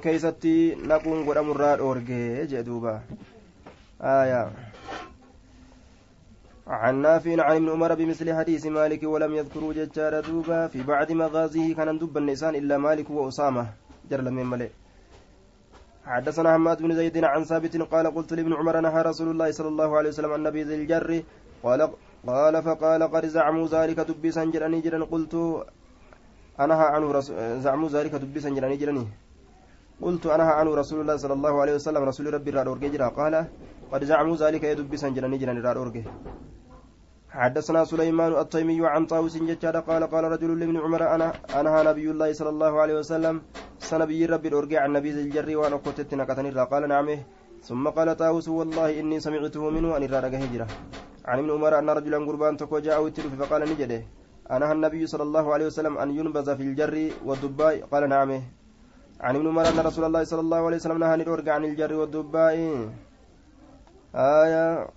keeysatti 0.00 0.76
naquun 0.88 1.24
godhamurraa 1.24 1.76
dhoorgee 1.76 2.46
jee 2.46 2.62
duuba 2.62 3.02
aayaa 4.00 4.50
عن 6.66 6.94
نافع 7.02 7.42
عن 7.42 7.56
ابن 7.56 7.68
عمر 7.70 7.94
بمثل 7.94 8.34
حديث 8.34 8.66
مالك 8.66 9.02
ولم 9.02 9.34
يذكروا 9.34 9.72
ججار 9.72 10.20
دوبا. 10.20 10.66
في 10.66 10.82
بعد 10.82 11.12
مغازيه 11.12 11.74
كان 11.74 11.98
دب 11.98 12.16
النسان 12.18 12.54
إلا 12.54 12.78
مالك 12.78 13.10
وأسامة. 13.10 13.66
جر 14.10 14.30
من 14.30 14.46
ملئ 14.46 14.70
حدثنا 16.06 16.54
حماد 16.54 16.82
بن 16.82 16.94
زيد 16.94 17.24
عن 17.24 17.44
ثابت 17.44 17.76
قال 17.76 18.14
قلت 18.14 18.32
لابن 18.32 18.52
عمر 18.52 18.80
نهى 18.80 19.02
رسول 19.02 19.28
الله 19.30 19.50
صلى 19.50 19.68
الله 19.68 19.96
عليه 19.96 20.08
وسلم 20.08 20.32
عن 20.32 20.42
نبي 20.42 20.62
ذي 20.62 20.74
الجر. 20.74 21.22
قال 21.62 21.90
قال 22.26 22.54
فقال 22.62 23.00
قد 23.14 23.24
زعموا 23.36 23.66
ذلك 23.74 23.98
دبي 24.10 24.30
سنجرني 24.36 24.80
جرا 24.84 25.04
قلت 25.12 25.34
أنهى 26.64 26.86
عنه 26.94 27.06
زعموا 27.64 27.88
ذلك 27.88 28.12
دبي 28.22 28.40
سنجرني 28.44 28.76
جرني 28.80 29.04
قلت 30.04 30.24
أنهى 30.26 30.52
عنه 30.58 30.70
رسول 30.82 30.98
الله 31.00 31.16
صلى 31.16 31.34
الله 31.38 31.54
عليه 31.62 31.74
وسلم 31.78 32.02
رسول 32.10 32.34
ربي 32.34 32.50
راد 32.50 32.68
قال 33.18 33.34
قد 33.92 34.04
زعموا 34.10 34.36
ذلك 34.42 34.62
يدبي 34.64 34.96
سنجرني 35.02 35.36
جرا 35.38 35.52
راد 35.66 35.96
حدثنا 37.30 37.84
سليمان 37.84 38.32
التيمي 38.42 38.86
عن 38.86 39.06
طاووس 39.06 39.36
ججار 39.36 39.76
قال 39.88 40.02
قال 40.12 40.24
رجل 40.24 40.50
لابن 40.60 40.76
عمر 40.84 41.02
أنا 41.14 41.28
انهى 41.60 41.80
نبي 41.88 42.06
الله 42.10 42.28
صلى 42.32 42.50
الله 42.54 42.72
عليه 42.82 42.96
وسلم. 43.00 43.34
سنبي 43.90 44.26
ربي 44.26 44.48
الارجع 44.48 44.78
عن 44.84 44.92
نبي 44.92 45.10
الجر 45.10 45.48
وأنا 45.60 45.76
كنت 45.84 46.14
نكتني 46.20 46.50
قال 46.72 46.82
نعم. 46.88 47.08
ثم 47.68 47.84
قال 47.96 48.08
طاووس 48.16 48.48
والله 48.48 49.00
إني 49.00 49.18
سمعته 49.26 49.62
منه 49.70 49.96
أن 49.96 50.04
راد 50.14 50.34
هجرة. 50.42 50.66
عن 51.30 51.38
ابن 51.38 51.50
عمر 51.50 51.72
أن 51.78 51.88
رجلا 51.98 52.18
قربان 52.28 52.54
تكو 52.56 52.78
جاء 52.78 52.98
فقال 53.40 53.62
نجده. 53.70 54.02
أنهى 54.54 54.72
النبي 54.76 55.02
صلى 55.12 55.24
الله 55.28 55.44
عليه 55.54 55.66
وسلم 55.66 55.98
أن 55.98 56.08
ينبذ 56.18 56.48
في 56.56 56.62
الجر 56.62 56.94
والدباء. 57.26 57.74
قال 57.92 58.02
نعم. 58.08 58.30
عن 59.20 59.36
ابن 59.36 59.46
عمر 59.50 59.64
أن 59.68 59.78
رسول 59.88 60.04
الله 60.08 60.22
صلى 60.30 60.42
الله 60.46 60.60
عليه 60.66 60.76
وسلم 60.76 60.98
نهى 60.98 61.14
الارجع 61.14 61.52
عن 61.54 61.64
الجر 61.64 61.92
والدباء. 62.00 62.56
آية. 64.14 64.88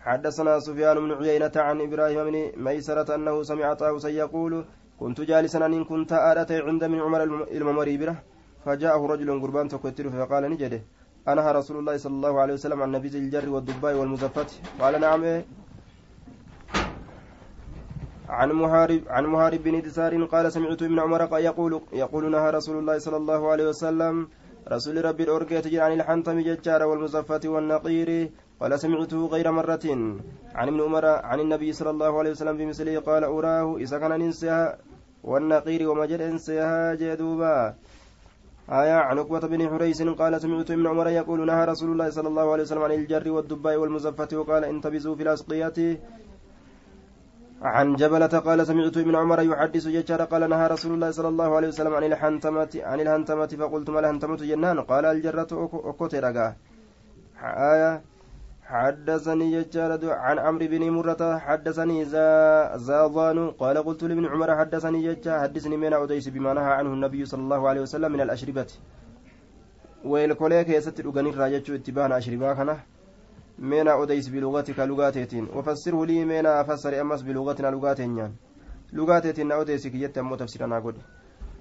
حدثنا 0.00 0.52
سفيان 0.66 0.96
بن 1.04 1.10
عيينة 1.20 1.56
عن 1.56 1.76
إبراهيم 1.80 2.24
بن 2.28 2.36
ميسرة 2.64 3.08
أنه 3.14 3.42
سمع 3.42 3.74
طاووسا 3.74 4.08
يقول 4.08 4.64
كنت 5.00 5.18
جالسا 5.20 5.66
أن 5.66 5.84
كنت 5.84 6.12
آلتي 6.12 6.56
عند 6.68 6.84
من 6.84 7.00
عمر 7.00 7.22
الممري 7.56 7.96
بره 7.96 8.16
فجاءه 8.64 9.06
رجل 9.12 9.28
قربان 9.42 9.68
تكتر 9.68 10.04
فقال 10.10 10.44
نجده. 10.52 10.80
أنا 11.28 11.52
رسول 11.52 11.76
الله 11.78 11.96
صلى 11.96 12.14
الله 12.14 12.40
عليه 12.40 12.54
وسلم 12.54 12.82
عن 12.82 12.90
نبيذ 12.92 13.16
الجر 13.16 13.48
والدباء 13.48 13.94
والمزفت 13.94 14.50
قال 14.80 15.00
نعم. 15.00 15.42
عن 18.28 18.52
محارب 18.52 19.02
عن 19.08 19.24
محارب 19.26 19.62
بن 19.62 19.80
دسار 19.82 20.24
قال 20.24 20.52
سمعت 20.52 20.82
ابن 20.82 20.98
عمر 20.98 21.38
يقول 21.38 21.80
يقول 21.92 22.30
نهى 22.30 22.50
رسول 22.50 22.76
الله 22.78 22.98
صلى 22.98 23.16
الله 23.16 23.50
عليه 23.50 23.66
وسلم 23.68 24.28
رسول 24.68 25.04
ربي 25.04 25.22
الأورجية 25.22 25.60
تجري 25.60 25.80
عن 25.80 25.92
الحنطم 25.92 26.40
ججار 26.40 26.82
والمزفة 26.86 27.40
والنقير 27.44 28.30
قال 28.60 28.80
سمعته 28.80 29.26
غير 29.26 29.50
مرة. 29.50 29.86
عن 30.54 30.68
ابن 30.68 30.80
عمر 30.80 31.06
عن 31.06 31.40
النبي 31.40 31.72
صلى 31.72 31.90
الله 31.90 32.18
عليه 32.18 32.30
وسلم 32.30 32.56
بمثله 32.56 33.00
قال 33.00 33.24
أراه 33.24 33.76
إذا 33.76 33.98
كان 33.98 34.12
ننسيها 34.20 34.78
والنقير 35.24 35.88
ومجد 35.90 36.20
انسيها 36.20 36.94
جدوبا. 36.94 37.74
آية 38.70 38.92
عن 38.92 39.18
عقبة 39.18 39.40
بن 39.48 39.68
حريس 39.68 40.02
قال 40.02 40.40
سمعت 40.40 40.70
ابن 40.70 40.86
عمر 40.86 41.08
يقول 41.08 41.46
نهى 41.46 41.64
رسول 41.64 41.92
الله 41.92 42.10
صلى 42.10 42.28
الله 42.28 42.52
عليه 42.52 42.62
وسلم 42.62 42.82
عن 42.82 42.92
الجر 42.92 43.30
والدباء 43.30 43.76
والمزفة 43.76 44.28
وقال 44.38 44.64
انتبزوا 44.64 45.14
في 45.14 45.22
الأسقية. 45.22 45.78
عن 47.62 47.94
جبلة 47.94 48.26
قال 48.26 48.66
سمعت 48.66 48.96
ابن 48.96 49.16
عمر 49.16 49.40
يحدث 49.42 49.88
ججار 49.88 50.22
قال 50.22 50.50
نهى 50.50 50.66
رسول 50.66 50.94
الله 50.94 51.10
صلى 51.10 51.28
الله 51.28 51.56
عليه 51.56 51.68
وسلم 51.68 51.94
عن 51.94 52.04
الحنتمة 52.04 52.72
عن 52.74 53.00
الهنتمة 53.00 53.46
فقلت 53.46 53.90
ما 53.90 54.00
الهنتمة 54.00 54.36
جنان؟ 54.36 54.80
قال 54.80 55.04
الجرة 55.04 55.70
أكوتي 55.90 56.18
آية 57.42 58.02
حدثني 58.70 59.46
ججارة 59.62 60.04
عن 60.24 60.38
عمرو 60.38 60.66
بن 60.72 60.82
مرة 60.90 61.22
حدثني 61.38 62.04
زاضان 62.88 63.38
قال 63.50 63.76
قلت 63.86 64.02
لابن 64.04 64.26
عمر 64.32 64.50
حدثني 64.58 64.98
ججا 65.06 65.32
حدثني 65.42 65.76
من 65.76 65.92
أوديس 65.92 66.28
بما 66.28 66.52
نهى 66.54 66.72
عنه 66.78 66.92
النبي 66.92 67.24
صلى 67.24 67.42
الله 67.46 67.68
عليه 67.68 67.80
وسلم 67.80 68.12
من 68.12 68.20
الأشربة. 68.20 68.70
ويلكوليك 70.04 70.68
يست 70.68 71.00
الأغني 71.00 71.30
راجع 71.30 71.74
اتباعنا 71.74 72.18
أشربا 72.18 72.54
كنا. 72.58 72.76
من 73.58 73.88
أوديس 73.88 74.28
بلغتك 74.28 74.78
لغاتين. 74.78 75.44
وفسره 75.56 76.04
لي 76.06 76.24
من 76.24 76.46
أفسر 76.46 77.00
أمس 77.00 77.22
بلغتنا 77.22 77.68
لغاتين 77.74 78.34
لغاتين 78.92 79.52
أوديسك 79.52 79.94
يتم 79.94 80.34
تفسيرنا 80.34 80.78
قد 80.78 80.96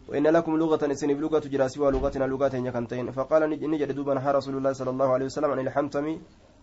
وإن 0.09 0.27
لكم 0.27 0.57
لغة 0.57 0.91
إسن 0.91 1.13
بلغة 1.13 1.43
جراسي 1.53 1.79
ولغتنا 1.79 2.25
لغاتين 2.25 2.69
كنتين 2.71 3.11
فقال 3.11 3.41
نجد 3.49 3.91
دوبا 3.91 4.13
رسول 4.13 4.57
الله 4.57 4.73
صلى 4.73 4.89
الله 4.89 5.13
عليه 5.13 5.25
وسلم 5.25 5.51
عن 5.51 5.59
الحمتم 5.59 6.05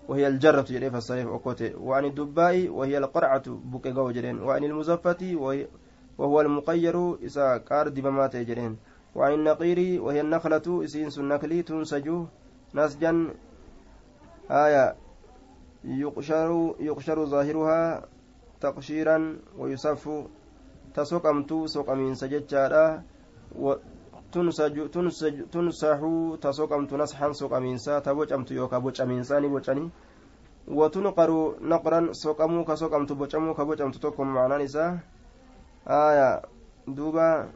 وهي 0.09 0.29
الجرة 0.29 0.61
جريف 0.63 0.95
الصريف 0.97 1.29
أكوتي. 1.29 1.75
وعن 1.75 2.05
الدباء 2.05 2.69
وهي 2.69 2.99
القرعة 2.99 3.43
بكيغو 3.47 4.11
جرين. 4.11 4.43
وعن 4.43 4.65
المزفة 4.65 5.37
وهو 6.19 6.41
المقير 6.41 7.25
إسا 7.27 7.57
كار 7.59 7.89
دبمات 7.89 8.37
جرين. 8.37 8.77
وعن 9.15 9.33
النقير 9.33 10.03
وهي 10.03 10.21
النخلة 10.21 10.85
إسين 10.85 11.11
سنكلي 11.11 11.63
تنسج 11.63 12.11
نسجا 12.75 13.35
آية 14.51 14.97
يقشر 15.85 16.75
يقشر 16.81 17.25
ظاهرها 17.25 18.05
تقشيرا 18.61 19.39
ويصف 19.59 20.11
تسقمت 20.95 21.53
سقمين 21.67 22.15
سججارا 24.37 24.89
تنسج 24.89 25.37
تنسج 25.51 25.51
تنسح 25.53 26.01
تسقمت 26.43 26.93
نسحا 26.93 27.33
سقمينسا 27.33 27.99
تبوجمت 27.99 28.51
يوكا 28.51 28.79
بوجمينساني 28.79 29.49
بوجني 29.49 29.91
وتنقر 30.69 31.31
نقرا 31.61 32.13
سقمو 32.13 32.65
كسقمت 32.65 33.13
بوجمو 33.13 33.55
كبوجمت 33.55 33.97
تكم 33.97 34.27
معنى 34.27 34.65
نساء 34.65 34.99
آية 35.89 36.43
دوبا 36.89 37.49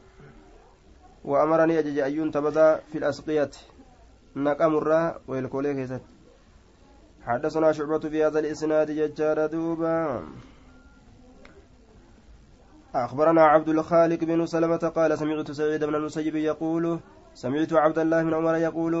وأمرني 1.25 1.79
أجج 1.79 1.99
أن 1.99 2.13
ينتبذ 2.13 2.57
في 2.91 2.97
الأسقية 2.97 3.51
نقم 4.35 4.77
الراء 4.77 5.21
والكوليك 5.27 6.01
حدثنا 7.27 7.71
شعبة 7.71 7.99
في 7.99 8.23
هذا 8.25 8.39
الإسناد 8.39 8.91
ججار 8.91 9.45
دوبا 9.45 10.23
أخبرنا 12.95 13.41
عبد 13.41 13.69
الخالق 13.69 14.23
بن 14.23 14.45
سلمة 14.45 14.91
قال 14.95 15.17
سمعت 15.17 15.51
سعيد 15.51 15.83
بن 15.83 15.95
المسيب 15.95 16.35
يقول 16.35 16.99
سمعت 17.33 17.73
عبد 17.73 17.99
الله 17.99 18.23
بن 18.23 18.33
عمر 18.33 18.55
يقول 18.55 18.95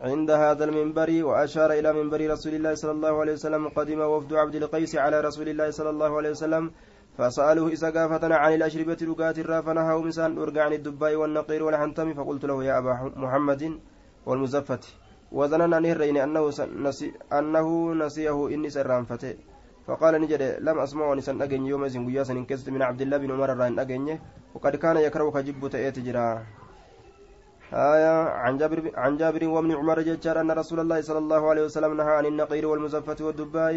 عند 0.00 0.30
هذا 0.30 0.64
المنبر 0.64 1.24
وأشار 1.24 1.72
إلى 1.72 1.92
منبر 1.92 2.30
رسول 2.30 2.54
الله 2.54 2.74
صلى 2.74 2.90
الله 2.90 3.20
عليه 3.20 3.32
وسلم 3.32 3.68
قدم 3.68 4.00
وفد 4.00 4.32
عبد 4.34 4.54
القيس 4.54 4.96
على 4.96 5.20
رسول 5.20 5.48
الله 5.48 5.70
صلى 5.70 5.90
الله 5.90 6.16
عليه 6.16 6.30
وسلم 6.30 6.70
فسألوه 7.18 7.68
إذا 7.68 7.90
قافتنا 7.90 8.36
عن 8.36 8.54
الأشربة 8.54 8.94
لقات 8.94 9.38
الرافنها 9.38 9.98
مسان 9.98 10.38
أرجع 10.38 10.64
عن 10.64 10.72
الدباء 10.72 11.14
والنقير 11.14 11.62
والحنتم 11.62 12.14
فقلت 12.14 12.44
له 12.44 12.64
يا 12.64 12.78
أبا 12.78 13.12
محمد 13.16 13.80
والمزفة 14.26 14.80
وظننا 15.32 15.78
أن 15.78 16.16
أنه, 16.16 16.50
نسي 16.86 17.12
أنه 17.32 17.94
نسيه 17.94 18.48
إني 18.48 18.70
سرانفته 18.70 19.34
فقال 19.88 20.20
نجد 20.20 20.42
لم 20.60 20.76
أسمع 20.78 21.14
نسان 21.14 21.42
أجن 21.42 21.66
يوم 21.66 21.84
إذن 21.84 22.06
قيا 22.06 22.22
سن 22.28 22.44
كست 22.44 22.68
من 22.68 22.82
عبد 22.82 23.00
الله 23.00 23.16
بن 23.16 23.30
عمر 23.32 23.52
الران 23.52 23.78
أجن 23.78 24.18
وقد 24.54 24.76
كان 24.76 24.96
يكره 24.96 25.30
كجب 25.30 25.68
تأتي 25.68 25.90
تجرا 25.90 26.28
آية 27.72 28.14
عن 28.44 28.58
جابر 28.60 28.92
عن 28.96 29.16
جابر 29.16 29.42
وابن 29.48 29.70
عمر 29.80 29.98
جدار 30.08 30.40
أن 30.40 30.50
رسول 30.50 30.80
الله 30.80 31.00
صلى 31.00 31.18
الله 31.18 31.42
عليه 31.50 31.64
وسلم 31.68 31.96
نهى 31.96 32.12
عن 32.20 32.26
النقير 32.26 32.66
والمزفة 32.66 33.16
والدباء. 33.26 33.74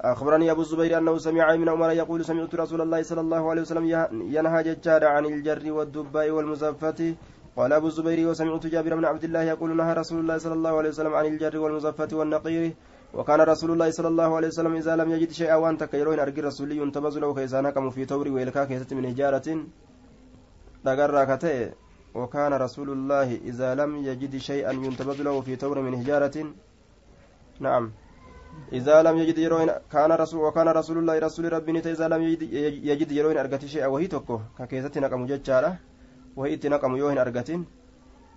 أخبرني 0.00 0.50
أبو 0.50 0.60
الزبير 0.60 0.98
أنه 0.98 1.18
سمع 1.18 1.56
من 1.56 1.68
عمر 1.68 1.90
يقول 1.90 2.24
سمعت 2.24 2.54
رسول 2.54 2.80
الله 2.80 3.02
صلى 3.02 3.20
الله 3.20 3.42
عليه 3.50 3.62
وسلم 3.62 3.84
ينهى 4.36 4.60
جدار 4.62 5.02
عن 5.04 5.24
الجر 5.26 5.72
والدباء 5.72 6.30
والمزفة. 6.30 7.00
قال 7.56 7.72
أبو 7.72 7.86
الزبير 7.86 8.28
وسمعت 8.28 8.66
جابر 8.66 8.92
بن 8.96 9.04
عبد 9.04 9.24
الله 9.24 9.42
يقول 9.42 9.76
نهى 9.76 9.92
رسول 9.92 10.18
الله 10.20 10.38
صلى 10.38 10.54
الله 10.58 10.78
عليه 10.78 10.88
وسلم 10.88 11.14
عن 11.14 11.26
الجر 11.26 11.58
والمزفة 11.58 12.10
والنقير. 12.12 12.64
وكان 13.14 13.40
رسول 13.40 13.70
الله 13.70 13.90
صلى 13.90 14.08
الله 14.08 14.30
عليه 14.36 14.48
وسلم 14.48 14.74
إذا 14.74 14.96
لم 14.96 15.08
يجد 15.10 15.30
شيئا 15.40 15.54
وأن 15.54 15.78
تكيرون 15.78 16.18
أرجي 16.20 16.40
رسولي 16.40 16.76
ينتبز 16.76 17.18
له 17.18 17.34
كيسان 17.34 17.70
كم 17.70 17.90
في 17.90 18.04
تور 18.04 18.28
ويلكا 18.28 18.64
كيست 18.64 18.94
من 18.94 19.06
حجارة 19.10 19.46
دقر 20.84 21.16
كتئ 21.30 21.70
وكان 22.14 22.52
رسول 22.52 22.88
الله 22.90 23.28
إذا 23.50 23.74
لم 23.74 23.90
يجد 24.08 24.36
شيئا 24.36 24.72
ينتبز 24.72 25.18
له 25.26 25.40
في 25.40 25.56
تور 25.56 25.80
من 25.80 25.92
حجارة 26.00 26.36
نعم. 27.60 27.84
إذا 28.72 29.02
لم 29.02 29.18
يجد 29.18 29.38
يروين 29.38 29.70
كان 29.92 30.10
رسول 30.12 30.40
وكان 30.46 30.68
رسول 30.68 30.98
الله 30.98 31.18
رسول 31.18 31.52
ربي 31.52 31.78
إذا 31.78 32.08
لم 32.08 32.22
يجد, 32.22 32.42
يجد 32.90 33.12
يروين 33.12 33.38
أرجت 33.38 33.64
شيئا 33.64 33.86
وهي 33.86 34.06
تكو 34.06 34.40
ككيست 34.58 34.98
نقم 34.98 35.26
ججارة 35.26 35.70
وهي 36.36 36.56
تنقم 36.56 36.96
يوهن 36.96 37.18
أرجتين 37.18 37.60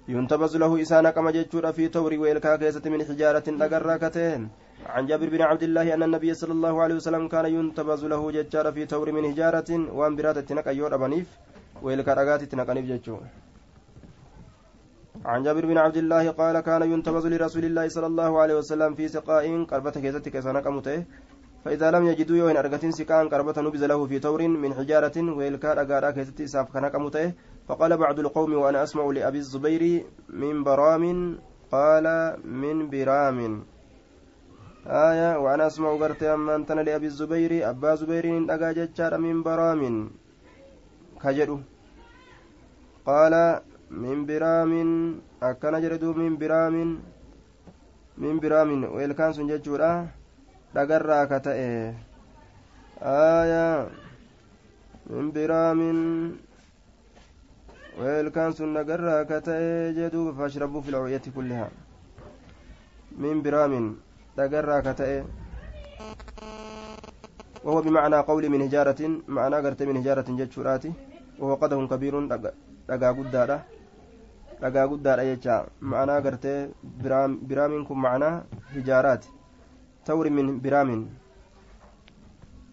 ينتبز 0.08 0.58
له 0.58 0.82
إسانا 0.82 1.10
كما 1.16 1.32
جتشور 1.32 1.72
في 1.72 1.88
تور 1.88 2.14
ويلكا 2.22 2.56
كيسة 2.56 2.86
من 2.90 3.00
حجارة 3.06 3.48
لقرا 3.50 3.98
كتين 4.04 4.42
عن 4.86 5.06
جابر 5.06 5.30
بن 5.30 5.42
عبد 5.42 5.64
الله 5.64 5.94
أن 5.94 6.04
النبي 6.04 6.34
صلى 6.34 6.52
الله 6.52 6.82
عليه 6.82 6.96
وسلم 6.96 7.28
كان 7.28 7.46
ينتبز 7.46 8.06
له 8.06 8.32
جتشار 8.32 8.72
في 8.72 8.86
تور 8.86 9.12
من 9.12 9.24
حجارة 9.32 9.70
وأن 9.98 10.16
برات 10.16 10.38
تنك 10.38 10.68
أيور 10.68 10.96
أبنيف 10.96 11.28
ويلكا 11.84 12.14
رقات 12.14 12.44
تنقنيف 12.44 12.86
جتشو 12.86 13.18
عن 15.26 15.44
جابر 15.44 15.66
بن 15.66 15.78
عبد 15.78 15.98
الله 15.98 16.32
قال 16.32 16.60
كان 16.60 16.82
ينتبز 16.92 17.26
لرسول 17.28 17.66
الله 17.66 17.88
صلى 17.88 18.08
الله 18.12 18.32
عليه 18.42 18.56
وسلم 18.56 18.92
في 18.96 19.08
سقاء 19.08 19.64
قربة 19.64 19.92
كيسة 19.92 20.20
كيسانا 20.34 20.62
كمته 20.62 21.06
فإذا 21.66 21.92
لم 21.92 22.04
يجدوا 22.08 22.38
يوين 22.38 22.58
أرقة 22.58 22.90
سقاء 22.90 23.28
قربة 23.28 23.62
نبز 23.62 23.84
له 23.84 24.00
في 24.08 24.20
تور 24.20 24.48
من 24.48 24.74
حجارة 24.74 25.16
كيسة 26.18 26.38
إساف 26.44 26.74
كان 26.74 26.88
كمته 26.88 27.34
فقال 27.68 27.98
بعض 27.98 28.20
القوم 28.20 28.54
وأنا 28.54 28.84
أسمع 28.84 29.04
لأبي 29.06 29.38
الزبير 29.38 30.04
من 30.30 30.64
برام 30.64 31.04
قال 31.72 32.06
من 32.44 32.90
برام. 32.90 33.40
آية 34.88 35.40
وأنا 35.40 35.68
أسمع 35.68 35.96
قرت 35.96 36.24
أما 36.24 36.56
أنتنا 36.56 36.82
لأبي 36.82 37.06
الزبير 37.06 37.70
أبا 37.70 37.96
زبير 37.96 38.26
أجا 38.54 38.72
جتشار 38.72 39.18
من 39.18 39.44
برام. 39.44 40.10
كجدو. 41.24 41.60
قال 43.06 43.34
من 43.92 44.26
برام 44.26 44.72
أكن 45.44 45.82
جردو 45.82 46.14
من 46.14 46.38
برام. 46.38 47.00
من 48.18 48.40
برام 48.40 48.84
ويلكان 48.94 49.34
سنججورا 49.34 50.08
dhagarraa 50.74 51.30
ka 51.30 51.38
ta'e 51.40 51.94
آية 53.04 53.88
من 55.10 55.32
برام. 55.32 55.80
ويلكان 58.00 58.52
سنة 58.52 58.82
قرى 58.90 59.26
كتئ 59.30 59.94
جدوب 59.98 60.36
فاشربوا 60.38 60.82
في 60.82 60.90
الأوعية 60.90 61.22
كلها. 61.36 61.70
من 63.18 63.42
برام 64.38 64.50
تقرى 64.52 64.82
كتئ 64.82 65.24
وهو 67.64 67.82
بمعنى 67.82 68.16
قول 68.16 68.50
من 68.50 68.62
هجارة 68.62 69.02
معنى 69.28 69.56
قرت 69.56 69.84
من 69.84 69.98
هجارة 69.98 70.28
جتشوراتي. 70.40 70.92
وهو 71.40 71.56
قدح 71.56 71.80
كبير 71.92 72.14
دقا 72.28 73.12
قدارة. 73.18 73.58
dhagaa 74.64 74.88
guddaadha 74.88 75.24
jecha 75.28 75.56
ma'anaa 75.92 76.22
gartee 76.26 76.72
biraamiin 77.48 77.84
kun 77.88 77.98
ma'anaa 78.06 78.44
hijaaraati 78.76 79.30
tawri 80.06 80.30
min 80.30 80.48
biraamin 80.64 81.04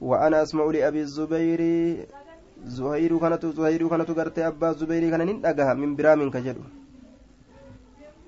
وأنا 0.01 0.43
أسمع 0.43 0.65
لأبي 0.65 1.01
الزبير 1.01 1.61
زهير 2.65 3.13
كانت 3.19 3.47
زهير 3.47 3.89
كانت 3.89 4.11
غرت 4.11 4.39
أبا 4.39 4.71
الزبير 4.71 5.11
كان 5.13 5.77
من 5.83 5.91
برام 5.97 6.31
كجدو. 6.31 6.63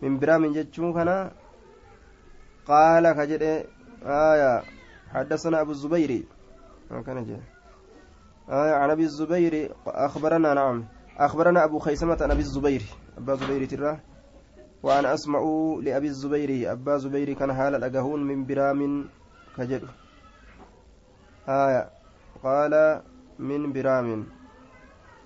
من 0.03 0.19
برام 0.21 0.53
جتشو 0.53 0.93
كان 0.93 1.31
قال 2.67 3.13
كجد 3.13 3.67
آية 4.03 4.63
حدثنا 5.15 5.61
أبو 5.61 5.71
الزبير. 5.71 6.25
آية 8.51 8.75
عن 8.75 8.91
أبي 8.91 9.03
الزبير 9.03 9.75
أخبرنا 9.87 10.55
نعم 10.55 10.85
أخبرنا 11.19 11.65
أبو 11.65 11.79
خيسمة 11.79 12.19
عن 12.21 12.31
أبي 12.31 12.41
الزبير 12.41 12.83
أبا 13.19 13.35
زبير 13.35 13.65
ترى. 13.65 13.99
وأنا 14.83 15.15
أسمع 15.15 15.41
لأبي 15.83 16.07
الزبير 16.07 16.73
أبا 16.73 16.97
زبير 16.97 17.33
كان 17.33 17.55
حال 17.55 17.75
الأجهون 17.75 18.25
من 18.25 18.47
برام 18.47 19.09
كجد. 19.57 19.83
آية 21.49 21.91
قال 22.43 23.03
من 23.39 23.73
برام. 23.73 24.27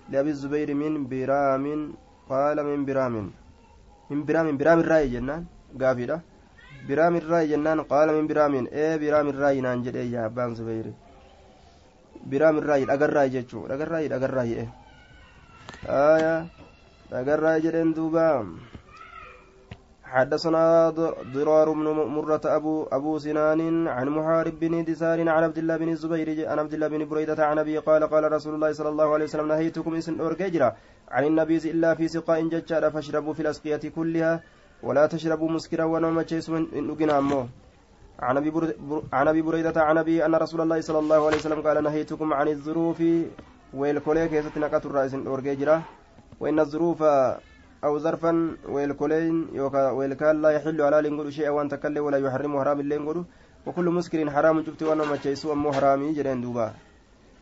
لأبي 0.09 0.31
الزبير 0.31 0.75
من 0.75 1.09
برام 1.09 1.95
قال 2.29 2.65
من 2.65 2.85
برام. 2.85 3.31
من 4.11 4.25
برام 4.25 4.57
برام 4.57 4.79
الرأي 4.81 5.09
جنان 5.09 5.45
قافلة. 5.81 6.21
جنان 6.89 7.81
قال 7.81 8.09
من 8.15 8.27
برام 8.27 8.67
إيه 8.67 8.97
برام 8.97 9.29
الرأي 9.29 9.61
نانجل 9.61 9.97
إيه 9.97 10.13
يا 10.13 10.27
أبان 10.27 10.55
زبير 10.55 10.87
برام 12.27 12.59
الرأي 12.59 12.83
أجر 12.95 13.13
رأي 13.13 13.29
جتشو 13.29 13.67
أجر 13.67 13.89
رأي 13.89 14.07
أجر 14.17 14.31
رأي 14.35 14.53
إيه 14.61 14.69
آية 15.89 16.47
أجر 17.13 17.59
جرين 17.59 17.93
دوبا 17.93 18.29
حدثنا 20.05 20.91
ضرار 21.35 21.73
بن 21.73 21.87
مرة 22.17 22.41
أبو 22.45 22.87
أبو 22.93 23.19
سنان 23.19 23.89
عن 23.89 24.09
محارب 24.09 24.61
بن 24.61 24.85
دسار 24.85 25.21
عن 25.21 25.43
عبد 25.45 25.59
الله 25.59 25.77
بن 25.77 25.89
الزبير 25.89 26.49
عن 26.51 26.59
عبد 26.59 26.75
الله 26.75 26.89
بن 26.89 27.05
بريدة 27.05 27.47
عن 27.47 27.59
أبي 27.59 27.79
قال 27.79 28.03
قال 28.07 28.33
رسول 28.33 28.55
الله 28.55 28.73
صلى 28.73 28.89
الله 28.89 29.15
عليه 29.15 29.25
وسلم 29.25 29.49
نهيتكم 29.49 29.95
إسن 29.95 30.21
أورجيجرا 30.21 30.77
عن 31.09 31.25
النبيذ 31.25 31.67
إلا 31.67 31.95
في 31.95 32.09
سقاء 32.09 32.49
ججار 32.49 32.91
فاشربوا 32.91 33.35
في 33.35 33.41
الأسقية 33.41 33.85
كلها 33.97 34.43
ولا 34.83 35.07
تشربوا 35.07 35.51
مسكرا 35.51 35.85
ونوم 35.85 36.21
تشيس 36.23 36.51
من 36.51 37.11
أمو. 37.11 37.47
عن 38.21 38.37
أبي 38.37 38.53
عن 39.13 39.29
أبي 39.29 39.43
بريدة 39.43 39.77
عن 39.77 39.99
أبي 39.99 40.25
أن 40.27 40.35
رسول 40.35 40.61
الله 40.61 40.81
صلى 40.81 40.99
الله 40.99 41.27
عليه 41.27 41.37
وسلم 41.37 41.61
قال 41.61 41.85
نهيتكم 41.85 42.33
عن 42.33 42.49
الظروف 42.49 43.03
والكوليك 43.75 44.33
يستنقت 44.33 44.87
الرئيس 44.87 45.15
أورجيجرا 45.15 45.83
وإن 46.41 46.59
الظروف 46.61 47.03
أو 47.85 47.99
ظرفا 47.99 48.57
ويلكولين 48.69 49.49
يوكا 49.53 49.91
ويلكال 49.91 50.43
لا 50.43 50.51
يحل 50.51 50.83
على 50.83 51.09
لنقول 51.09 51.33
شيئا 51.33 51.51
وأن 51.51 51.69
تكلم 51.69 52.05
ولا 52.05 52.19
يحرم 52.19 52.53
حرام 52.61 52.81
لنقول 52.81 53.25
وكل 53.67 53.85
مسكر 53.85 54.31
حرام 54.31 54.61
جبت 54.61 54.83
وأنا 54.83 55.05
ما 55.05 55.19
أمو 55.53 55.73
حرامي 55.73 56.13
جرين 56.13 56.41
دوبا. 56.41 56.86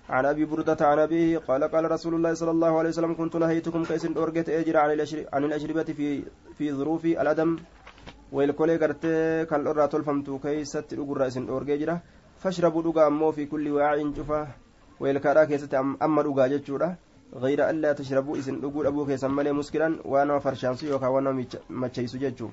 عن 0.08 0.26
أبي 0.26 0.44
بردة 0.44 0.86
عن 0.86 0.98
أبيه 0.98 1.38
قال 1.38 1.64
قال 1.64 1.90
رسول 1.90 2.14
الله 2.14 2.34
صلى 2.34 2.50
الله 2.50 2.78
عليه 2.78 2.88
وسلم 2.88 3.14
كنت 3.14 3.36
نهيتكم 3.36 3.84
كيس 3.84 4.04
أورجت 4.06 4.48
أجر 4.48 4.76
عن 4.76 4.90
عن 5.32 5.44
الأشربة 5.44 5.82
في 5.82 6.22
في 6.58 6.72
ظروف 6.72 7.04
الأدم 7.04 7.56
ويلكولي 8.32 8.76
قرتي 8.76 9.44
كالأرى 9.50 9.88
تلفمت 9.88 10.30
كيست 10.42 10.92
أقر 10.92 11.16
رئيس 11.16 11.36
أورجيجرة 11.38 11.96
فاشربوا 12.38 12.82
دقا 12.82 13.06
أمو 13.06 13.32
في 13.32 13.46
كل 13.46 13.68
واع 13.68 13.96
جفا 13.96 14.48
ويلكارا 15.00 15.44
كيست 15.44 15.74
أما 15.74 16.22
دقا 16.22 16.46
جتشورة 16.46 16.96
غير 17.34 17.70
ألا 17.70 17.92
تشربوا 17.92 18.36
إذن 18.36 18.64
أقول 18.64 18.86
أبوك 18.86 19.08
يسمى 19.08 19.52
مسكرا 19.52 19.98
وأنا 20.04 20.38
فرشانسي 20.38 20.92
وكا 20.92 21.06
وأنا 21.06 21.44
متشيس 21.70 22.16
جتشو 22.16 22.48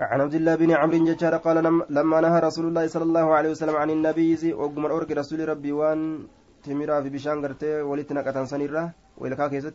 عن 0.00 0.20
عبد 0.20 0.34
الله 0.34 0.54
بن 0.54 0.70
عمرو 0.70 1.04
جشار 1.04 1.36
قال 1.36 1.56
لما 1.90 2.20
نهى 2.20 2.38
رسول 2.40 2.66
الله 2.70 2.86
صلى 2.86 3.02
الله 3.02 3.26
عليه 3.34 3.50
وسلم 3.50 3.76
عن 3.76 3.90
النبيذ 3.90 4.54
وقم 4.54 4.86
الأورك 4.86 5.10
رسول 5.10 5.48
ربي 5.48 5.72
وان 5.72 6.00
تمرا 6.62 7.00
في 7.02 7.08
بشان 7.10 7.42
قرتي 7.44 7.82
ولتنا 7.82 8.20
قتن 8.26 8.46
سنيرة 8.46 8.84
ويلكا 9.18 9.48
كيست. 9.48 9.74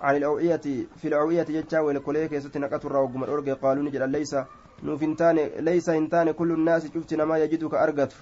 عن 0.00 0.16
الأوعية 0.16 0.64
في 0.96 1.08
الأوعية 1.10 1.42
جتشا 1.42 1.80
ويلكولي 1.80 2.28
كيست 2.28 2.56
نقت 2.58 2.84
الرا 2.84 2.98
وقم 2.98 3.24
الأورك 3.24 3.48
قالوا 3.48 3.82
نجل 3.82 4.08
ليس 4.08 4.36
نوفنتان 4.82 5.36
ليس 5.68 5.90
هنتان 5.90 6.30
كل 6.30 6.50
الناس 6.52 6.82
شفتنا 6.94 7.24
ما 7.24 7.38
يجدك 7.38 7.74
أرقت 7.74 8.12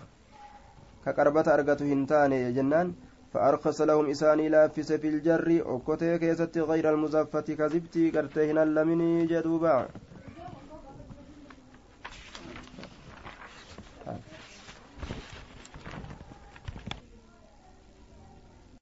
كقربة 1.04 1.46
أرقت 1.54 1.82
هنتان 1.82 2.32
جنان. 2.56 2.88
فأرخص 3.32 3.80
لهم 3.80 4.10
إساني 4.10 4.48
لافس 4.48 4.92
في 4.92 5.08
الجر. 5.08 5.48
أكوتي 5.66 6.18
كيست 6.18 6.58
غير 6.58 6.84
المزفة 6.94 7.48
كذبتي 7.58 8.10
قرتهن 8.10 8.58
اللمني 8.58 9.26
جدوبا 9.26 9.88